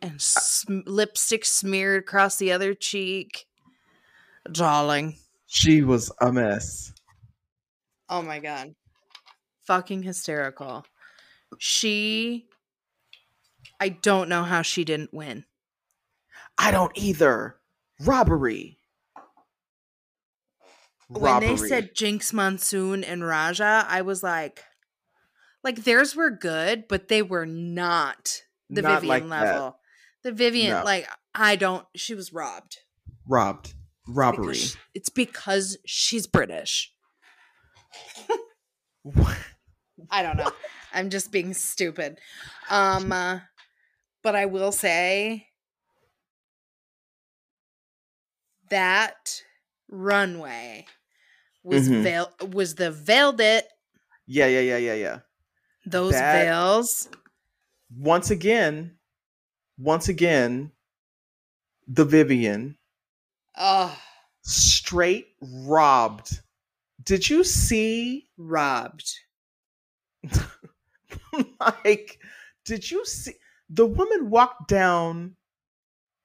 and 0.02 0.20
sm- 0.20 0.80
lipstick 0.86 1.44
smeared 1.44 2.02
across 2.02 2.36
the 2.36 2.52
other 2.52 2.74
cheek. 2.74 3.46
Darling. 4.50 5.16
She 5.46 5.82
was 5.82 6.10
a 6.20 6.32
mess. 6.32 6.92
Oh 8.08 8.22
my 8.22 8.38
God. 8.38 8.74
Fucking 9.66 10.02
hysterical. 10.02 10.84
She, 11.58 12.46
I 13.80 13.88
don't 13.88 14.28
know 14.28 14.44
how 14.44 14.62
she 14.62 14.84
didn't 14.84 15.12
win. 15.14 15.44
I 16.58 16.70
don't 16.70 16.92
either. 16.96 17.56
Robbery. 18.00 18.76
When 21.08 21.40
they 21.40 21.56
said 21.56 21.94
Jinkx 21.94 22.32
Monsoon 22.32 23.02
and 23.02 23.26
Raja, 23.26 23.84
I 23.88 24.02
was 24.02 24.22
like, 24.22 24.62
like 25.64 25.82
theirs 25.84 26.14
were 26.14 26.30
good, 26.30 26.86
but 26.88 27.08
they 27.08 27.22
were 27.22 27.46
not 27.46 28.42
the 28.68 28.82
Not 28.82 29.00
Vivienne 29.02 29.28
like 29.28 29.40
that. 29.40 29.54
level. 29.54 29.76
The 30.22 30.32
Vivienne, 30.32 30.70
No. 30.70 30.84
like, 30.84 31.08
I 31.34 31.56
don't, 31.56 31.84
she 31.96 32.14
was 32.14 32.32
robbed. 32.32 32.78
robbed. 33.26 33.74
Robbery. 34.06 34.46
Because- 34.54 34.76
It's 34.94 35.08
because 35.08 35.78
she's 35.84 36.26
British. 36.26 36.92
I 40.10 40.22
don't 40.22 40.36
know. 40.36 40.50
I'm 40.92 41.10
just 41.10 41.32
being 41.32 41.54
stupid. 41.54 42.18
Um, 42.70 43.10
uh, 43.12 43.40
but 44.22 44.34
I 44.36 44.46
will 44.46 44.72
say 44.72 45.46
that 48.70 49.42
runway 49.88 50.86
was 51.62 51.88
Mhm. 51.88 52.02
veil 52.02 52.32
was 52.52 52.74
the 52.76 52.90
veiled 52.90 53.40
it 53.40 53.66
yeah, 54.26 54.46
yeah, 54.46 54.60
yeah, 54.60 54.76
yeah, 54.76 54.94
yeah. 54.94 55.20
those 55.86 56.12
That- 56.12 56.32
veils. 56.44 57.08
Once 57.92 58.30
again, 58.30 58.96
once 59.76 60.08
again, 60.08 60.70
the 61.88 62.04
Vivienne 62.04 62.76
Oh, 63.56 64.00
straight 64.42 65.34
robbed. 65.40 66.40
Did 67.02 67.28
you 67.28 67.42
see 67.42 68.30
robbed. 68.36 69.10
like 71.58 72.20
did 72.64 72.88
you 72.88 73.04
see 73.04 73.34
the 73.70 73.86
woman 73.86 74.28
walked 74.28 74.68
down 74.68 75.36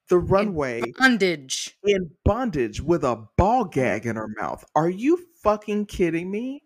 the 0.08 0.18
runway 0.18 0.82
Bondage. 0.98 1.76
in 1.84 2.10
bondage 2.24 2.80
with 2.80 3.04
a 3.04 3.24
ball 3.36 3.64
gag 3.64 4.04
in 4.04 4.16
her 4.16 4.28
mouth. 4.28 4.64
Are 4.74 4.88
you 4.88 5.26
fucking 5.42 5.86
kidding 5.86 6.30
me? 6.30 6.62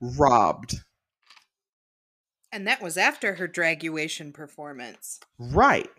Robbed. 0.00 0.76
And 2.52 2.66
that 2.66 2.82
was 2.82 2.96
after 2.96 3.34
her 3.34 3.46
draguation 3.46 4.32
performance. 4.32 5.20
Right. 5.38 5.90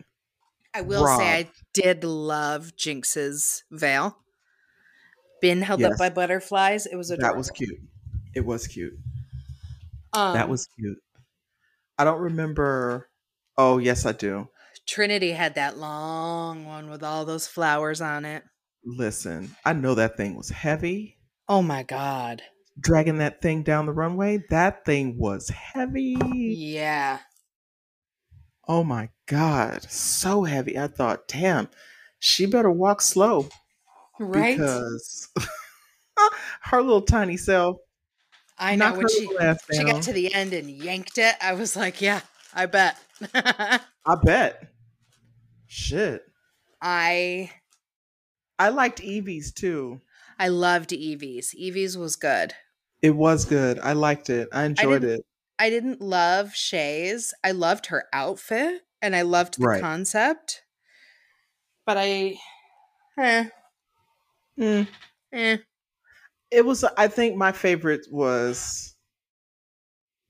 I 0.74 0.82
will 0.82 1.06
say 1.06 1.28
I 1.28 1.50
did 1.74 2.04
love 2.04 2.76
Jinkx's 2.76 3.64
veil. 3.72 4.18
Been 5.42 5.62
held 5.62 5.84
up 5.84 5.98
by 5.98 6.10
butterflies. 6.10 6.86
It 6.88 6.96
was 6.96 7.12
adorable. 7.12 7.34
That 7.34 7.38
was 7.38 7.52
cute. 7.52 7.80
It 8.36 8.46
was 8.46 8.68
cute. 8.68 8.94
Um, 10.14 10.34
that 10.34 10.50
was 10.50 10.68
cute. 10.80 10.98
I 11.98 12.04
don't 12.04 12.22
remember 12.22 13.10
Oh, 13.58 13.80
yes, 13.80 14.06
I 14.06 14.12
do. 14.12 14.50
Trinity 14.86 15.32
had 15.32 15.56
that 15.56 15.78
long 15.78 16.66
one 16.66 16.90
with 16.90 17.04
all 17.04 17.26
those 17.26 17.48
flowers 17.48 18.02
on 18.02 18.24
it. 18.24 18.44
Listen, 18.86 19.56
I 19.66 19.74
know 19.74 19.96
that 19.96 20.16
thing 20.16 20.36
was 20.36 20.50
heavy. 20.50 21.18
Oh 21.50 21.62
my 21.62 21.84
god. 21.84 22.44
Dragging 22.80 23.18
that 23.18 23.42
thing 23.42 23.64
down 23.64 23.88
the 23.88 23.94
runway, 23.94 24.44
that 24.52 24.86
thing 24.86 25.18
was 25.18 25.50
heavy. 25.50 26.16
Yeah. 26.36 27.20
Oh 28.68 28.84
my 28.84 29.10
God. 29.26 29.90
So 29.90 30.44
heavy. 30.44 30.78
I 30.78 30.88
thought, 30.88 31.28
damn, 31.28 31.70
she 32.20 32.46
better 32.46 32.72
walk 32.72 33.02
slow. 33.02 33.50
Right? 34.20 34.56
Because 34.56 35.30
her 36.62 36.82
little 36.82 37.02
tiny 37.02 37.38
self. 37.38 37.78
I 38.60 38.76
know 38.76 38.94
when 38.94 39.08
she 39.10 39.28
she 39.74 39.84
got 39.84 40.02
to 40.04 40.14
the 40.14 40.34
end 40.34 40.54
and 40.54 40.70
yanked 40.70 41.18
it, 41.18 41.36
I 41.42 41.54
was 41.54 41.76
like, 41.76 42.02
yeah, 42.02 42.22
I 42.54 42.66
bet. 42.66 42.98
I 43.34 44.16
bet. 44.24 44.72
Shit. 45.68 46.24
I 46.82 47.52
I 48.60 48.70
liked 48.70 49.00
Yvie's 49.02 49.52
too. 49.54 50.02
I 50.40 50.48
loved 50.50 50.92
Yvie's. 50.92 51.54
Yvie's 51.58 51.98
was 51.98 52.16
good. 52.16 52.54
It 53.02 53.12
was 53.16 53.46
good. 53.46 53.80
I 53.80 53.94
liked 53.94 54.30
it. 54.30 54.50
I 54.52 54.64
enjoyed 54.66 55.02
didn't- 55.02 55.20
it. 55.20 55.26
I 55.60 55.70
didn't 55.72 56.02
love 56.02 56.54
Shea's. 56.54 57.34
I 57.44 57.52
loved 57.52 57.88
her 57.88 58.06
outfit 58.14 58.82
and 59.02 59.16
I 59.16 59.24
loved 59.24 59.60
the 59.60 59.66
Right. 59.66 59.82
concept. 59.82 60.62
But 61.86 61.98
I 61.98 62.38
eh, 63.18 63.46
Mm. 64.60 64.88
eh. 65.34 65.58
It 66.52 66.66
was. 66.66 66.84
I 66.98 67.08
think 67.08 67.36
my 67.36 67.52
favorite 67.52 68.08
was 68.12 68.96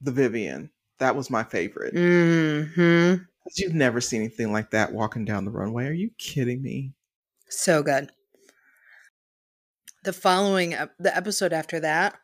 the 0.01 0.11
Vivienne. 0.11 0.69
That 0.99 1.15
was 1.15 1.29
my 1.29 1.43
favorite. 1.43 1.93
Mm-hmm. 1.93 3.23
You've 3.55 3.73
never 3.73 4.01
seen 4.01 4.21
anything 4.21 4.51
like 4.51 4.71
that 4.71 4.91
walking 4.91 5.25
down 5.25 5.45
the 5.45 5.51
runway. 5.51 5.87
Are 5.87 5.93
you 5.93 6.09
kidding 6.17 6.61
me? 6.61 6.93
So 7.49 7.81
good. 7.83 8.09
The 10.03 10.13
following 10.13 10.75
the 10.99 11.15
episode 11.15 11.53
after 11.53 11.79
that 11.81 12.15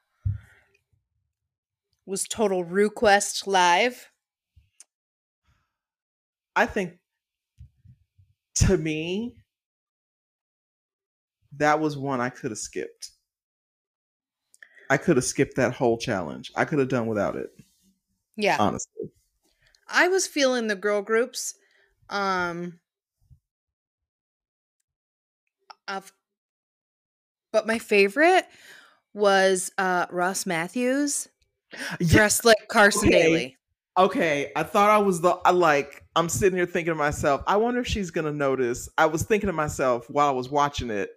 was 2.05 2.27
Total 2.27 2.63
Request 2.63 3.47
Live. 3.47 4.09
I 6.55 6.65
think 6.65 6.93
to 8.55 8.77
me, 8.77 9.35
that 11.57 11.79
was 11.79 11.97
one 11.97 12.21
I 12.21 12.29
could 12.29 12.51
have 12.51 12.57
skipped. 12.57 13.11
I 14.93 14.97
could 14.97 15.17
have 15.17 15.25
skipped 15.25 15.55
that 15.55 15.73
whole 15.73 15.97
challenge. 15.97 16.51
I 16.55 16.65
could 16.65 16.77
have 16.77 16.87
done 16.87 17.07
without 17.07 17.35
it, 17.35 17.49
Yeah. 18.35 18.57
honestly. 18.59 19.09
I 19.87 20.07
was 20.07 20.27
feeling 20.27 20.67
the 20.67 20.75
girl 20.75 21.01
groups. 21.01 21.55
Um 22.11 22.79
of 25.87 26.11
but 27.51 27.65
my 27.65 27.79
favorite 27.79 28.45
was 29.15 29.71
uh 29.79 30.05
Ross 30.11 30.45
Mathews 30.45 31.27
Yeah, 31.99 32.07
dressed 32.07 32.45
like 32.45 32.67
Carson 32.67 33.09
okay. 33.09 33.23
Daly. 33.23 33.57
okay, 33.97 34.51
I 34.55 34.61
thought 34.61 34.91
I 34.91 34.99
was 34.99 35.21
the 35.21 35.31
I 35.43 35.49
like 35.49 36.03
I'm 36.15 36.29
sitting 36.29 36.55
here 36.55 36.67
thinking 36.67 36.91
to 36.91 36.95
myself, 36.95 37.41
I 37.47 37.57
wonder 37.57 37.79
if 37.79 37.87
she's 37.87 38.11
gonna 38.11 38.31
notice. 38.31 38.89
I 38.99 39.07
was 39.07 39.23
thinking 39.23 39.47
to 39.47 39.53
myself 39.53 40.07
while 40.07 40.27
I 40.27 40.33
was 40.33 40.51
watching 40.51 40.91
it, 40.91 41.09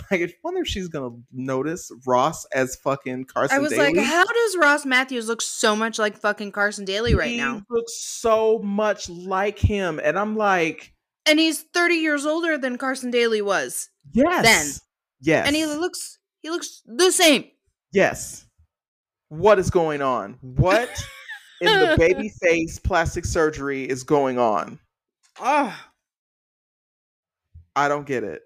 like, 0.10 0.20
I 0.22 0.32
wonder 0.42 0.60
if 0.62 0.68
she's 0.68 0.88
gonna 0.88 1.16
notice 1.32 1.90
Ross 2.06 2.44
as 2.54 2.76
fucking 2.76 3.24
Carson 3.26 3.56
I 3.56 3.60
was 3.60 3.70
Daly. 3.72 3.94
like, 3.94 4.04
how 4.06 4.24
does 4.24 4.56
Ross 4.56 4.84
Mathews 4.86 5.28
look 5.28 5.42
so 5.42 5.74
much 5.76 5.98
like 5.98 6.16
fucking 6.16 6.52
Carson 6.52 6.84
Daly 6.84 7.14
right 7.14 7.36
now? 7.36 7.52
he 7.54 7.58
now? 7.58 7.66
looks 7.70 7.94
so 8.00 8.58
much 8.60 9.08
like 9.08 9.58
him, 9.58 10.00
and 10.02 10.18
I'm 10.18 10.36
like, 10.36 10.94
And 11.26 11.38
he's 11.38 11.62
30 11.74 11.94
years 11.96 12.24
older 12.26 12.58
than 12.58 12.78
Carson 12.78 13.10
Daly 13.10 13.42
was. 13.42 13.88
yes, 14.12 14.44
Then. 14.44 14.80
yes, 15.20 15.46
And 15.46 15.56
he 15.56 15.66
looks 15.66 16.18
he 16.42 16.50
looks 16.50 16.82
the 16.86 17.10
same. 17.12 17.44
Yes. 17.92 18.46
What 19.28 19.58
is 19.58 19.70
going 19.70 20.02
on? 20.02 20.38
What 20.40 20.88
in 21.60 21.66
the 21.66 21.96
baby 21.98 22.30
face 22.42 22.78
plastic 22.78 23.24
surgery 23.24 23.84
is 23.88 24.02
going 24.02 24.38
on? 24.38 24.78
Oh, 25.40 25.74
I 27.74 27.88
don't 27.88 28.06
get 28.06 28.24
it. 28.24 28.42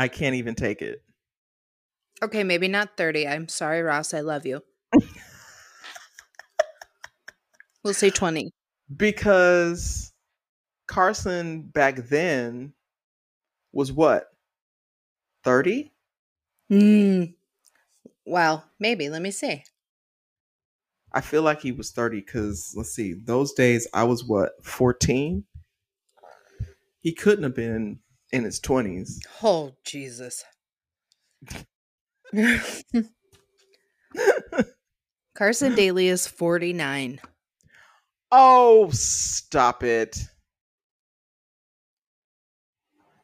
I 0.00 0.08
can't 0.08 0.34
even 0.34 0.54
take 0.54 0.80
it. 0.80 1.02
okay, 2.22 2.42
maybe 2.42 2.68
not 2.68 2.96
30. 2.96 3.28
I'm 3.28 3.48
sorry, 3.48 3.82
Ross. 3.82 4.14
I 4.14 4.20
love 4.20 4.46
you. 4.46 4.62
we'll 7.84 7.92
say 7.92 8.08
20. 8.08 8.50
Because 8.96 10.10
Carson 10.86 11.64
back 11.64 11.96
then 12.08 12.72
was 13.72 13.92
what? 13.92 14.28
30? 15.44 15.92
Mm. 16.72 17.34
Well, 18.24 18.64
maybe. 18.78 19.10
Let 19.10 19.20
me 19.20 19.30
see. 19.30 19.64
I 21.12 21.20
feel 21.20 21.42
like 21.42 21.60
he 21.60 21.72
was 21.72 21.90
30 21.90 22.20
because 22.20 22.72
let's 22.74 22.94
see, 22.94 23.12
those 23.12 23.52
days 23.52 23.86
I 23.92 24.04
was 24.04 24.24
what, 24.24 24.52
14? 24.64 25.44
He 27.00 27.12
couldn't 27.12 27.44
have 27.44 27.54
been 27.54 27.98
in 28.32 28.44
his 28.44 28.60
20s. 28.60 29.18
Oh, 29.42 29.72
Jesus. 29.84 30.44
Carson 35.36 35.74
Daly 35.74 36.08
is 36.08 36.26
49. 36.26 37.20
Oh, 38.32 38.90
stop 38.92 39.82
it. 39.82 40.18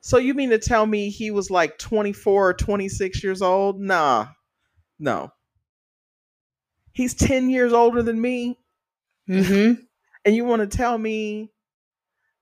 So 0.01 0.19
you 0.19 0.35
mean 0.35 0.51
to 0.51 0.59
tell 0.59 0.87
me 0.87 1.11
he 1.11 1.31
was 1.31 1.51
like 1.51 1.79
24 1.79 2.51
or 2.51 2.55
26 2.55 3.25
years 3.25 3.43
old? 3.43 3.81
Nah. 3.81 4.29
No. 4.99 5.31
He's 6.93 7.15
10 7.15 7.51
years 7.51 7.73
older 7.73 8.03
than 8.03 8.21
me. 8.21 8.59
Mm-hmm. 9.29 9.83
And 10.25 10.35
you 10.35 10.45
want 10.45 10.63
to 10.63 10.77
tell 10.77 10.97
me 10.97 11.51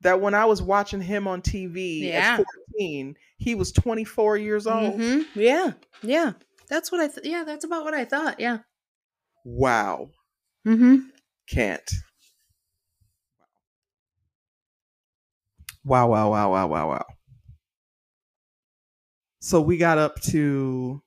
that 0.04 0.20
when 0.20 0.34
I 0.34 0.44
was 0.44 0.62
watching 0.62 1.00
him 1.00 1.26
on 1.26 1.42
TV 1.42 2.08
Yeah. 2.08 2.38
at 2.38 2.46
14, 2.70 3.16
he 3.38 3.54
was 3.54 3.72
24 3.72 4.36
years 4.36 4.66
old? 4.66 5.00
Mm-hmm. 5.00 5.38
Yeah. 5.38 5.72
Yeah. 6.02 6.32
That's 6.68 6.92
what 6.92 7.00
I 7.00 7.08
th- 7.08 7.26
yeah, 7.26 7.44
that's 7.44 7.64
about 7.64 7.84
what 7.84 7.94
I 7.94 8.04
thought. 8.04 8.38
Yeah. 8.38 8.58
Wow. 9.44 10.10
Mm-hmm. 10.66 11.08
Can't. 11.48 11.90
Wow, 15.84 16.08
wow, 16.08 16.30
wow, 16.30 16.50
wow, 16.50 16.66
wow, 16.66 16.88
wow. 16.88 17.04
So 19.40 19.60
we 19.60 19.76
got 19.76 19.98
up 19.98 20.20
to 20.30 21.02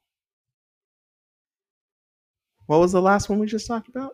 what 2.67 2.79
was 2.79 2.91
the 2.91 3.01
last 3.01 3.29
one 3.29 3.39
we 3.39 3.47
just 3.47 3.65
talked 3.67 3.87
about? 3.87 4.13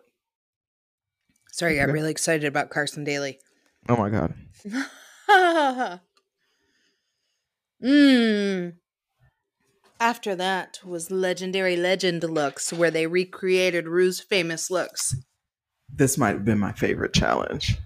Sorry, 1.52 1.74
I 1.74 1.76
got 1.76 1.90
Okay. 1.90 1.92
really 1.92 2.10
excited 2.10 2.46
about 2.46 2.70
Carson 2.70 3.04
Daly. 3.04 3.38
Oh 3.88 3.96
my 3.96 4.10
god. 4.10 4.34
mm. 7.84 8.72
After 10.00 10.34
that 10.34 10.80
was 10.84 11.10
Legendary 11.10 11.76
Legend 11.76 12.24
looks, 12.24 12.72
where 12.72 12.90
they 12.90 13.06
recreated 13.06 13.86
Rue's 13.86 14.20
famous 14.20 14.70
looks. 14.70 15.14
This 15.88 16.18
might 16.18 16.34
have 16.34 16.44
been 16.44 16.58
my 16.58 16.72
favorite 16.72 17.14
challenge. 17.14 17.76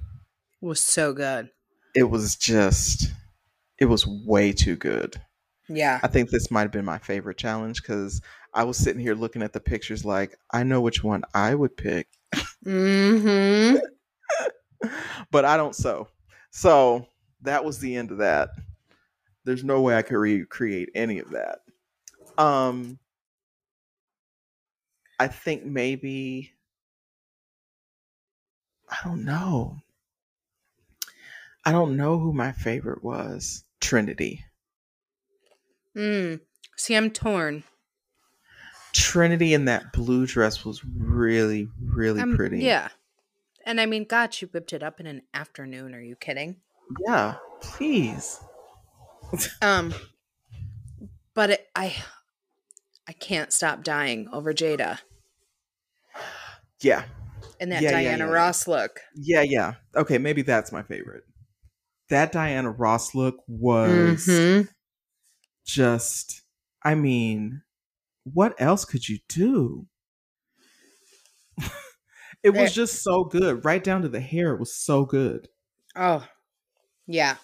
was 0.61 0.81
so 0.81 1.13
good. 1.13 1.51
It 1.95 2.11
was 2.11 2.37
just 2.37 3.13
it 3.79 3.87
was 3.87 4.07
way 4.07 4.53
too 4.53 4.77
good. 4.77 5.21
Yeah. 5.69 6.01
I 6.03 6.09
think 6.09 6.31
this 6.31 6.51
might 6.51 6.63
have 6.63 6.73
been 6.73 6.85
my 6.85 6.99
favorite 6.99 7.37
challenge 7.37 7.83
because 7.83 8.21
I 8.55 8.65
was 8.65 8.77
sitting 8.77 9.03
here 9.03 9.15
looking 9.15 9.43
at 9.43 9.53
the 9.53 9.61
pictures 9.61 10.05
like 10.05 10.37
I 10.53 10.63
know 10.63 10.81
which 10.81 11.05
one 11.05 11.23
I 11.35 11.55
would 11.55 11.77
pick, 11.77 12.09
Mm-hmm. 12.67 13.77
but 15.31 15.45
I 15.45 15.57
don't 15.57 15.75
sew. 15.75 16.09
So 16.51 17.07
that 17.43 17.65
was 17.65 17.79
the 17.79 17.97
end 17.97 18.11
of 18.11 18.19
that. 18.19 18.51
There's 19.45 19.65
no 19.65 19.81
way 19.81 19.97
I 19.97 20.03
could 20.03 20.17
recreate 20.17 20.91
any 20.95 21.19
of 21.19 21.31
that. 21.31 21.61
Um 22.37 22.99
I 25.21 25.27
think 25.29 25.65
maybe 25.65 26.53
I 28.91 28.97
don't 29.05 29.25
know. 29.25 29.79
I 31.65 31.73
don't 31.73 31.97
know 31.97 32.19
who 32.19 32.33
my 32.33 32.53
favorite 32.53 33.03
was. 33.05 33.65
Trinity. 33.81 34.45
Mm. 35.97 36.41
See, 36.77 36.95
I'm 36.95 37.11
torn. 37.11 37.65
Trinity 38.93 39.53
in 39.53 39.67
that 39.67 39.93
blue 39.93 40.27
dress 40.27 40.65
was 40.65 40.83
really, 40.85 41.69
really 41.83 42.21
I'm- 42.21 42.37
pretty. 42.37 42.61
Yeah. 42.61 42.89
And 43.69 43.83
I 43.83 43.85
mean, 43.85 44.07
God, 44.09 44.33
she 44.33 44.47
whipped 44.47 44.73
it 44.73 44.83
up 44.83 44.99
in 44.99 45.07
an 45.07 45.21
afternoon. 45.35 45.95
Are 45.95 46.01
you 46.01 46.17
kidding? 46.17 46.57
Yeah, 47.07 47.35
please. 47.61 48.41
Um, 49.61 49.93
but 51.35 51.51
it, 51.51 51.69
I, 51.77 51.95
I 53.07 53.13
can't 53.13 53.53
stop 53.53 53.85
dying 53.85 54.27
over 54.33 54.55
Jada. 54.55 55.01
Yeah. 56.81 57.05
And 57.61 57.71
that 57.71 57.83
Yeah, 57.83 57.91
Diana 57.91 58.25
yeah, 58.25 58.31
yeah. 58.31 58.33
Ross 58.33 58.67
look. 58.67 59.01
Yeah, 59.15 59.43
yeah. 59.43 59.75
Okay, 59.95 60.17
maybe 60.17 60.41
that's 60.41 60.73
my 60.73 60.83
favorite. 60.83 61.25
That 62.09 62.33
Diana 62.33 62.71
Ross 62.71 63.15
look 63.15 63.37
was 63.47 64.27
Mhm. 64.27 64.69
just 65.67 66.41
I 66.83 66.95
mean, 66.95 67.61
what 68.25 68.55
else 68.59 68.87
could 68.87 69.11
you 69.11 69.19
do? 69.29 69.89
it 72.43 72.51
was 72.51 72.75
just 72.75 73.03
so 73.03 73.25
good. 73.25 73.65
Right 73.65 73.83
down 73.83 74.03
to 74.03 74.09
the 74.09 74.21
hair, 74.21 74.53
it 74.55 74.61
was 74.61 74.75
so 74.75 75.05
good. 75.05 75.49
Oh, 75.97 76.27
yeah. 77.07 77.37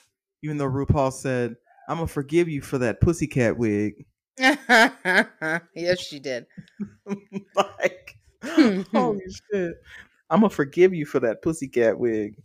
Even 0.43 0.59
though 0.59 0.69
RuPaul 0.71 1.13
said, 1.13 1.57
I'm 1.89 1.97
gonna 1.97 2.07
forgive 2.07 2.49
you 2.49 2.61
for 2.63 2.79
that 2.79 3.01
pussycat 3.01 3.57
wig. 3.57 4.07
yes, 4.39 6.01
she 6.01 6.19
did. 6.19 6.47
like 7.57 8.17
holy 8.93 9.21
shit. 9.53 9.75
I'm 10.31 10.41
gonna 10.41 10.51
forgive 10.51 10.95
you 10.95 11.07
for 11.07 11.21
that 11.21 11.43
pussycat 11.43 11.99
wig. 11.99 12.37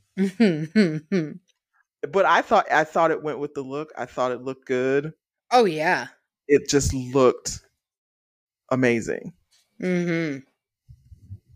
But 2.12 2.26
I 2.26 2.42
thought 2.42 2.72
I 2.72 2.84
thought 2.86 3.12
it 3.12 3.24
went 3.24 3.40
with 3.40 3.54
the 3.54 3.62
look. 3.62 3.92
I 3.98 4.06
thought 4.06 4.32
it 4.32 4.42
looked 4.42 4.66
good. 4.66 5.14
oh, 5.52 5.66
yeah. 5.66 6.08
It 6.48 6.68
just 6.70 6.94
looked 6.94 7.62
amazing. 8.72 9.34
hmm 9.80 10.38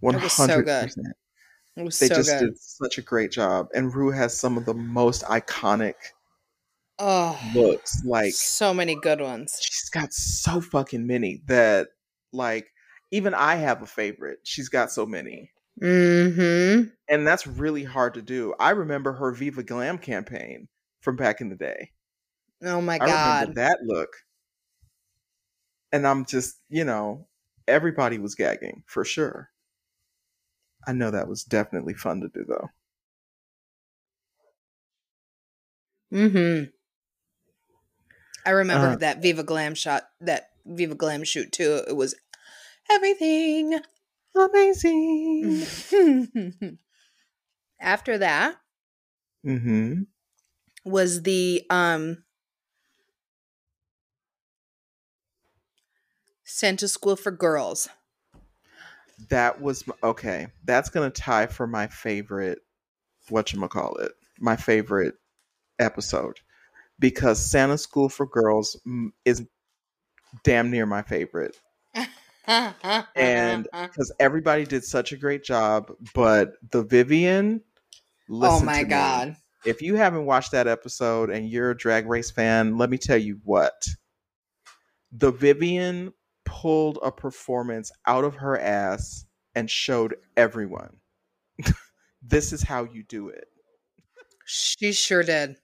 One 0.03 0.21
was 0.21 0.33
so 0.33 0.43
hundred 0.43 0.67
percent. 0.79 1.15
It 1.75 1.83
was 1.83 1.97
They 1.99 2.07
so 2.07 2.15
just 2.15 2.29
good. 2.29 2.39
did 2.39 2.59
such 2.59 2.97
a 2.99 3.01
great 3.01 3.31
job. 3.31 3.69
And 3.75 3.93
Rue 3.95 4.11
has 4.11 4.37
some 4.39 4.57
of 4.57 4.65
the 4.65 4.75
most 4.75 5.23
iconic 5.23 5.95
Oh, 6.97 7.39
looks. 7.41 8.03
Like 8.03 8.33
so 8.33 8.73
many 8.73 8.95
good 8.95 9.21
ones. 9.21 9.59
she's 9.59 9.89
got 9.89 10.13
so 10.13 10.61
fucking 10.61 11.07
many 11.07 11.41
that 11.47 11.89
like 12.31 12.71
even 13.11 13.33
I 13.33 13.55
have 13.55 13.81
a 13.81 13.87
favorite. 13.87 14.39
She's 14.43 14.69
got 14.69 14.91
so 14.91 15.05
many. 15.05 15.51
hmm 15.81 16.89
And 17.07 17.25
that's 17.25 17.47
really 17.47 17.83
hard 17.85 18.13
to 18.15 18.21
do. 18.21 18.53
I 18.59 18.71
remember 18.71 19.13
her 19.13 19.31
Viva 19.31 19.63
Glam 19.63 19.97
campaign 19.99 20.67
from 20.99 21.15
back 21.15 21.39
in 21.41 21.47
the 21.49 21.55
day. 21.55 21.91
Oh 22.63 22.81
my 22.81 22.97
god, 22.97 23.05
I 23.05 23.13
remember 23.13 23.53
that 23.53 23.83
look. 23.83 24.09
And 25.93 26.05
I'm 26.07 26.25
just, 26.25 26.59
you 26.69 26.83
know, 26.83 27.27
everybody 27.69 28.17
was 28.17 28.35
gagging 28.35 28.83
for 28.87 29.05
sure. 29.05 29.52
I 30.87 30.93
know 30.93 31.11
that 31.11 31.27
was 31.27 31.43
definitely 31.43 31.93
fun 31.93 32.21
to 32.21 32.27
do 32.27 32.45
though. 32.47 32.69
Mm-hmm. 36.13 36.65
I 38.45 38.49
remember 38.51 38.87
Uh, 38.89 38.95
that 38.97 39.21
Viva 39.21 39.43
Glam 39.43 39.73
shot, 39.73 40.03
that 40.21 40.49
Viva 40.65 40.95
Glam 40.95 41.23
shoot 41.23 41.51
too. 41.51 41.81
It 41.87 41.95
was 41.95 42.15
everything. 42.89 43.79
Amazing. 44.35 45.65
After 47.79 48.17
that 48.17 48.55
mm-hmm. 49.45 50.03
was 50.85 51.23
the 51.23 51.63
um 51.69 52.23
sent 56.43 56.79
to 56.79 56.87
school 56.87 57.15
for 57.15 57.31
girls. 57.31 57.89
That 59.29 59.61
was 59.61 59.83
okay. 60.03 60.47
That's 60.65 60.89
gonna 60.89 61.09
tie 61.09 61.47
for 61.47 61.67
my 61.67 61.87
favorite 61.87 62.59
What 63.29 63.53
you 63.53 63.67
call 63.67 63.95
it? 63.97 64.11
my 64.39 64.55
favorite 64.55 65.15
episode. 65.79 66.39
Because 66.99 67.39
Santa 67.43 67.77
School 67.77 68.09
for 68.09 68.25
Girls 68.25 68.79
is 69.25 69.43
damn 70.43 70.69
near 70.71 70.85
my 70.85 71.01
favorite. 71.01 71.57
And 73.15 73.67
because 73.73 74.13
everybody 74.19 74.65
did 74.65 74.83
such 74.83 75.11
a 75.11 75.17
great 75.17 75.43
job, 75.43 75.91
but 76.13 76.53
the 76.71 76.83
Vivienne 76.83 77.61
oh 78.31 78.59
my 78.59 78.79
to 78.79 78.83
me. 78.83 78.89
god. 78.89 79.35
If 79.65 79.81
you 79.81 79.95
haven't 79.95 80.25
watched 80.25 80.51
that 80.51 80.67
episode 80.67 81.29
and 81.29 81.49
you're 81.49 81.71
a 81.71 81.77
drag 81.77 82.07
race 82.07 82.31
fan, 82.31 82.77
let 82.77 82.89
me 82.89 82.97
tell 82.97 83.17
you 83.17 83.39
what. 83.43 83.85
The 85.11 85.31
Vivienne 85.31 86.13
pulled 86.61 86.99
a 87.01 87.11
performance 87.11 87.91
out 88.05 88.23
of 88.23 88.35
her 88.35 88.59
ass 88.59 89.25
and 89.55 89.69
showed 89.69 90.15
everyone. 90.37 90.97
this 92.21 92.53
is 92.53 92.61
how 92.61 92.83
you 92.83 93.03
do 93.03 93.29
it. 93.29 93.47
She 94.45 94.91
sure 94.91 95.23
did. 95.23 95.55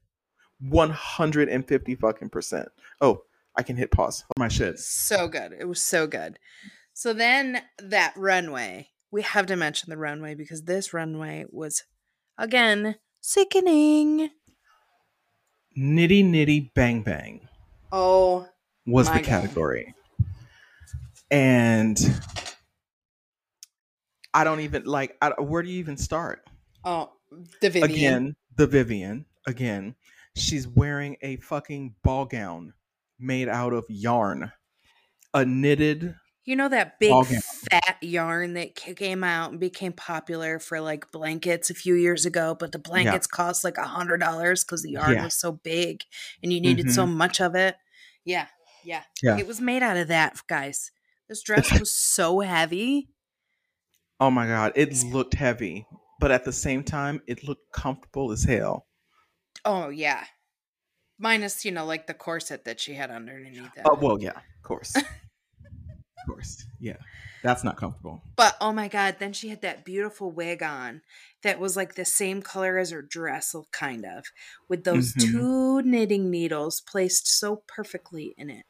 150 0.62 1.96
fucking 1.96 2.30
percent. 2.30 2.70
Oh, 3.02 3.22
I 3.56 3.62
can 3.62 3.76
hit 3.76 3.92
pause 3.92 4.24
on 4.36 4.40
my 4.42 4.48
shit. 4.48 4.80
So 4.80 5.28
good. 5.28 5.54
It 5.58 5.66
was 5.66 5.80
so 5.82 6.08
good. 6.08 6.40
So 6.94 7.14
then 7.14 7.62
that 7.78 8.14
runway, 8.18 8.90
we 9.12 9.22
have 9.22 9.46
to 9.46 9.56
mention 9.56 9.92
the 9.92 9.98
runway 9.98 10.34
because 10.34 10.64
this 10.64 10.92
runway 10.92 11.46
was 11.50 11.84
again 12.38 12.96
sickening. 13.22 14.32
Nitty 15.78 16.26
Nitty 16.26 16.74
Bang 16.74 17.04
Bang 17.04 17.48
Oh, 17.92 18.48
was 18.88 19.08
the 19.08 19.16
God. 19.16 19.24
category. 19.24 19.94
And 21.32 22.00
I 24.34 24.44
don't 24.44 24.62
even 24.62 24.86
like 24.86 25.18
I, 25.22 25.30
where 25.40 25.64
do 25.64 25.70
you 25.70 25.80
even 25.80 25.98
start? 25.98 26.44
oh, 26.84 27.12
the 27.62 27.70
Vivienne. 27.70 27.92
Again, 27.92 28.36
the 28.56 28.68
Vivienne. 28.68 29.26
Again, 29.48 29.96
she's 30.36 30.68
wearing 30.68 31.18
a 31.22 31.38
fucking 31.38 31.96
ball 32.04 32.26
gown 32.26 32.74
made 33.20 33.50
out 33.50 33.74
of 33.74 33.86
yarn, 33.90 34.52
a 35.34 35.46
knitted. 35.46 36.16
You 36.46 36.56
know 36.56 36.70
that 36.70 37.00
big 37.00 37.14
fat 37.70 37.98
yarn 38.02 38.54
that 38.54 38.76
came 38.76 39.24
out 39.24 39.52
and 39.52 39.60
became 39.60 39.94
popular 39.94 40.58
for 40.58 40.82
like 40.82 41.12
blankets 41.12 41.70
a 41.70 41.76
few 41.76 41.94
years 41.94 42.26
ago, 42.26 42.56
but 42.60 42.72
the 42.72 42.80
blankets 42.80 43.28
cost 43.28 43.64
like 43.64 43.78
a 43.78 43.84
hundred 43.84 44.20
dollars 44.20 44.64
because 44.64 44.82
the 44.82 44.92
yarn 44.92 45.14
Yeah. 45.14 45.26
was 45.26 45.40
so 45.40 45.52
big 45.52 46.04
and 46.42 46.52
you 46.52 46.60
needed 46.60 46.92
so 46.92 47.04
mm-hmm. 47.04 47.18
much 47.18 47.40
of 47.40 47.54
it. 47.56 47.76
Yeah, 48.26 48.48
yeah, 48.84 49.04
Yeah. 49.22 49.38
It 49.38 49.46
was 49.46 49.62
made 49.62 49.84
out 49.84 49.98
of 49.98 50.08
that, 50.08 50.42
guys. 50.48 50.92
This 51.30 51.42
dress 51.42 51.78
was 51.80 51.92
so 51.96 52.42
heavy. 52.42 53.10
Oh 54.18 54.32
my 54.32 54.48
god, 54.48 54.72
it 54.78 55.04
looked 55.04 55.34
heavy, 55.34 55.86
but 56.22 56.32
at 56.32 56.46
the 56.46 56.54
same 56.54 56.86
time, 56.86 57.22
it 57.28 57.44
looked 57.44 57.74
comfortable 57.74 58.32
as 58.32 58.46
hell. 58.46 58.88
Oh 59.64 59.88
yeah, 59.90 60.26
minus 61.20 61.66
you 61.66 61.72
know 61.72 61.86
like 61.86 62.08
the 62.08 62.14
corset 62.16 62.66
that 62.66 62.80
she 62.80 62.96
had 62.96 63.12
underneath 63.12 63.78
it. 63.78 63.92
Oh 63.92 63.98
well, 64.02 64.18
yeah, 64.22 64.32
of 64.38 64.64
course, 64.64 64.96
of 66.18 66.26
course, 66.26 66.66
yeah, 66.80 66.98
that's 67.44 67.64
not 67.64 67.78
comfortable. 67.78 68.22
But 68.36 68.56
oh 68.60 68.72
my 68.74 68.88
god, 68.88 69.18
then 69.20 69.34
she 69.34 69.50
had 69.50 69.62
that 69.62 69.86
beautiful 69.86 70.32
wig 70.32 70.64
on 70.64 71.04
that 71.44 71.60
was 71.60 71.76
like 71.78 71.94
the 71.96 72.06
same 72.06 72.42
color 72.42 72.78
as 72.80 72.90
her 72.92 73.02
dress, 73.04 73.54
kind 73.72 74.04
of, 74.06 74.26
with 74.68 74.84
those 74.84 75.14
Mhm. 75.14 75.16
two 75.16 75.82
knitting 75.84 76.32
needles 76.32 76.82
placed 76.82 77.28
so 77.28 77.58
perfectly 77.68 78.34
in 78.38 78.50
it. 78.50 78.66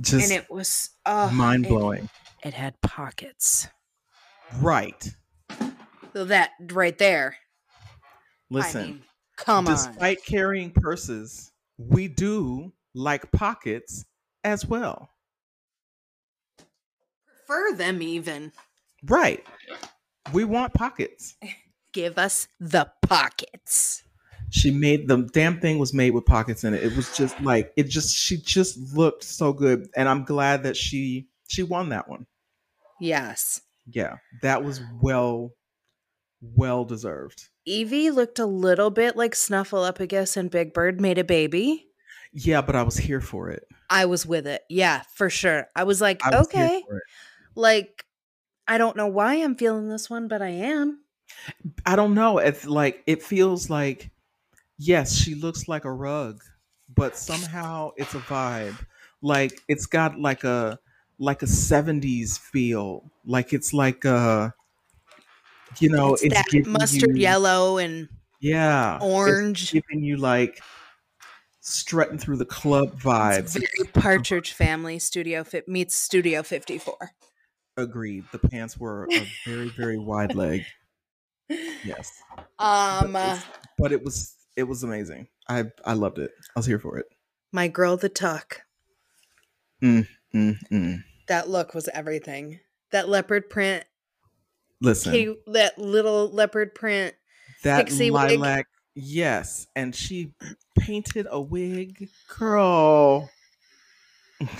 Just 0.00 0.30
and 0.30 0.40
it 0.40 0.50
was 0.50 0.90
oh, 1.06 1.30
mind 1.30 1.68
blowing. 1.68 2.08
It, 2.42 2.54
had 2.54 2.80
pockets. 2.80 3.68
Right. 4.60 5.14
So 6.12 6.24
that 6.24 6.50
right 6.72 6.96
there. 6.96 7.36
Listen, 8.50 8.80
I 8.80 8.86
mean, 8.86 9.02
come 9.36 9.68
on. 9.68 9.74
despite 9.74 10.24
carrying 10.24 10.70
purses, 10.70 11.52
we 11.76 12.08
do 12.08 12.72
like 12.94 13.30
pockets 13.32 14.04
as 14.42 14.66
well. 14.66 15.10
Prefer 17.26 17.76
them 17.76 18.02
even. 18.02 18.52
Right. 19.04 19.44
We 20.32 20.44
want 20.44 20.72
pockets. 20.74 21.36
Give 21.92 22.18
us 22.18 22.48
the 22.58 22.90
pockets. 23.02 24.04
She 24.50 24.70
made 24.70 25.08
the 25.08 25.28
damn 25.32 25.60
thing 25.60 25.78
was 25.78 25.94
made 25.94 26.10
with 26.10 26.26
pockets 26.26 26.64
in 26.64 26.74
it. 26.74 26.82
It 26.82 26.96
was 26.96 27.16
just 27.16 27.40
like 27.40 27.72
it 27.76 27.84
just 27.84 28.16
she 28.16 28.36
just 28.36 28.78
looked 28.94 29.24
so 29.24 29.52
good 29.52 29.88
and 29.96 30.08
I'm 30.08 30.24
glad 30.24 30.64
that 30.64 30.76
she 30.76 31.28
she 31.48 31.62
won 31.62 31.90
that 31.90 32.08
one. 32.08 32.26
Yes. 33.00 33.60
Yeah. 33.86 34.16
That 34.42 34.64
was 34.64 34.80
well 35.00 35.52
well 36.40 36.84
deserved. 36.84 37.48
Yvie 37.68 38.12
looked 38.12 38.38
a 38.38 38.46
little 38.46 38.90
bit 38.90 39.16
like 39.16 39.32
Snuffleupagus 39.34 40.36
and 40.36 40.50
Big 40.50 40.72
Bird 40.74 41.00
made 41.00 41.18
a 41.18 41.24
baby. 41.24 41.86
Yeah, 42.32 42.62
but 42.62 42.76
I 42.76 42.82
was 42.82 42.96
here 42.96 43.20
for 43.20 43.50
it. 43.50 43.64
I 43.88 44.06
was 44.06 44.24
with 44.24 44.46
it. 44.46 44.62
Yeah, 44.68 45.02
for 45.14 45.28
sure. 45.28 45.66
I 45.74 45.84
was 45.84 46.00
like, 46.00 46.24
I 46.24 46.30
was 46.30 46.46
okay. 46.46 46.82
Like, 47.56 48.04
I 48.68 48.78
don't 48.78 48.96
know 48.96 49.08
why 49.08 49.34
I'm 49.34 49.56
feeling 49.56 49.88
this 49.88 50.08
one, 50.08 50.28
but 50.28 50.40
I 50.40 50.50
am. 50.50 51.00
I 51.84 51.96
don't 51.96 52.14
know. 52.14 52.38
It's 52.38 52.66
like 52.66 53.02
it 53.06 53.22
feels 53.22 53.68
like 53.68 54.10
yes, 54.80 55.14
she 55.14 55.34
looks 55.34 55.68
like 55.68 55.84
a 55.84 55.92
rug, 55.92 56.40
but 56.94 57.16
somehow 57.16 57.92
it's 57.96 58.14
a 58.14 58.18
vibe. 58.20 58.76
Like 59.22 59.60
it's 59.68 59.86
got 59.86 60.18
like 60.18 60.44
a 60.44 60.78
like 61.18 61.42
a 61.42 61.46
70s 61.46 62.38
feel. 62.38 63.04
Like 63.26 63.52
it's 63.52 63.72
like 63.74 64.04
a 64.06 64.54
you 65.78 65.88
know, 65.90 66.14
it's, 66.14 66.22
it's, 66.22 66.34
that 66.34 66.66
mustard 66.66 67.16
you- 67.16 67.22
yellow 67.22 67.76
and 67.78 68.08
Yeah. 68.40 68.98
orange. 69.00 69.70
giving 69.72 70.02
you 70.02 70.16
like 70.16 70.60
strutting 71.60 72.18
through 72.18 72.38
the 72.38 72.46
club 72.46 72.92
It's 72.94 73.04
vibes. 73.04 73.52
very 73.52 73.92
Partridge 73.92 74.52
Family 74.52 74.98
Studio 74.98 75.44
Fit 75.44 75.68
meets 75.68 75.94
Studio 75.94 76.42
54. 76.42 77.12
Agreed. 77.76 78.24
The 78.32 78.38
pants 78.38 78.78
were 78.78 79.06
a 79.12 79.26
very, 79.46 79.68
very 79.68 79.98
wide 79.98 80.34
leg. 80.34 80.64
Yes. 81.84 82.22
Um, 82.60 83.12
but, 83.12 83.44
but 83.76 83.90
it 83.92 84.04
was 84.04 84.36
it 84.60 84.68
was 84.68 84.82
amazing. 84.84 85.26
I 85.48 85.64
I 85.84 85.94
loved 85.94 86.18
it. 86.18 86.30
I 86.54 86.58
was 86.58 86.66
here 86.66 86.78
for 86.78 86.98
it. 86.98 87.06
my 87.50 87.66
girl, 87.66 87.96
the 87.96 88.08
tuck. 88.10 88.60
Mm-mm. 89.82 91.02
That 91.28 91.48
look 91.48 91.74
was 91.74 91.88
everything. 91.88 92.60
That 92.92 93.08
leopard 93.08 93.48
print, 93.50 93.84
Listen, 94.80 95.36
that 95.46 95.78
little 95.78 96.28
leopard 96.30 96.74
print. 96.74 97.14
that 97.62 97.86
pixie 97.86 98.10
wig. 98.10 98.38
lilac, 98.40 98.66
yes, 98.94 99.66
and 99.74 99.94
she 99.94 100.34
painted 100.78 101.26
a 101.30 101.40
wig, 101.40 102.08
girl. 102.38 103.30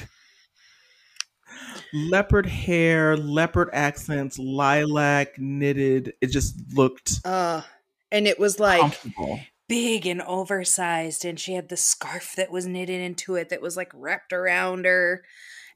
leopard 1.93 2.47
hair, 2.47 3.17
leopard 3.17 3.69
accents, 3.73 4.39
lilac 4.39 5.39
knitted. 5.39 6.15
It 6.21 6.29
just 6.29 6.55
looked 6.75 7.21
Uh, 7.25 7.63
and 8.13 8.27
it 8.27 8.39
was 8.39 8.59
like. 8.61 8.99
Big 9.71 10.05
and 10.05 10.21
oversized, 10.23 11.25
and 11.25 11.39
she 11.39 11.55
had 11.55 11.69
the 11.69 11.77
scarf 11.77 12.35
that 12.37 12.51
was 12.51 12.67
knitted 12.67 13.01
into 13.01 13.37
it 13.37 13.49
that 13.51 13.63
was 13.63 13.77
like 13.77 13.93
wrapped 13.95 14.33
around 14.33 14.85
her. 14.85 15.23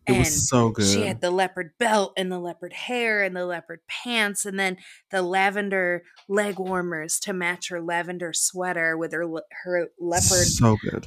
It 0.06 0.10
and 0.12 0.18
was 0.18 0.48
so 0.50 0.68
good. 0.68 0.84
She 0.84 1.02
had 1.06 1.20
the 1.22 1.30
leopard 1.30 1.70
belt 1.78 2.12
and 2.16 2.30
the 2.30 2.38
leopard 2.40 2.72
hair 2.74 3.22
and 3.22 3.34
the 3.34 3.46
leopard 3.46 3.80
pants, 3.88 4.44
and 4.44 4.58
then 4.58 4.76
the 5.10 5.22
lavender 5.22 6.02
leg 6.28 6.58
warmers 6.58 7.18
to 7.20 7.32
match 7.32 7.68
her 7.70 7.80
lavender 7.80 8.32
sweater 8.34 8.98
with 8.98 9.12
her 9.12 9.24
her 9.62 9.88
leopard. 9.98 10.46
So 10.48 10.76
good. 10.82 11.06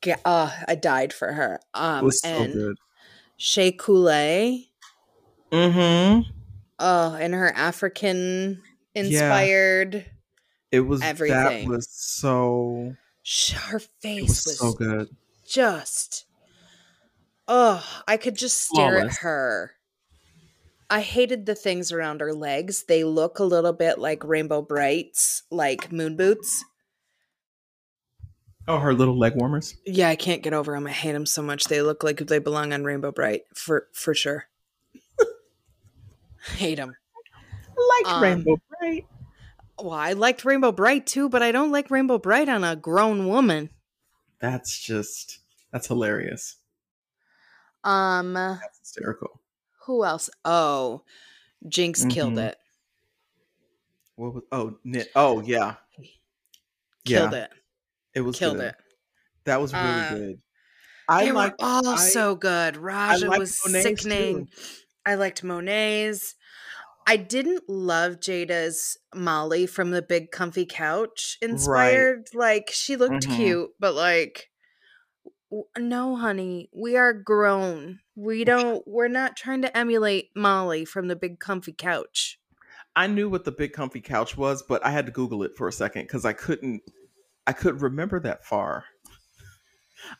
Ga- 0.00 0.20
uh, 0.24 0.50
I 0.68 0.74
died 0.76 1.12
for 1.12 1.32
her. 1.32 1.56
It 1.56 1.78
Um, 1.78 2.04
was 2.04 2.20
so 2.22 2.28
and 2.28 2.52
good. 2.52 2.76
Shea 3.36 3.72
Coulee, 3.72 4.70
Mm-hmm. 5.50 6.30
oh, 6.78 7.14
and 7.14 7.34
her 7.34 7.52
African 7.54 8.62
inspired. 8.94 10.06
It 10.74 10.80
was 10.80 11.02
Everything. 11.02 11.68
that 11.68 11.70
was 11.70 11.88
so 11.88 12.94
Her 13.70 13.78
face 13.78 14.28
was 14.28 14.44
was, 14.46 14.58
so 14.58 14.72
good. 14.72 15.08
just. 15.46 16.26
Oh, 17.46 17.84
I 18.08 18.16
could 18.16 18.36
just 18.36 18.60
stare 18.60 18.92
Flawless. 18.98 19.16
at 19.16 19.20
her. 19.22 19.72
I 20.90 21.00
hated 21.00 21.46
the 21.46 21.54
things 21.54 21.92
around 21.92 22.20
her 22.20 22.32
legs. 22.34 22.84
They 22.88 23.04
look 23.04 23.38
a 23.38 23.44
little 23.44 23.72
bit 23.72 23.98
like 23.98 24.24
Rainbow 24.24 24.62
Brites, 24.62 25.42
like 25.50 25.92
moon 25.92 26.16
boots. 26.16 26.64
Oh, 28.66 28.78
her 28.78 28.94
little 28.94 29.18
leg 29.18 29.34
warmers. 29.36 29.76
Yeah, 29.84 30.08
I 30.08 30.16
can't 30.16 30.42
get 30.42 30.54
over 30.54 30.72
them. 30.72 30.86
I 30.86 30.90
hate 30.90 31.12
them 31.12 31.26
so 31.26 31.42
much. 31.42 31.64
They 31.64 31.82
look 31.82 32.02
like 32.02 32.18
they 32.18 32.38
belong 32.38 32.72
on 32.72 32.82
Rainbow 32.84 33.12
Brite 33.12 33.42
for 33.54 33.88
for 33.92 34.14
sure. 34.14 34.46
hate 36.56 36.76
them. 36.76 36.94
Like 38.04 38.14
Um, 38.14 38.22
Rainbow 38.22 38.56
Brite. 38.80 39.06
Well, 39.78 39.92
I 39.92 40.12
liked 40.12 40.44
Rainbow 40.44 40.72
Brite 40.72 41.06
too, 41.06 41.28
but 41.28 41.42
I 41.42 41.50
don't 41.52 41.72
like 41.72 41.90
Rainbow 41.90 42.18
Brite 42.18 42.48
on 42.48 42.62
a 42.64 42.76
grown 42.76 43.26
woman. 43.28 43.70
That's 44.40 44.78
just 44.78 45.40
that's 45.72 45.86
hilarious. 45.88 46.56
Um, 47.82 48.32
That's 48.34 48.78
hysterical. 48.78 49.40
who 49.86 50.04
else? 50.04 50.30
Oh, 50.44 51.02
Jinkx 51.66 52.08
killed 52.10 52.34
Mhm. 52.34 52.48
it. 52.50 52.58
What 54.16 54.34
was 54.34 54.42
oh 54.52 54.78
knit? 54.84 55.10
Oh 55.16 55.40
yeah, 55.42 55.74
Killed 57.04 57.32
yeah. 57.32 57.44
it. 57.44 57.50
It 58.14 58.20
was 58.20 58.38
Killed 58.38 58.56
good. 58.58 58.66
it. 58.68 58.76
That 59.44 59.60
was 59.60 59.72
really 59.74 59.84
Uh, 59.86 60.10
good. 60.10 60.42
I 61.08 61.24
they 61.26 61.32
like 61.32 61.52
were 61.60 61.66
all 61.66 61.88
I- 61.88 61.96
so 61.96 62.34
good. 62.36 62.76
Raja 62.76 63.28
was 63.28 63.58
sickening. 63.60 64.48
I 65.04 65.16
liked 65.16 65.42
Monét's. 65.42 66.34
I 67.06 67.16
didn't 67.16 67.68
love 67.68 68.16
Jada's 68.16 68.96
Molly 69.14 69.66
from 69.66 69.90
the 69.90 70.02
big 70.02 70.30
comfy 70.30 70.64
couch 70.66 71.36
inspired. 71.42 72.28
Like 72.34 72.70
she 72.72 72.96
looked 72.96 73.26
Mhm. 73.26 73.36
cute, 73.36 73.70
but 73.78 73.94
like 73.94 74.50
no, 75.78 76.16
honey, 76.16 76.68
we 76.72 76.96
are 76.96 77.12
grown. 77.12 78.00
We 78.16 78.44
don't 78.44 78.86
we're 78.86 79.08
not 79.08 79.36
trying 79.36 79.62
to 79.62 79.76
emulate 79.76 80.30
Molly 80.34 80.84
from 80.84 81.08
the 81.08 81.16
big 81.16 81.38
comfy 81.38 81.72
couch. 81.72 82.40
I 82.96 83.06
knew 83.06 83.28
what 83.28 83.44
the 83.44 83.52
big 83.52 83.72
comfy 83.72 84.00
couch 84.00 84.36
was, 84.36 84.62
but 84.62 84.84
I 84.84 84.90
had 84.90 85.06
to 85.06 85.12
Google 85.12 85.42
it 85.42 85.56
for 85.56 85.68
a 85.68 85.72
second 85.72 86.02
because 86.02 86.24
I 86.24 86.32
couldn't 86.32 86.82
I 87.46 87.52
couldn't 87.52 87.80
remember 87.82 88.20
that 88.20 88.44
far. 88.44 88.84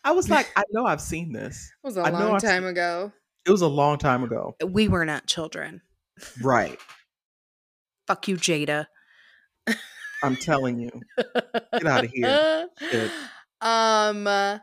I 0.05 0.13
was 0.13 0.31
like, 0.31 0.51
I 0.57 0.63
know 0.71 0.87
I've 0.87 1.01
seen 1.01 1.33
this. 1.33 1.71
It 1.85 1.87
was 1.87 1.97
a 1.97 2.03
I 2.03 2.11
long 2.11 2.37
I've 2.37 2.43
time 2.43 2.65
ago. 2.65 3.13
It 3.47 3.51
was 3.51 3.63
a 3.63 3.69
long 3.69 3.99
time 3.99 4.25
ago. 4.25 4.57
We 4.65 4.89
were 4.89 5.05
not 5.05 5.27
children. 5.27 5.83
Right. 6.43 6.79
Fuck 8.07 8.29
you, 8.29 8.37
Jada. 8.37 8.87
I'm 10.23 10.37
telling 10.37 10.79
you. 10.81 10.91
Get 11.73 11.87
out 11.87 12.05
of 12.05 12.11
here. 12.11 12.69
Shit. 12.79 13.11
Um 13.61 14.27
uh, 14.27 14.59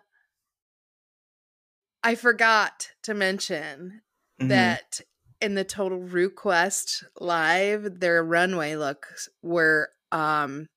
I 2.03 2.13
forgot 2.15 2.89
to 3.03 3.13
mention 3.15 4.01
Mhm. 4.39 4.49
that 4.49 5.01
in 5.39 5.55
the 5.55 5.63
Total 5.63 5.97
Request 5.99 7.03
live, 7.19 7.99
their 7.99 8.23
runway 8.23 8.75
looks 8.75 9.27
were 9.41 9.89
um 10.11 10.67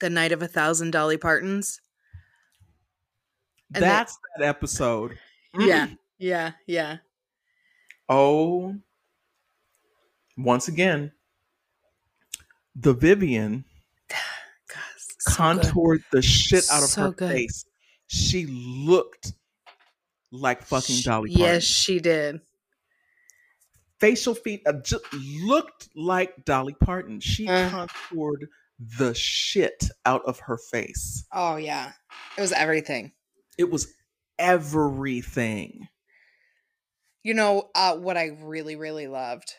the 0.00 0.08
night 0.08 0.32
of 0.32 0.40
a 0.40 0.48
thousand 0.48 0.92
Dolly 0.92 1.18
Partons. 1.18 1.80
and 3.74 3.82
That's 3.84 4.16
that 4.38 4.46
episode. 4.46 5.18
Yeah, 5.58 5.88
Mm. 5.88 5.98
yeah, 6.18 6.52
yeah. 6.66 6.98
Oh, 8.08 8.76
once 10.44 10.68
again, 10.68 11.12
the 12.74 12.92
Vivienne 12.92 13.64
God, 14.08 14.78
so 14.96 15.30
good. 15.30 15.36
contoured 15.36 16.04
the 16.12 16.22
shit 16.22 16.64
out 16.70 16.82
of 16.82 16.88
So 16.90 17.02
her 17.02 17.10
good. 17.12 17.30
face. 17.32 17.64
She 18.06 18.46
looked 18.46 19.32
like 20.32 20.62
fucking 20.64 21.00
Dolly 21.02 21.30
Parton. 21.30 21.40
Yes, 21.54 21.62
she 21.64 21.98
did. 22.00 22.40
Facial 24.00 24.34
feet 24.34 24.62
uh, 24.66 24.72
just 24.82 25.04
looked 25.12 25.88
like 25.94 26.44
Dolly 26.44 26.74
Parton. 26.74 27.20
She 27.20 27.46
Uh. 27.48 27.68
contoured 27.68 28.46
the 28.98 29.12
shit 29.14 29.84
out 30.06 30.22
of 30.24 30.40
her 30.40 30.56
face. 30.70 31.26
Oh 31.32 31.56
yeah, 31.56 31.92
it 32.38 32.40
was 32.40 32.52
everything. 32.52 33.12
It 33.58 33.70
was 33.70 33.92
everything. 34.38 35.88
You 37.22 37.34
know 37.34 37.68
uh, 37.74 37.96
what 37.96 38.16
I 38.16 38.38
really, 38.40 38.76
really 38.76 39.06
loved 39.06 39.52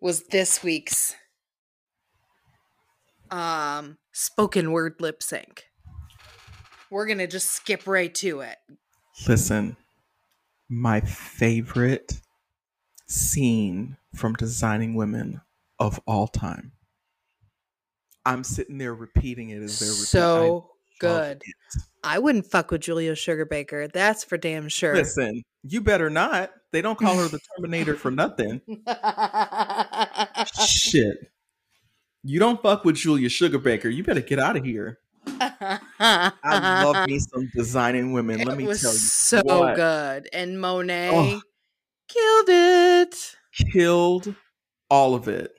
was 0.00 0.24
this 0.24 0.62
week's 0.62 1.14
um 3.30 3.98
spoken 4.12 4.72
word 4.72 4.94
lip 5.00 5.22
sync. 5.22 5.64
We're 6.90 7.06
gonna 7.06 7.26
just 7.26 7.50
skip 7.50 7.86
right 7.86 8.14
to 8.16 8.40
it. 8.40 8.56
Listen, 9.26 9.76
my 10.68 11.00
favorite 11.00 12.20
scene 13.06 13.96
from 14.14 14.34
Designing 14.34 14.94
Women 14.94 15.40
of 15.78 16.00
all 16.06 16.28
time. 16.28 16.72
I'm 18.24 18.44
sitting 18.44 18.78
there 18.78 18.94
repeating 18.94 19.50
it 19.50 19.62
as 19.62 19.78
they're 19.78 19.88
repeating. 19.88 20.06
So 20.06 20.70
good. 21.00 21.42
I 22.04 22.18
wouldn't 22.18 22.46
fuck 22.46 22.70
with 22.70 22.82
Julia 22.82 23.12
Sugarbaker. 23.12 23.90
That's 23.92 24.24
for 24.24 24.36
damn 24.36 24.68
sure. 24.68 24.94
Listen, 24.94 25.42
you 25.62 25.80
better 25.80 26.10
not. 26.10 26.50
They 26.72 26.82
don't 26.82 26.98
call 26.98 27.16
her 27.16 27.28
the 27.28 27.40
Terminator 27.56 27.94
for 27.94 28.10
nothing. 28.10 28.60
Shit. 30.68 31.16
You 32.24 32.38
don't 32.38 32.60
fuck 32.62 32.84
with 32.84 32.96
Julia 32.96 33.28
Sugarbaker. 33.28 33.92
You 33.94 34.02
better 34.04 34.20
get 34.20 34.38
out 34.38 34.56
of 34.56 34.64
here. 34.64 34.98
I 35.26 36.82
love 36.84 37.08
me 37.08 37.18
some 37.18 37.48
designing 37.54 38.12
women. 38.12 38.40
Let 38.42 38.56
me 38.58 38.64
tell 38.64 38.72
you. 38.72 38.76
so 38.98 39.42
what. 39.44 39.76
good. 39.76 40.28
And 40.32 40.56
Monét 40.56 41.10
Oh. 41.12 41.40
killed 42.08 42.48
it. 42.48 43.36
Killed 43.72 44.34
all 44.90 45.14
of 45.14 45.28
it. 45.28 45.52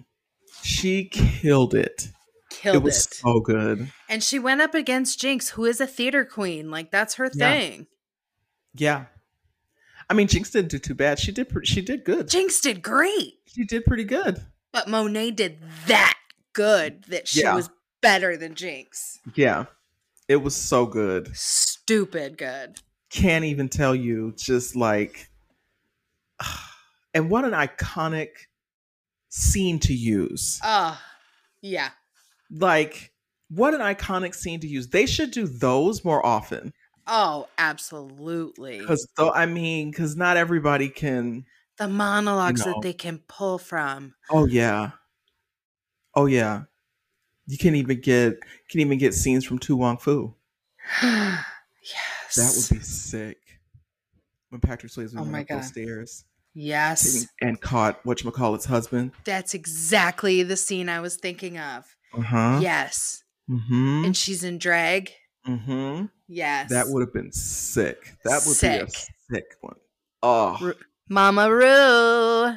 She 0.63 1.05
killed 1.05 1.73
it. 1.73 2.09
Killed 2.51 2.75
it 2.77 2.83
was 2.83 3.05
it. 3.05 3.13
so 3.13 3.39
good. 3.39 3.91
And 4.09 4.23
she 4.23 4.37
went 4.39 4.61
up 4.61 4.73
against 4.73 5.19
Jinkx, 5.21 5.51
who 5.51 5.65
is 5.65 5.79
a 5.79 5.87
theater 5.87 6.25
queen. 6.25 6.69
Like 6.69 6.91
that's 6.91 7.15
her 7.15 7.29
Yeah. 7.33 7.51
thing. 7.51 7.87
Yeah. 8.75 9.05
I 10.09 10.13
mean, 10.15 10.27
Jinkx 10.27 10.51
didn't 10.51 10.71
do 10.71 10.79
too 10.79 10.95
bad. 10.95 11.19
She 11.19 11.31
did. 11.31 11.49
pre- 11.49 11.65
She 11.65 11.81
did 11.81 12.03
good. 12.03 12.27
Jinkx 12.27 12.61
did 12.61 12.81
great, 12.81 13.35
She 13.45 13.63
did 13.65 13.85
pretty 13.85 14.03
good. 14.05 14.41
but 14.71 14.87
Monét 14.87 15.35
did 15.35 15.59
that 15.87 16.17
good 16.53 17.03
that 17.05 17.27
she 17.27 17.41
Yeah. 17.41 17.55
was 17.55 17.69
better 18.01 18.35
than 18.37 18.55
Jinkx. 18.55 19.19
Yeah, 19.35 19.65
it 20.27 20.37
was 20.37 20.55
so 20.55 20.85
good. 20.85 21.29
Stupid 21.35 22.37
good. 22.37 22.79
Can't 23.11 23.45
even 23.45 23.69
tell 23.69 23.93
you. 23.95 24.33
Just 24.37 24.75
like, 24.75 25.29
and 27.13 27.29
what 27.29 27.45
an 27.45 27.51
iconic 27.51 28.29
scene 29.29 29.79
to 29.79 29.93
use. 29.93 30.59
Oh, 30.63 30.99
yeah. 31.61 31.89
Like, 32.51 33.11
what 33.49 33.73
an 33.73 33.81
iconic 33.81 34.33
scene 34.35 34.59
to 34.61 34.67
use. 34.67 34.87
They 34.89 35.05
should 35.05 35.31
do 35.31 35.47
those 35.47 36.03
more 36.05 36.23
often. 36.25 36.73
Oh, 37.11 37.47
absolutely. 37.57 38.79
Because 38.79 39.07
though 39.17 39.31
I 39.31 39.45
mean, 39.47 39.89
because 39.91 40.15
not 40.15 40.37
everybody 40.37 40.89
can. 40.89 41.45
The 41.77 41.87
monologues 41.87 42.65
know. 42.65 42.73
that 42.73 42.81
they 42.81 42.93
can 42.93 43.19
pull 43.27 43.57
from. 43.57 44.13
Oh 44.29 44.45
yeah. 44.45 44.91
Oh 46.15 46.27
yeah. 46.27 46.63
You 47.47 47.57
can 47.57 47.73
even 47.75 47.99
get 47.99 48.37
can 48.69 48.79
even 48.81 48.97
get 48.99 49.13
scenes 49.13 49.43
from 49.43 49.57
To 49.59 49.75
Wong 49.75 49.97
Foo. 49.97 50.35
yes. 51.01 51.45
That 52.35 52.53
would 52.55 52.77
be 52.79 52.83
sick. 52.85 53.37
When 54.49 54.61
Patrick 54.61 54.91
Swayze 54.91 55.13
Oh 55.15 55.21
went 55.21 55.31
my 55.31 55.41
up 55.41 55.47
those 55.47 55.67
stairs 55.67 56.25
Yes. 56.53 57.25
and 57.41 57.59
caught 57.59 58.03
whatchamacallit's 58.03 58.65
husband. 58.65 59.11
That's 59.23 59.53
exactly 59.55 60.43
the 60.43 60.57
scene 60.57 60.89
I 60.89 60.99
was 60.99 61.15
thinking 61.15 61.57
of. 61.57 61.85
Uh-huh. 62.13 62.59
Yes. 62.61 63.23
Mm-hmm. 63.49 64.05
And 64.05 64.17
she's 64.17 64.43
in 64.43 64.59
drag. 64.59 65.11
Mm-hmm. 65.49 66.05
Yes. 66.27 66.69
That 66.69 66.85
would 66.89 67.01
have 67.01 67.13
been 67.13 67.31
sick. 67.31 68.15
That 68.25 68.43
would 68.45 68.55
Sick. 68.55 68.81
be 68.81 68.85
a 68.85 69.35
sick 69.35 69.45
one. 69.61 69.75
Oh, 70.21 70.57
Ru- 70.61 70.73
Mama 71.09 71.51
Ru. 71.51 72.53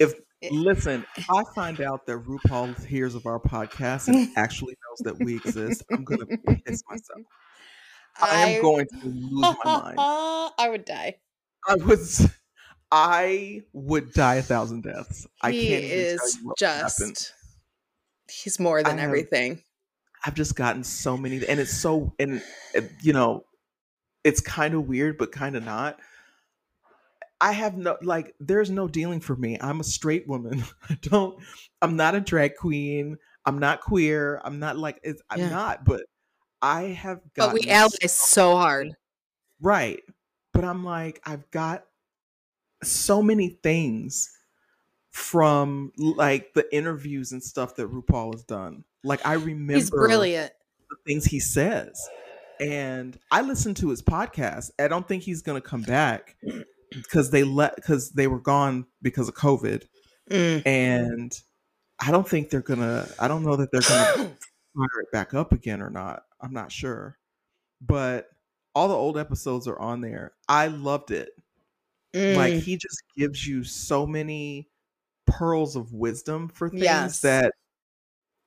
if 0.00 0.14
listen, 0.50 1.04
I 1.28 1.42
find 1.54 1.80
out 1.80 2.06
that 2.06 2.16
RuPaul 2.24 2.84
hears 2.86 3.14
of 3.14 3.26
our 3.26 3.38
podcast 3.38 4.08
and 4.08 4.30
actually 4.36 4.74
knows 4.88 4.98
that 5.14 5.24
we 5.24 5.36
exist, 5.36 5.82
I'm 5.92 6.04
gonna 6.04 6.26
piss 6.64 6.82
myself. 6.88 7.20
I 8.20 8.46
am 8.50 8.62
going 8.62 8.86
to 8.86 9.06
lose 9.06 9.40
my 9.40 9.54
mind. 9.64 9.96
I 10.58 10.68
would 10.70 10.84
die. 10.84 11.16
I 11.66 11.76
was, 11.76 12.28
I 12.90 13.62
would 13.72 14.12
die 14.12 14.36
a 14.36 14.42
thousand 14.42 14.82
deaths. 14.82 15.26
I 15.40 15.50
he 15.52 15.68
can't 15.68 15.84
even 15.84 15.98
tell 16.18 16.26
is 16.26 16.36
you 16.36 16.46
what 16.48 16.60
would 16.60 16.68
happen. 16.68 16.88
just. 17.14 17.32
He's 18.30 18.60
more 18.60 18.82
than 18.82 18.98
I 18.98 19.00
have- 19.00 19.08
everything. 19.08 19.62
I've 20.24 20.34
just 20.34 20.54
gotten 20.54 20.84
so 20.84 21.16
many, 21.16 21.46
and 21.46 21.58
it's 21.58 21.76
so, 21.76 22.14
and 22.18 22.42
you 23.00 23.12
know, 23.12 23.44
it's 24.24 24.40
kind 24.40 24.74
of 24.74 24.86
weird, 24.86 25.18
but 25.18 25.32
kind 25.32 25.56
of 25.56 25.64
not. 25.64 25.98
I 27.40 27.52
have 27.52 27.76
no 27.76 27.96
like. 28.02 28.34
There's 28.38 28.70
no 28.70 28.86
dealing 28.86 29.20
for 29.20 29.34
me. 29.34 29.58
I'm 29.60 29.80
a 29.80 29.84
straight 29.84 30.28
woman. 30.28 30.64
I 30.88 30.96
don't. 31.02 31.42
I'm 31.80 31.96
not 31.96 32.14
a 32.14 32.20
drag 32.20 32.56
queen. 32.56 33.16
I'm 33.44 33.58
not 33.58 33.80
queer. 33.80 34.40
I'm 34.44 34.60
not 34.60 34.78
like. 34.78 35.00
It's, 35.02 35.20
I'm 35.28 35.50
not. 35.50 35.84
But 35.84 36.02
I 36.60 36.82
have 36.82 37.20
got. 37.34 37.48
But 37.48 37.54
we 37.54 37.68
ally 37.68 38.06
so 38.06 38.56
hard. 38.56 38.92
Right. 39.60 40.00
But 40.52 40.64
I'm 40.64 40.84
like, 40.84 41.20
I've 41.24 41.50
got 41.50 41.84
so 42.84 43.22
many 43.22 43.48
things 43.62 44.30
from 45.12 45.92
like 45.96 46.54
the 46.54 46.74
interviews 46.74 47.32
and 47.32 47.42
stuff 47.42 47.76
that 47.76 47.90
RuPaul 47.90 48.34
has 48.34 48.42
done. 48.44 48.84
Like 49.04 49.24
I 49.26 49.34
remember 49.34 49.74
He's 49.74 49.90
brilliant. 49.90 50.52
the 50.90 50.96
things 51.06 51.24
he 51.26 51.38
says. 51.40 52.00
And 52.60 53.18
I 53.30 53.42
listened 53.42 53.76
to 53.78 53.90
his 53.90 54.02
podcast. 54.02 54.70
I 54.78 54.88
don't 54.88 55.06
think 55.06 55.22
he's 55.22 55.42
gonna 55.42 55.60
come 55.60 55.82
back 55.82 56.36
because 56.90 57.30
they 57.30 57.44
let 57.44 57.76
because 57.76 58.10
they 58.12 58.26
were 58.26 58.40
gone 58.40 58.86
because 59.02 59.28
of 59.28 59.34
COVID. 59.34 59.84
Mm. 60.30 60.62
And 60.66 61.32
I 62.00 62.10
don't 62.10 62.28
think 62.28 62.50
they're 62.50 62.60
gonna 62.60 63.06
I 63.18 63.28
don't 63.28 63.42
know 63.44 63.56
that 63.56 63.70
they're 63.72 63.80
gonna 63.82 64.14
fire 64.76 65.00
it 65.02 65.12
back 65.12 65.34
up 65.34 65.52
again 65.52 65.82
or 65.82 65.90
not. 65.90 66.22
I'm 66.40 66.52
not 66.52 66.72
sure. 66.72 67.18
But 67.80 68.28
all 68.74 68.88
the 68.88 68.94
old 68.94 69.18
episodes 69.18 69.66
are 69.68 69.78
on 69.78 70.00
there. 70.00 70.32
I 70.48 70.68
loved 70.68 71.10
it. 71.10 71.30
Like 72.14 72.54
Mm. 72.54 72.60
he 72.62 72.76
just 72.76 73.02
gives 73.16 73.46
you 73.46 73.64
so 73.64 74.06
many 74.06 74.68
pearls 75.32 75.76
of 75.76 75.92
wisdom 75.92 76.48
for 76.48 76.68
things 76.68 76.82
Yes. 76.82 77.20
that 77.22 77.52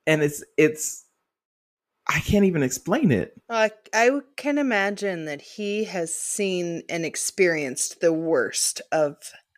and 0.06 0.22
it's 0.22 0.42
it's 0.56 1.04
I 2.08 2.20
can't 2.20 2.44
even 2.44 2.62
explain 2.62 3.10
it. 3.10 3.32
I, 3.50 3.72
I 3.92 4.20
can 4.36 4.58
imagine 4.58 5.24
that 5.24 5.42
he 5.42 5.82
has 5.84 6.14
seen 6.14 6.84
and 6.88 7.04
experienced 7.04 8.00
the 8.00 8.12
worst 8.12 8.80
of 8.92 9.16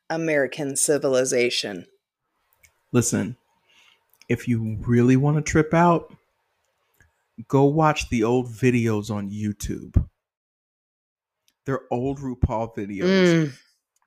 American 0.08 0.74
civilization. 0.76 1.84
Listen, 2.90 3.36
if 4.30 4.48
you 4.48 4.78
really 4.80 5.16
want 5.16 5.36
to 5.36 5.42
trip 5.42 5.74
out, 5.74 6.14
go 7.48 7.64
watch 7.66 8.08
the 8.08 8.24
old 8.24 8.46
videos 8.48 9.10
on 9.14 9.30
YouTube. 9.30 10.08
They're 11.66 11.82
old 11.90 12.20
RuPaul 12.20 12.74
videos 12.74 13.26
Mm. 13.28 13.52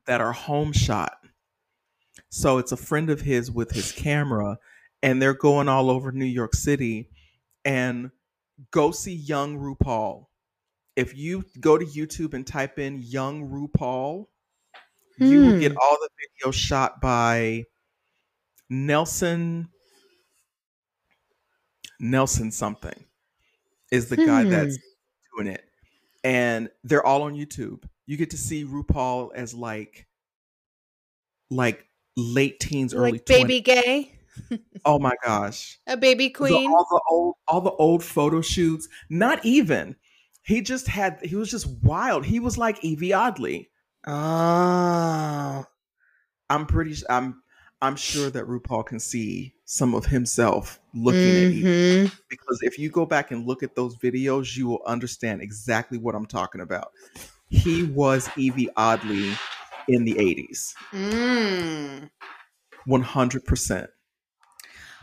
that 0.08 0.20
are 0.20 0.32
home 0.34 0.74
shot. 0.74 1.14
So 2.32 2.58
it's 2.58 2.72
a 2.72 2.78
friend 2.78 3.10
of 3.10 3.22
his 3.22 3.52
with 3.52 3.72
his 3.72 3.92
camera, 3.92 4.58
and 5.04 5.22
they're 5.22 5.34
going 5.34 5.70
all 5.70 5.90
over 5.90 6.12
New 6.12 6.26
York 6.26 6.56
City. 6.56 7.10
And 7.66 8.10
go 8.72 8.92
see 8.92 9.14
Young 9.14 9.58
RuPaul. 9.60 10.26
If 10.96 11.16
you 11.16 11.46
go 11.60 11.78
to 11.78 11.86
YouTube 11.86 12.34
and 12.34 12.46
type 12.48 12.80
in 12.80 13.02
Young 13.02 13.48
RuPaul, 13.50 14.28
you 15.18 15.42
will 15.42 15.60
get 15.60 15.74
Hmm. 15.74 15.78
all 15.82 15.98
the 16.00 16.10
videos 16.50 16.54
shot 16.54 17.02
by 17.02 17.66
Nelson 18.70 19.70
Nelson 22.00 22.52
something 22.52 23.06
is 23.92 24.10
the 24.10 24.18
guy 24.18 24.44
that's 24.44 24.78
doing 25.36 25.48
it. 25.48 25.64
And 26.24 26.70
they're 26.84 27.06
all 27.06 27.24
on 27.24 27.34
YouTube. 27.36 27.84
You 28.08 28.18
get 28.18 28.32
to 28.32 28.38
see 28.38 28.66
RuPaul 28.66 29.32
as 29.36 29.54
like 29.54 30.08
like 31.50 31.86
late 32.18 32.60
teens, 32.60 32.94
early 32.94 33.14
Like 33.14 33.26
baby 33.26 33.62
20s. 33.62 33.66
gay, 33.66 34.12
Oh 34.86 34.98
my 35.00 35.14
gosh. 35.24 35.80
a 35.88 35.98
baby 35.98 36.28
The- 36.28 36.34
queen. 36.34 36.70
all 36.72 36.88
the 36.90 37.02
old 37.10 37.36
all 37.48 37.62
the 37.62 37.72
old 37.72 38.04
photo 38.04 38.42
shoots. 38.42 38.88
Not 39.10 39.44
even. 39.46 39.96
He 40.44 40.62
just 40.62 40.88
had 40.88 41.20
he 41.24 41.36
was 41.36 41.52
just 41.52 41.68
wild. 41.84 42.26
He 42.26 42.40
was 42.40 42.58
like 42.58 42.82
Yvie 42.82 43.16
Oddly. 43.16 43.70
Oh. 44.08 45.66
I'm 46.50 46.66
pretty 46.66 46.92
s- 46.92 47.04
I'm 47.10 47.42
I'm 47.82 47.96
sure 47.96 48.30
that 48.30 48.46
RuPaul 48.46 48.86
can 48.86 49.00
see 49.00 49.54
some 49.66 49.96
of 49.96 50.06
himself 50.06 50.80
looking 50.94 51.22
at 51.22 51.52
Yvie. 51.52 51.64
Mhm. 52.06 52.20
Because 52.30 52.60
if 52.62 52.78
you 52.78 52.90
go 52.90 53.06
back 53.06 53.32
and 53.32 53.46
look 53.48 53.64
at 53.64 53.76
those 53.76 53.96
videos, 53.98 54.56
you 54.58 54.68
will 54.68 54.82
understand 54.86 55.42
exactly 55.42 55.98
what 55.98 56.14
I'm 56.16 56.26
talking 56.26 56.62
about. 56.62 56.92
He 57.50 57.84
was 57.84 58.28
Yvie 58.30 58.70
Oddly 58.78 59.34
in 59.94 60.06
the 60.06 60.14
80s. 60.16 60.74
Mm. 60.92 62.10
100%. 62.88 63.88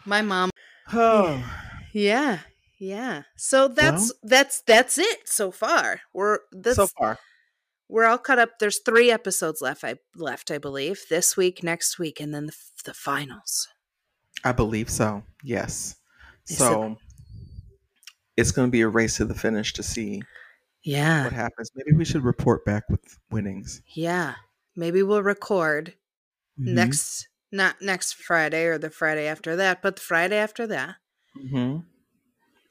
My 0.04 0.22
mom. 0.22 0.50
Oh, 0.92 1.44
Yeah. 1.92 2.40
Yeah. 2.80 3.22
So 3.36 3.66
that's 3.68 4.12
that's 4.22 4.62
that's 4.66 4.98
it 4.98 5.28
so 5.28 5.50
far. 5.50 6.00
We're 6.14 6.38
so 6.72 6.86
far. 6.86 7.18
we're 7.88 8.04
all 8.04 8.18
caught 8.18 8.38
up. 8.38 8.50
There's 8.60 8.78
three 8.78 9.10
episodes 9.10 9.60
left. 9.60 9.82
I 9.82 9.96
left, 10.14 10.50
I 10.52 10.58
believe, 10.58 11.00
this 11.10 11.36
week, 11.36 11.64
next 11.64 11.98
week, 11.98 12.20
and 12.20 12.32
then 12.32 12.46
the, 12.46 12.52
the 12.84 12.94
finals. 12.94 13.66
I 14.44 14.52
believe 14.52 14.88
so. 14.90 15.24
Yes. 15.42 15.96
Said- 16.44 16.58
So 16.58 16.96
it's 18.36 18.52
going 18.52 18.68
to 18.68 18.72
be 18.72 18.82
a 18.82 18.88
race 18.88 19.16
to 19.16 19.24
the 19.24 19.34
finish 19.34 19.72
to 19.72 19.82
see 19.82 20.22
Yeah. 20.84 21.24
what 21.24 21.32
happens. 21.32 21.70
Maybe 21.74 21.96
we 21.96 22.04
should 22.04 22.22
report 22.22 22.64
back 22.64 22.84
with 22.88 23.00
winnings. 23.30 23.82
Yeah. 23.92 24.34
Maybe 24.78 25.02
we'll 25.02 25.22
record 25.24 25.94
Mhm. 26.58 26.74
next 26.74 27.28
not 27.50 27.80
next 27.82 28.14
Friday 28.14 28.64
or 28.66 28.78
the 28.78 28.90
Friday 28.90 29.26
after 29.26 29.56
that, 29.56 29.82
but 29.82 29.96
the 29.96 30.02
Friday 30.02 30.36
after 30.36 30.66
that. 30.68 30.96
Mhm. 31.36 31.84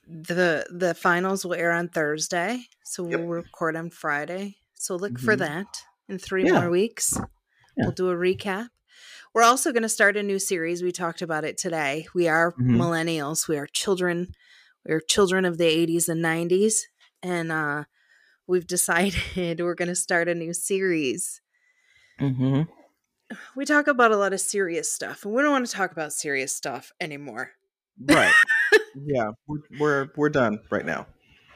The 0.08 0.66
the 0.70 0.94
finals 0.94 1.44
will 1.46 1.54
air 1.56 1.72
on 1.72 1.90
Thursday. 1.90 2.68
So 2.84 3.08
Yep. 3.10 3.20
we'll 3.20 3.28
record 3.30 3.76
on 3.76 3.90
Friday. 3.90 4.58
So 4.76 4.96
look 4.96 5.20
for 5.20 5.36
Mhm. 5.36 5.40
that 5.40 5.68
in 6.08 6.18
three 6.20 6.46
Yeah. 6.46 6.62
more 6.62 6.70
weeks. 6.70 7.14
Yeah. 7.76 7.86
We'll 7.86 7.92
do 7.92 8.10
a 8.10 8.16
recap. 8.16 8.70
We're 9.34 9.44
also 9.44 9.72
going 9.72 9.84
to 9.84 9.90
start 9.90 10.16
a 10.18 10.24
new 10.24 10.40
series. 10.40 10.82
We 10.82 10.92
talked 10.92 11.22
about 11.22 11.44
it 11.44 11.58
today. 11.58 12.08
We 12.14 12.28
are 12.28 12.54
Mhm. 12.54 12.78
millennials. 12.78 13.48
We 13.48 13.58
are 13.58 13.68
children. 13.68 14.34
We 14.86 14.94
are 14.94 15.02
children 15.02 15.44
of 15.46 15.58
the 15.58 15.66
80s 15.66 16.08
and 16.08 16.22
90s. 16.22 16.88
And 17.22 17.52
uh, 17.52 17.84
we've 18.48 18.66
decided 18.68 19.16
we're 19.60 19.76
going 19.76 19.90
to 19.90 19.96
start 19.96 20.28
a 20.30 20.36
new 20.36 20.54
series. 20.54 21.42
Mhm. 22.20 22.68
We 23.56 23.66
talk 23.66 23.88
about 23.88 24.12
a 24.12 24.18
lot 24.18 24.34
of 24.34 24.40
serious 24.40 24.92
stuff, 24.92 25.26
and 25.26 25.34
we 25.34 25.42
don't 25.42 25.52
want 25.52 25.66
to 25.68 25.72
talk 25.72 25.92
about 25.92 26.14
serious 26.14 26.56
stuff 26.56 26.92
anymore 27.02 27.52
Right. 28.00 28.34
yeah, 28.96 29.32
we're, 29.48 29.60
we're 29.80 30.08
we're 30.16 30.30
done 30.30 30.60
right 30.70 30.86
now. 30.86 31.08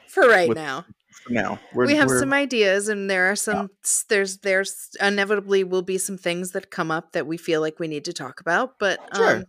for 0.08 0.28
right 0.28 0.50
With- 0.50 0.58
now. 0.58 0.86
For 1.28 1.34
now, 1.34 1.60
we're, 1.74 1.86
we 1.88 1.96
have 1.96 2.10
some 2.10 2.32
ideas, 2.34 2.88
and 2.88 3.10
there 3.10 3.30
are 3.30 3.36
some. 3.36 3.70
s- 3.84 4.06
There's 4.08 4.38
there's 4.40 4.90
inevitably 5.02 5.64
will 5.66 5.82
be 5.82 5.98
some 5.98 6.18
things 6.18 6.52
that 6.52 6.72
come 6.72 6.90
up 6.90 7.12
that 7.12 7.28
we 7.28 7.36
feel 7.38 7.60
like 7.62 7.80
we 7.80 7.88
need 7.90 8.06
to 8.06 8.14
talk 8.14 8.40
about, 8.40 8.80
but 8.80 8.98
Sure. 9.16 9.36
um, 9.38 9.46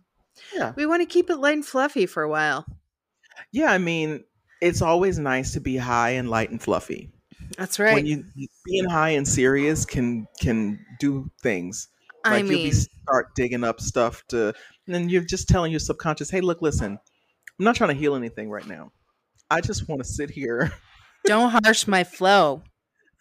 Yeah. 0.53 0.73
we 0.75 0.85
want 0.85 1.01
to 1.01 1.05
keep 1.05 1.29
it 1.29 1.37
light 1.37 1.53
and 1.53 1.65
fluffy 1.65 2.05
for 2.05 2.21
a 2.21 2.29
while. 2.29 2.65
Yeah, 3.51 3.71
I 3.71 3.77
mean, 3.77 4.23
it's 4.61 4.81
always 4.81 5.17
nice 5.17 5.53
to 5.53 5.61
be 5.61 5.77
high 5.77 6.11
and 6.11 6.29
light 6.29 6.49
and 6.51 6.61
fluffy. 6.61 7.11
That's 7.57 7.79
right. 7.79 7.93
When 7.93 8.05
you 8.05 8.23
being 8.65 8.89
high 8.89 9.09
and 9.09 9.27
serious 9.27 9.85
can 9.85 10.27
can 10.39 10.83
do 10.99 11.29
things. 11.41 11.87
I 12.25 12.31
Like 12.31 12.45
you'll 12.45 12.59
mean, 12.59 12.69
be 12.69 12.71
start 12.71 13.35
digging 13.35 13.63
up 13.63 13.81
stuff 13.81 14.23
to, 14.29 14.47
and 14.87 14.95
then 14.95 15.09
you're 15.09 15.23
just 15.23 15.49
telling 15.49 15.71
your 15.71 15.79
subconscious, 15.79 16.29
"Hey, 16.29 16.41
look, 16.41 16.61
listen, 16.61 16.97
I'm 17.59 17.65
not 17.65 17.75
trying 17.75 17.89
to 17.89 17.99
heal 17.99 18.15
anything 18.15 18.49
right 18.49 18.65
now. 18.65 18.91
I 19.51 19.61
just 19.61 19.89
want 19.89 20.01
to 20.01 20.07
sit 20.07 20.29
here 20.29 20.71
Don't 21.25 21.51
harsh 21.51 21.87
my 21.87 22.03
flow. 22.03 22.63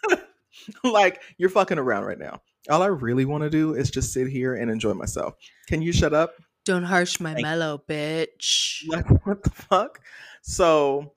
like 0.85 1.21
you're 1.39 1.49
fucking 1.49 1.79
around 1.79 2.05
right 2.05 2.19
now. 2.19 2.41
All 2.71 2.83
I 2.83 2.87
really 2.87 3.25
want 3.25 3.43
to 3.43 3.51
do 3.51 3.75
is 3.75 3.91
just 3.91 4.13
sit 4.13 4.29
here 4.29 4.55
and 4.55 4.71
enjoy 4.71 4.95
myself. 4.95 5.35
Can 5.69 5.83
you 5.83 5.93
shut 5.93 6.15
up? 6.15 6.35
Don't 6.65 6.85
harsh 6.85 7.21
my 7.21 7.35
mellow, 7.41 7.83
bitch. 7.89 8.83
Like 8.89 9.07
what 9.27 9.43
the 9.43 9.51
fuck? 9.51 10.01
So 10.43 11.15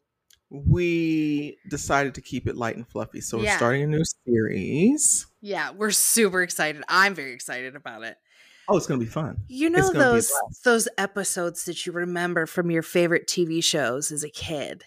we 0.49 1.57
decided 1.67 2.15
to 2.15 2.21
keep 2.21 2.47
it 2.47 2.55
light 2.55 2.75
and 2.75 2.87
fluffy. 2.87 3.21
So 3.21 3.39
we're 3.39 3.55
starting 3.57 3.83
a 3.83 3.87
new 3.87 4.03
series. 4.25 5.25
Yeah, 5.41 5.71
we're 5.71 5.91
super 5.91 6.41
excited. 6.41 6.83
I'm 6.87 7.15
very 7.15 7.33
excited 7.33 7.75
about 7.75 8.03
it. 8.03 8.17
Oh, 8.67 8.77
it's 8.77 8.87
gonna 8.87 8.99
be 8.99 9.05
fun. 9.05 9.37
You 9.47 9.69
know 9.69 9.91
gonna 9.91 9.93
be 9.93 9.99
a 9.99 10.01
those 10.11 10.31
those 10.63 10.87
episodes 10.97 11.65
that 11.65 11.85
you 11.85 11.91
remember 11.91 12.45
from 12.45 12.71
your 12.71 12.81
favorite 12.81 13.27
TV 13.27 13.63
shows 13.63 14.11
as 14.11 14.23
a 14.23 14.29
kid. 14.29 14.83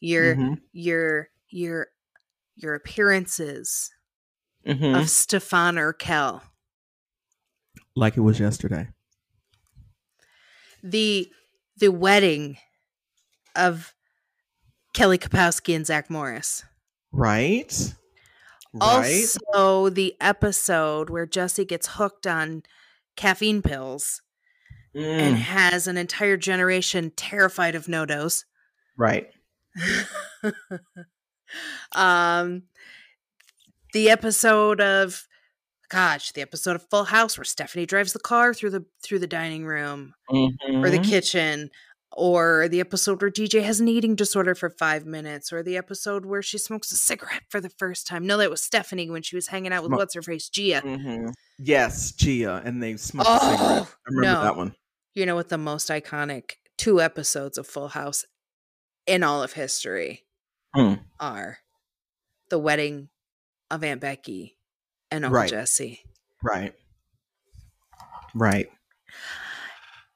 Your 0.00 0.36
Mhm, 0.36 0.60
your 0.72 1.28
your 1.48 1.88
your 2.56 2.74
appearances 2.74 3.90
mhm. 4.66 5.00
of 5.00 5.08
Stefan 5.08 5.76
Urkel. 5.76 6.42
Like 7.96 8.16
it 8.16 8.20
was 8.20 8.38
yesterday. 8.38 8.88
The 10.82 11.30
the 11.78 11.88
wedding 11.90 12.58
of 13.54 13.94
Kelly 14.92 15.18
Kapowski 15.18 15.74
and 15.74 15.86
Zach 15.86 16.10
Morris. 16.10 16.64
Right? 17.12 17.94
Right? 18.74 19.24
Also, 19.54 19.88
the 19.90 20.14
episode 20.20 21.10
where 21.10 21.26
Jesse 21.26 21.64
gets 21.64 21.86
hooked 21.88 22.26
on 22.26 22.62
caffeine 23.16 23.62
pills 23.62 24.22
and 24.94 25.36
Mm, 25.36 25.40
has 25.40 25.86
an 25.86 25.96
entire 25.96 26.36
generation 26.36 27.12
terrified 27.16 27.74
of 27.74 27.88
no 27.88 28.04
dose. 28.06 28.44
right. 28.96 29.28
um, 31.94 32.62
the 33.92 34.10
episode 34.10 34.80
of, 34.80 35.26
gosh, 35.90 36.32
the 36.32 36.40
episode 36.42 36.76
of 36.76 36.86
Full 36.90 37.04
House 37.04 37.36
where 37.38 37.44
Stephanie 37.44 37.86
drives 37.86 38.12
the 38.12 38.18
car 38.20 38.52
through 38.54 38.70
the 38.70 38.84
through 39.02 39.18
the 39.18 39.26
dining 39.26 39.64
room 39.66 40.14
or 40.30 40.90
the 40.90 40.98
Mhm. 40.98 41.04
kitchen, 41.04 41.70
or 42.14 42.68
the 42.68 42.80
episode 42.80 43.20
where 43.22 43.30
DJ 43.30 43.62
has 43.62 43.80
an 43.80 43.88
eating 43.88 44.14
disorder 44.14 44.54
for 44.54 44.70
five 44.70 45.06
minutes, 45.06 45.52
or 45.52 45.62
the 45.62 45.76
episode 45.76 46.24
where 46.26 46.42
she 46.42 46.58
smokes 46.58 46.92
a 46.92 46.96
cigarette 46.96 47.42
for 47.48 47.60
the 47.60 47.70
first 47.70 48.06
time. 48.06 48.26
No, 48.26 48.36
that 48.38 48.50
was 48.50 48.62
Stephanie 48.62 49.10
when 49.10 49.22
she 49.22 49.36
was 49.36 49.48
hanging 49.48 49.72
out 49.72 49.82
with 49.82 49.92
Smo- 49.92 49.96
what's 49.96 50.14
her 50.14 50.22
face, 50.22 50.48
Gia. 50.48 50.82
Mhm. 50.82 51.32
Yes, 51.58 52.12
Gia, 52.12 52.62
and 52.64 52.82
they 52.82 52.96
smoked 52.96 53.28
a 53.28 53.38
cigarette. 53.40 53.58
Oh, 53.60 53.88
I 54.06 54.10
remember 54.10 54.38
no. 54.38 54.42
that 54.44 54.56
one. 54.56 54.74
You 55.14 55.26
know 55.26 55.34
what 55.34 55.48
the 55.48 55.58
most 55.58 55.88
iconic 55.88 56.52
two 56.78 57.00
episodes 57.00 57.58
of 57.58 57.66
Full 57.66 57.88
House 57.88 58.24
in 59.06 59.22
all 59.22 59.42
of 59.42 59.52
history 59.54 60.24
Mm. 60.76 61.04
are 61.20 61.58
the 62.48 62.58
wedding 62.58 63.08
of 63.70 63.82
Aunt 63.84 64.00
Becky 64.00 64.58
and 65.10 65.24
Uncle 65.24 65.40
Right. 65.40 65.50
Jesse. 65.50 66.00
Right. 66.42 66.74
Right. 68.34 68.70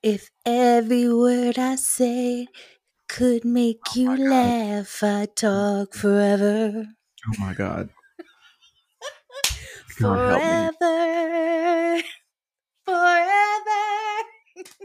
If 0.06 0.30
every 0.44 1.12
word 1.12 1.58
I 1.58 1.74
say 1.74 2.46
could 3.08 3.44
make 3.44 3.80
Oh 3.88 4.00
you 4.00 4.30
laugh, 4.30 5.02
I'd 5.02 5.34
talk 5.34 5.94
forever. 5.94 6.86
Oh 7.26 7.34
my 7.40 7.52
god. 7.52 7.88
God. 10.00 10.38
Forever. 10.78 12.02
Forever. 12.84 14.22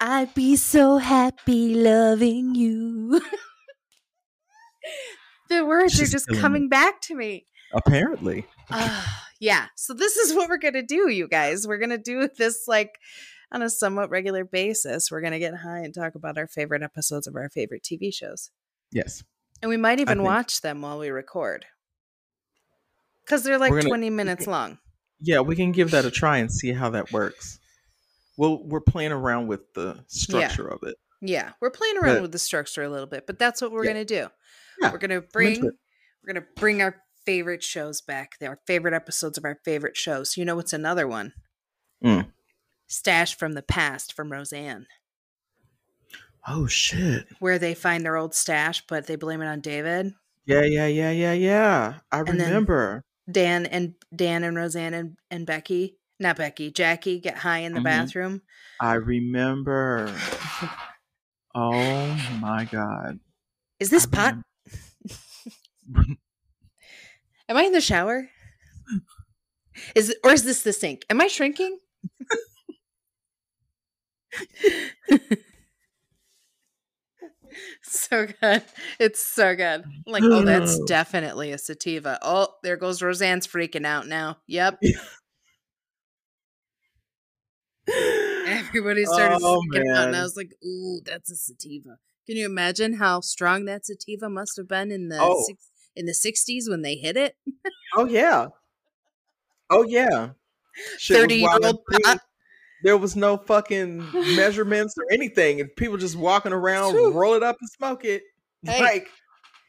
I'd 0.00 0.32
be 0.34 0.54
so 0.54 0.98
happy 0.98 1.74
loving 1.74 2.54
you. 2.54 3.20
the 5.48 5.66
words 5.66 6.00
are 6.00 6.06
just 6.06 6.28
killing 6.28 6.38
me. 6.38 6.40
coming 6.40 6.68
back 6.68 7.00
to 7.08 7.16
me. 7.16 7.48
Apparently. 7.72 8.46
Ah, 8.70 9.26
yeah. 9.40 9.66
So 9.74 9.94
this 9.94 10.16
is 10.16 10.32
what 10.32 10.48
we're 10.48 10.58
gonna 10.58 10.86
do, 10.86 11.10
you 11.10 11.26
guys. 11.26 11.66
We're 11.66 11.78
gonna 11.78 11.98
do 11.98 12.28
this 12.38 12.68
like 12.68 13.00
on 13.52 13.62
a 13.62 13.70
somewhat 13.70 14.10
regular 14.10 14.44
basis. 14.44 15.10
We're 15.10 15.20
gonna 15.20 15.38
get 15.38 15.54
high 15.58 15.80
and 15.80 15.94
talk 15.94 16.14
about 16.16 16.38
our 16.38 16.48
favorite 16.48 16.82
episodes 16.82 17.26
of 17.26 17.36
our 17.36 17.48
favorite 17.50 17.82
TV 17.84 18.12
shows, 18.12 18.50
Yes. 18.90 19.22
and 19.60 19.68
we 19.68 19.76
might 19.76 20.00
even 20.00 20.22
watch 20.22 20.60
them 20.62 20.82
while 20.82 20.98
we 20.98 21.10
record 21.10 21.66
because 23.24 23.44
they're 23.44 23.58
like 23.58 23.70
gonna- 23.70 23.82
twenty 23.82 24.10
minutes 24.10 24.46
long. 24.46 24.78
Yeah, 25.20 25.40
we 25.40 25.54
can 25.54 25.70
give 25.72 25.92
that 25.92 26.04
a 26.04 26.10
try 26.10 26.38
and 26.38 26.50
see 26.50 26.72
how 26.72 26.90
that 26.90 27.12
works. 27.12 27.60
Well, 28.36 28.64
we're 28.64 28.80
playing 28.80 29.12
around 29.12 29.46
with 29.46 29.72
the 29.74 30.04
structure 30.08 30.66
of 30.66 30.82
it. 30.82 30.96
Yeah, 31.20 31.52
we're 31.60 31.70
playing 31.70 31.98
around 31.98 32.16
But- 32.16 32.22
with 32.22 32.32
the 32.32 32.38
structure 32.40 32.82
a 32.82 32.88
little 32.88 33.06
bit, 33.06 33.26
but 33.26 33.38
that's 33.38 33.62
what 33.62 33.70
we're 33.70 33.84
Yeah. 33.84 33.92
gonna 33.92 34.04
do. 34.04 34.28
Yeah, 34.80 34.90
We're 34.90 34.98
gonna 34.98 35.20
bring 35.20 35.62
we're 35.62 36.32
gonna 36.34 36.46
bring 36.56 36.80
our 36.82 37.02
favorite 37.24 37.62
shows 37.62 38.00
back. 38.00 38.32
Our 38.42 38.58
favorite 38.66 38.94
episodes 38.94 39.38
of 39.38 39.44
our 39.44 39.56
favorite 39.64 39.96
shows. 39.96 40.36
You 40.36 40.44
know 40.44 40.56
what's 40.56 40.72
another 40.72 41.06
one? 41.06 41.34
Mm. 42.04 42.32
Stash 42.92 43.34
from 43.36 43.54
the 43.54 43.62
past 43.62 44.12
from 44.12 44.30
Roseanne. 44.30 44.86
Oh 46.46 46.66
shit. 46.66 47.26
where 47.38 47.58
they 47.58 47.72
find 47.74 48.04
their 48.04 48.16
old 48.16 48.34
stash, 48.34 48.84
but 48.86 49.06
they 49.06 49.16
blame 49.16 49.40
it 49.40 49.46
on 49.46 49.60
David. 49.60 50.12
Yeah, 50.44 50.62
yeah, 50.64 50.86
yeah, 50.88 51.10
yeah, 51.12 51.32
yeah. 51.32 51.94
I 52.10 52.18
And 52.20 52.28
remember. 52.30 53.02
Dan 53.30 53.64
and 53.64 53.94
Dan 54.14 54.42
and 54.44 54.56
Roseanne 54.56 54.92
and, 54.92 55.16
and 55.30 55.46
Becky, 55.46 55.96
not 56.18 56.36
Becky, 56.36 56.70
Jackie 56.72 57.18
get 57.20 57.38
high 57.38 57.58
in 57.60 57.72
the 57.74 57.80
Mhm. 57.80 57.84
bathroom. 57.84 58.42
I 58.80 58.94
remember. 58.94 60.12
oh 61.54 62.06
my 62.40 62.64
god. 62.66 63.20
Is 63.78 63.88
this 63.90 64.06
I 64.12 64.14
pot? 64.14 64.34
Am 67.48 67.56
I 67.56 67.62
in 67.62 67.72
the 67.72 67.80
shower? 67.80 68.28
Is 69.94 70.14
or 70.24 70.32
is 70.32 70.44
this 70.44 70.62
the 70.62 70.72
sink? 70.72 71.04
Am 71.08 71.20
I 71.20 71.28
shrinking? 71.28 71.78
so 77.82 78.26
good. 78.40 78.62
It's 78.98 79.24
so 79.24 79.54
good. 79.54 79.84
Like, 80.06 80.22
oh, 80.24 80.44
that's 80.44 80.78
definitely 80.84 81.52
a 81.52 81.58
sativa. 81.58 82.18
Oh, 82.22 82.48
there 82.62 82.76
goes 82.76 83.02
Roseanne's 83.02 83.46
freaking 83.46 83.86
out 83.86 84.06
now. 84.06 84.38
Yep. 84.46 84.80
Everybody 88.46 89.04
started 89.04 89.38
Oh, 89.42 89.62
freaking 89.72 89.96
out, 89.96 90.06
and 90.08 90.16
I 90.16 90.22
was 90.22 90.36
like, 90.36 90.52
"Ooh, 90.64 91.00
that's 91.04 91.30
a 91.30 91.36
sativa." 91.36 91.98
Can 92.26 92.36
you 92.36 92.46
imagine 92.46 92.94
how 92.94 93.20
strong 93.20 93.64
that 93.64 93.84
sativa 93.84 94.28
must 94.28 94.56
have 94.56 94.68
been 94.68 94.92
in 94.92 95.08
the 95.08 95.18
Oh. 95.20 95.44
six, 95.46 95.70
in 95.96 96.06
the 96.06 96.14
'60s 96.14 96.68
when 96.68 96.82
they 96.82 96.94
hit 96.94 97.16
it? 97.16 97.36
Oh 97.94 98.06
yeah. 98.06 98.48
Oh 99.70 99.84
yeah. 99.84 100.30
Was 101.40 102.31
There 102.82 102.96
was 102.96 103.16
no 103.16 103.36
fucking 103.36 103.98
measurements 104.36 104.94
or 104.98 105.04
anything, 105.10 105.60
and 105.60 105.74
people 105.76 105.96
just 105.96 106.16
walking 106.16 106.52
around, 106.52 106.94
roll 107.14 107.34
it 107.34 107.42
up 107.42 107.56
and 107.60 107.70
smoke 107.70 108.04
it. 108.04 108.22
Hey. 108.64 108.80
Like, 108.80 109.08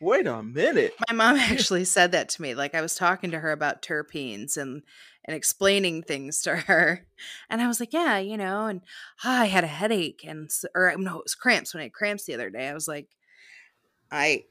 wait 0.02 0.28
a 0.28 0.44
minute. 0.44 0.94
My 1.10 1.16
mom 1.16 1.36
actually 1.40 1.86
said 1.86 2.12
that 2.12 2.30
to 2.30 2.42
me. 2.42 2.54
Like 2.56 2.76
I 2.76 2.82
was 2.82 2.96
talking 2.96 3.32
to 3.32 3.40
her 3.40 3.52
about 3.52 3.82
terpenes 3.82 4.58
and 4.58 4.84
and 5.26 5.38
explaining 5.38 6.04
things 6.04 6.42
to 6.42 6.56
her, 6.56 7.08
and 7.50 7.62
I 7.62 7.68
was 7.68 7.80
like, 7.80 7.94
"Yeah, 7.94 8.18
you 8.18 8.38
know," 8.38 8.68
and 8.68 8.82
"Ah, 9.24 9.42
I 9.42 9.46
had 9.46 9.64
a 9.64 9.68
headache 9.68 10.24
and 10.28 10.50
or 10.76 10.94
no, 10.98 11.20
it 11.20 11.26
was 11.26 11.36
cramps 11.36 11.74
when 11.74 11.82
I 11.82 11.86
had 11.86 11.94
cramps 11.94 12.26
the 12.26 12.34
other 12.34 12.50
day. 12.50 12.68
I 12.68 12.74
was 12.74 12.88
like, 12.88 13.08
I 14.12 14.44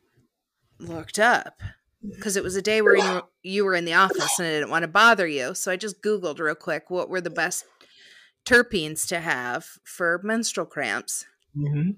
looked 0.78 1.19
up 1.19 1.61
because 2.03 2.37
it 2.37 2.43
was 2.43 2.57
a 2.57 2.62
day 2.62 2.82
where 2.82 2.97
you, 2.97 3.23
you 3.43 3.65
were 3.65 3.74
in 3.74 3.85
the 3.85 3.95
office 3.95 4.39
and 4.39 4.49
I 4.49 4.51
didn't 4.51 4.70
want 4.70 4.82
to 4.82 4.89
bother 4.89 5.27
you, 5.27 5.55
so 5.55 5.70
I 5.70 5.77
just 5.77 6.03
Googled 6.03 6.41
real 6.41 6.55
quick 6.55 6.91
what 6.91 7.09
were 7.09 7.20
the 7.20 7.31
best 7.31 7.65
terpenes 8.44 9.06
to 9.09 9.20
have 9.20 9.66
for 9.85 10.20
menstrual 10.23 10.66
cramps. 10.66 11.27
Hmm 11.55 11.90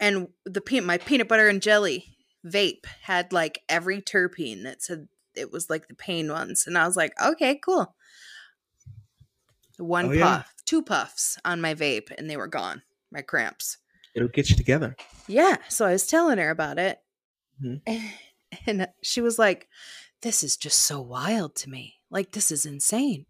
and 0.00 0.28
the 0.44 0.60
pe- 0.60 0.80
my 0.80 0.98
peanut 0.98 1.28
butter 1.28 1.46
and 1.48 1.62
jelly 1.62 2.16
vape 2.44 2.86
had 3.02 3.32
like 3.32 3.62
every 3.68 4.00
terpene 4.02 4.64
that 4.64 4.82
said 4.82 5.06
it 5.36 5.52
was 5.52 5.70
like 5.70 5.86
the 5.86 5.94
pain 5.94 6.28
ones. 6.30 6.66
And 6.66 6.76
i 6.76 6.86
was 6.86 6.96
like 6.96 7.12
okay 7.24 7.54
cool. 7.64 7.94
One 9.78 10.06
Oh, 10.06 10.08
puff 10.08 10.18
yeah. 10.18 10.42
two 10.64 10.82
puffs 10.82 11.38
on 11.44 11.60
my 11.60 11.74
vape 11.74 12.10
and 12.16 12.28
they 12.28 12.36
were 12.36 12.48
gone 12.48 12.82
my 13.10 13.22
cramps. 13.22 13.78
It'll 14.14 14.28
get 14.28 14.50
you 14.50 14.56
together. 14.56 14.96
yeah 15.28 15.56
so 15.68 15.86
i 15.86 15.92
was 15.92 16.06
telling 16.06 16.38
her 16.38 16.50
about 16.50 16.78
it. 16.78 16.98
Mhm. 17.62 17.80
and 18.66 18.88
she 19.02 19.20
was 19.20 19.38
like 19.38 19.68
this 20.22 20.42
is 20.42 20.56
just 20.56 20.80
so 20.80 21.00
wild 21.00 21.54
to 21.56 21.70
me. 21.70 21.94
Like 22.10 22.32
this 22.32 22.50
is 22.50 22.66
insane 22.66 23.26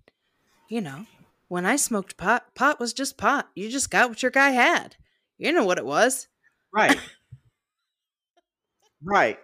you 0.68 0.80
know 0.80 1.04
when 1.53 1.66
i 1.66 1.77
smoked 1.77 2.16
pot 2.16 2.55
pot 2.55 2.81
was 2.81 2.95
just 2.95 3.19
pot 3.19 3.51
you 3.55 3.69
just 3.69 3.91
got 3.91 4.09
what 4.09 4.23
your 4.23 4.31
guy 4.31 4.51
had 4.51 4.97
you 5.37 5.53
know 5.53 5.65
what 5.66 5.79
it 5.79 5.85
was 5.85 6.29
Right. 6.74 6.99
right. 9.03 9.39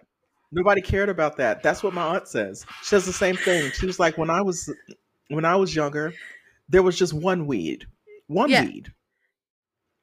Nobody 0.51 0.81
cared 0.81 1.09
about 1.09 1.37
that. 1.37 1.61
That's 1.61 1.83
what 1.83 1.93
my 1.93 2.15
aunt 2.15 2.27
says. 2.27 2.65
She 2.79 2.85
says 2.87 3.05
the 3.05 3.13
same 3.13 3.35
thing. 3.35 3.71
She 3.71 3.85
was 3.85 3.99
like, 3.99 4.17
when 4.17 4.31
I 4.31 4.41
was 4.41 4.73
when 5.27 5.45
I 5.45 5.55
was 5.55 5.75
younger, 5.75 6.11
there 6.67 6.81
was 6.81 6.97
just 6.97 7.13
one 7.13 7.45
weed. 7.45 7.85
One 8.27 8.49
Yeah. 8.49 8.63
weed. 8.65 8.91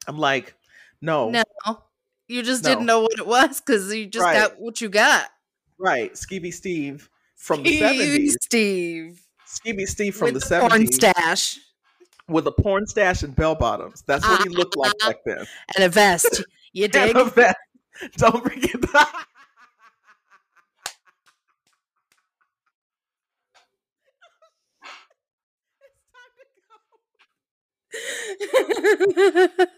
I'm 0.07 0.17
like, 0.17 0.55
no, 1.01 1.31
no 1.31 1.43
You 2.29 2.43
just 2.43 2.63
No. 2.63 2.69
didn't 2.69 2.85
know 2.85 3.01
what 3.01 3.19
it 3.19 3.27
was 3.27 3.59
because 3.59 3.93
you 3.93 4.05
just 4.05 4.23
Right. 4.25 4.39
got 4.39 4.59
what 4.59 4.79
you 4.79 4.87
got. 4.89 5.29
Right, 5.77 6.13
Skeevy 6.13 6.53
Steve 6.53 7.09
from 7.35 7.63
the 7.63 7.71
Steve, 7.71 7.79
seventies. 7.79 8.37
Steve. 8.41 9.27
Skeevy 9.45 9.85
Steve 9.85 10.15
from 10.15 10.33
with 10.33 10.41
the 10.41 10.47
porn 10.47 10.71
seventies 10.71 10.95
stash 10.95 11.59
with 12.27 12.47
a 12.47 12.51
porn 12.51 12.85
stash 12.87 13.23
and 13.23 13.35
bell 13.35 13.55
bottoms. 13.55 14.03
That's 14.07 14.27
what 14.27 14.41
he 14.43 14.49
looked 14.49 14.75
like 14.77 14.93
back 14.99 15.17
then. 15.25 15.45
and 15.75 15.85
a 15.85 15.89
vest. 15.89 16.43
You 16.73 16.87
And 16.93 16.93
dig? 16.93 17.15
a 17.15 17.25
vest. 17.25 17.55
Don't 18.17 18.43
forget 18.43 18.81
that. 18.93 19.25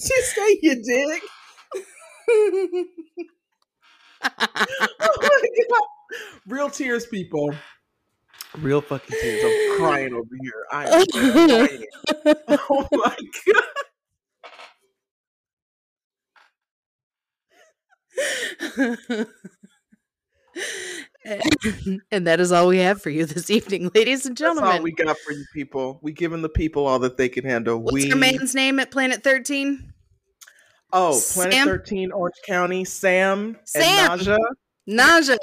She 0.00 0.20
say 0.22 0.58
you 0.62 0.82
dig. 0.82 1.22
Oh 5.00 5.16
my 5.20 5.48
god. 5.70 5.88
Real 6.46 6.70
tears, 6.70 7.06
people. 7.06 7.54
Real 8.58 8.80
fucking 8.80 9.16
tears. 9.20 9.42
I'm 9.44 9.76
crying 9.78 10.14
over 10.14 10.34
here. 10.40 10.66
I 10.70 10.86
am 10.86 11.06
crying. 11.06 11.86
Oh 12.70 12.86
my 12.92 13.16
god. 13.46 13.64
and 22.10 22.26
that 22.26 22.40
is 22.40 22.52
all 22.52 22.68
we 22.68 22.78
have 22.78 23.00
for 23.00 23.10
you 23.10 23.26
this 23.26 23.50
evening, 23.50 23.90
ladies 23.94 24.26
and 24.26 24.36
That's 24.36 24.48
all 24.50 24.54
gentlemen. 24.56 24.82
we 24.82 24.92
got 24.92 25.16
for 25.18 25.32
you 25.32 25.44
people. 25.54 25.98
We 26.02 26.12
giving 26.12 26.42
the 26.42 26.48
people 26.48 26.86
all 26.86 26.98
that 27.00 27.16
they 27.16 27.28
can 27.28 27.44
handle. 27.44 27.78
What's 27.78 27.94
we 27.94 28.06
your 28.06 28.16
man's 28.16 28.54
name 28.54 28.80
at 28.80 28.90
Planet 28.90 29.22
13? 29.22 29.92
Oh, 30.92 31.20
Planet 31.32 31.54
Sam? 31.54 31.66
13 31.66 32.12
Orange 32.12 32.36
County, 32.46 32.84
Sam, 32.84 33.56
Sam. 33.64 34.12
and 34.12 34.20
Naja. 34.20 34.38
Naja. 34.88 35.36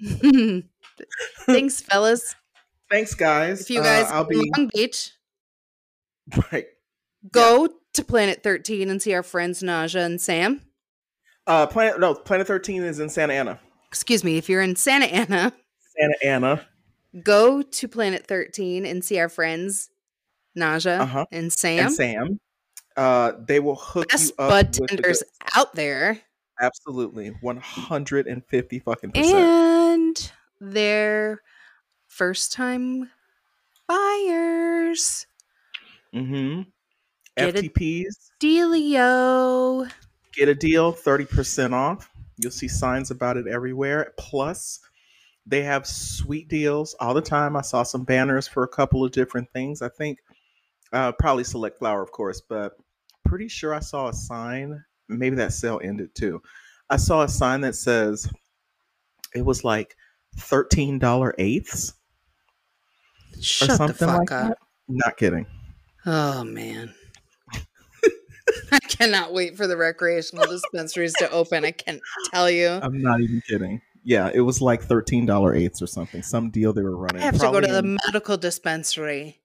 Thanks, 1.46 1.80
fellas. 1.80 2.34
Thanks 2.90 3.14
guys. 3.14 3.60
If 3.62 3.70
you 3.70 3.80
Uh, 3.80 3.84
guys 3.84 4.10
in 4.10 4.28
be 4.28 4.50
Long 4.56 4.70
Beach, 4.74 5.12
right. 6.52 6.66
go 7.30 7.68
to 7.94 8.04
Planet 8.04 8.42
13 8.42 8.88
and 8.90 9.00
see 9.02 9.14
our 9.14 9.22
friends 9.22 9.62
Naja 9.62 10.04
and 10.04 10.20
Sam. 10.20 10.62
Uh 11.46 11.66
Planet 11.66 11.98
no, 12.00 12.14
Planet 12.14 12.46
13 12.46 12.82
is 12.82 12.98
in 13.00 13.08
Santa 13.08 13.34
Ana. 13.34 13.60
Excuse 13.88 14.22
me, 14.24 14.36
if 14.38 14.48
you're 14.48 14.62
in 14.62 14.76
Santa 14.76 15.06
Ana, 15.06 15.52
Santa 15.98 16.26
Ana. 16.26 16.66
go 17.22 17.62
to 17.62 17.88
Planet 17.88 18.26
13 18.26 18.84
and 18.86 19.04
see 19.04 19.18
our 19.18 19.28
friends 19.28 19.90
Naja 20.56 21.00
Uh-huh. 21.00 21.26
and 21.32 21.52
Sam. 21.52 21.86
and 21.86 21.94
Sam. 21.94 22.40
Uh, 22.96 23.32
they 23.46 23.60
will 23.60 23.76
hook 23.76 24.08
Best 24.08 24.32
you 24.38 24.44
up 24.44 24.50
bud 24.50 24.66
with 24.66 24.74
the 24.76 24.86
tenders 24.96 25.22
out 25.56 25.74
there. 25.74 26.20
Absolutely, 26.60 27.28
one 27.40 27.58
hundred 27.58 28.26
and 28.26 28.44
fifty 28.46 28.78
fucking 28.78 29.12
percent. 29.12 29.34
And 29.34 30.32
they're 30.60 31.40
first 32.06 32.52
time 32.52 33.10
buyers. 33.86 35.26
Mm-hmm. 36.14 36.62
Get 37.36 37.54
FTPs 37.54 38.30
Dealio. 38.40 39.90
get 40.34 40.48
a 40.48 40.54
deal, 40.54 40.92
thirty 40.92 41.24
percent 41.24 41.74
off. 41.74 42.10
You'll 42.38 42.50
see 42.50 42.68
signs 42.68 43.10
about 43.10 43.36
it 43.36 43.46
everywhere. 43.46 44.12
Plus, 44.16 44.80
they 45.46 45.62
have 45.62 45.86
sweet 45.86 46.48
deals 46.48 46.94
all 47.00 47.14
the 47.14 47.20
time. 47.20 47.56
I 47.56 47.62
saw 47.62 47.82
some 47.82 48.04
banners 48.04 48.46
for 48.48 48.64
a 48.64 48.68
couple 48.68 49.04
of 49.04 49.12
different 49.12 49.50
things. 49.52 49.82
I 49.82 49.88
think 49.88 50.18
uh, 50.92 51.12
probably 51.12 51.44
Select 51.44 51.78
Flower, 51.78 52.02
of 52.02 52.10
course, 52.10 52.40
but 52.40 52.72
pretty 53.24 53.48
sure 53.48 53.74
I 53.74 53.80
saw 53.80 54.08
a 54.08 54.12
sign. 54.12 54.84
Maybe 55.08 55.36
that 55.36 55.52
sale 55.52 55.80
ended 55.82 56.14
too. 56.14 56.42
I 56.90 56.96
saw 56.96 57.22
a 57.22 57.28
sign 57.28 57.60
that 57.62 57.74
says 57.74 58.30
it 59.34 59.44
was 59.44 59.64
like 59.64 59.96
thirteen 60.36 60.98
dollar 60.98 61.34
eighths 61.38 61.94
or 63.36 63.42
Shut 63.42 63.78
the 63.78 63.94
fuck 63.94 64.18
like 64.18 64.32
up. 64.32 64.48
that. 64.48 64.58
Not 64.88 65.16
kidding. 65.16 65.46
Oh 66.06 66.44
man. 66.44 66.94
I 68.72 68.78
cannot 68.80 69.32
wait 69.32 69.56
for 69.56 69.66
the 69.66 69.76
recreational 69.76 70.46
dispensaries 70.46 71.14
to 71.18 71.30
open. 71.30 71.64
I 71.64 71.70
can't 71.72 72.00
tell 72.32 72.50
you. 72.50 72.68
I'm 72.68 73.02
not 73.02 73.20
even 73.20 73.42
kidding. 73.46 73.80
Yeah, 74.04 74.30
it 74.32 74.40
was 74.40 74.62
like 74.62 74.82
thirteen 74.82 75.26
dollar 75.26 75.54
eighths 75.54 75.82
or 75.82 75.86
something. 75.86 76.22
Some 76.22 76.50
deal 76.50 76.72
they 76.72 76.82
were 76.82 76.96
running. 76.96 77.20
I 77.20 77.26
have 77.26 77.38
to 77.38 77.50
go 77.50 77.60
to 77.60 77.66
the 77.66 77.98
medical 78.06 78.36
dispensary. 78.36 79.40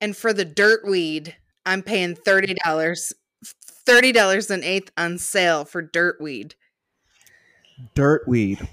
And 0.00 0.16
for 0.16 0.32
the 0.32 0.44
dirt 0.44 0.86
weed, 0.86 1.36
I'm 1.66 1.82
paying 1.82 2.14
thirty 2.14 2.54
dollars. 2.64 3.12
Thirty 3.86 4.12
dollars 4.12 4.50
an 4.50 4.64
eighth 4.64 4.90
on 4.96 5.18
sale 5.18 5.64
for 5.64 5.82
dirt 5.82 6.20
weed. 6.20 6.54
dirt 7.94 8.26
weed. 8.26 8.66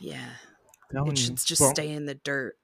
Yeah. 0.00 0.30
Telling 0.92 1.12
It 1.12 1.18
should 1.18 1.36
just 1.36 1.60
Well, 1.60 1.70
stay 1.70 1.90
in 1.90 2.06
the 2.06 2.14
dirt. 2.14 2.56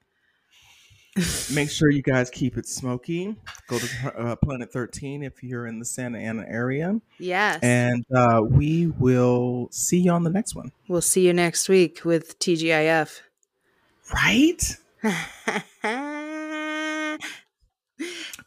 Make 1.53 1.71
sure 1.71 1.91
you 1.91 2.03
guys 2.03 2.31
keep 2.31 2.57
it 2.57 2.69
smoky. 2.69 3.35
Go 3.67 3.79
to 3.79 3.89
uh, 4.17 4.37
Planet 4.37 4.73
13 4.73 5.25
if 5.25 5.43
you're 5.43 5.67
in 5.67 5.81
the 5.81 5.85
Santa 5.85 6.19
Ana 6.19 6.45
area. 6.49 7.01
Yes. 7.19 7.59
And 7.63 8.05
uh, 8.15 8.43
we 8.49 8.87
will 8.87 9.69
see 9.73 9.99
you 9.99 10.13
on 10.13 10.23
the 10.23 10.31
next 10.31 10.55
one. 10.55 10.71
we'll 10.89 11.01
see 11.03 11.27
you 11.27 11.33
next 11.33 11.69
week 11.69 12.05
with 12.05 12.39
TGIF. 12.39 13.21
Right? 14.15 14.77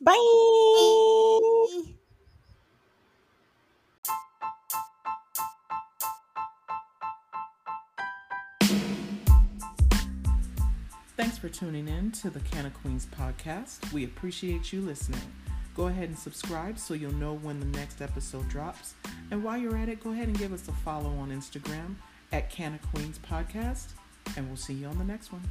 Bye. 0.02 1.94
Thanks 11.15 11.38
for 11.38 11.48
tuning 11.48 11.88
in 11.88 12.11
to 12.14 12.31
the 12.31 12.40
Canna 12.40 12.72
Queens 12.72 13.06
podcast. 13.06 13.94
We 13.94 14.03
appreciate 14.03 14.73
you 14.73 14.81
listening. 14.81 15.22
Go 15.76 15.85
ahead 15.85 16.10
and 16.10 16.18
subscribe 16.18 16.80
so 16.80 16.95
you'll 16.95 17.14
know 17.14 17.35
when 17.35 17.60
the 17.60 17.77
next 17.77 18.02
episode 18.02 18.49
drops. 18.49 18.95
And 19.30 19.44
while 19.44 19.57
you're 19.57 19.77
at 19.77 19.90
it, 19.90 20.03
go 20.03 20.11
ahead 20.11 20.27
and 20.27 20.38
give 20.38 20.52
us 20.52 20.68
a 20.68 20.72
follow 20.72 21.11
on 21.18 21.30
Instagram 21.30 21.95
at 22.31 22.49
Canna 22.49 22.80
Queens 22.91 23.19
podcast. 23.19 23.90
And 24.35 24.48
we'll 24.48 24.57
see 24.57 24.73
you 24.73 24.88
on 24.88 24.98
the 24.98 25.03
next 25.03 25.31
one. 25.31 25.44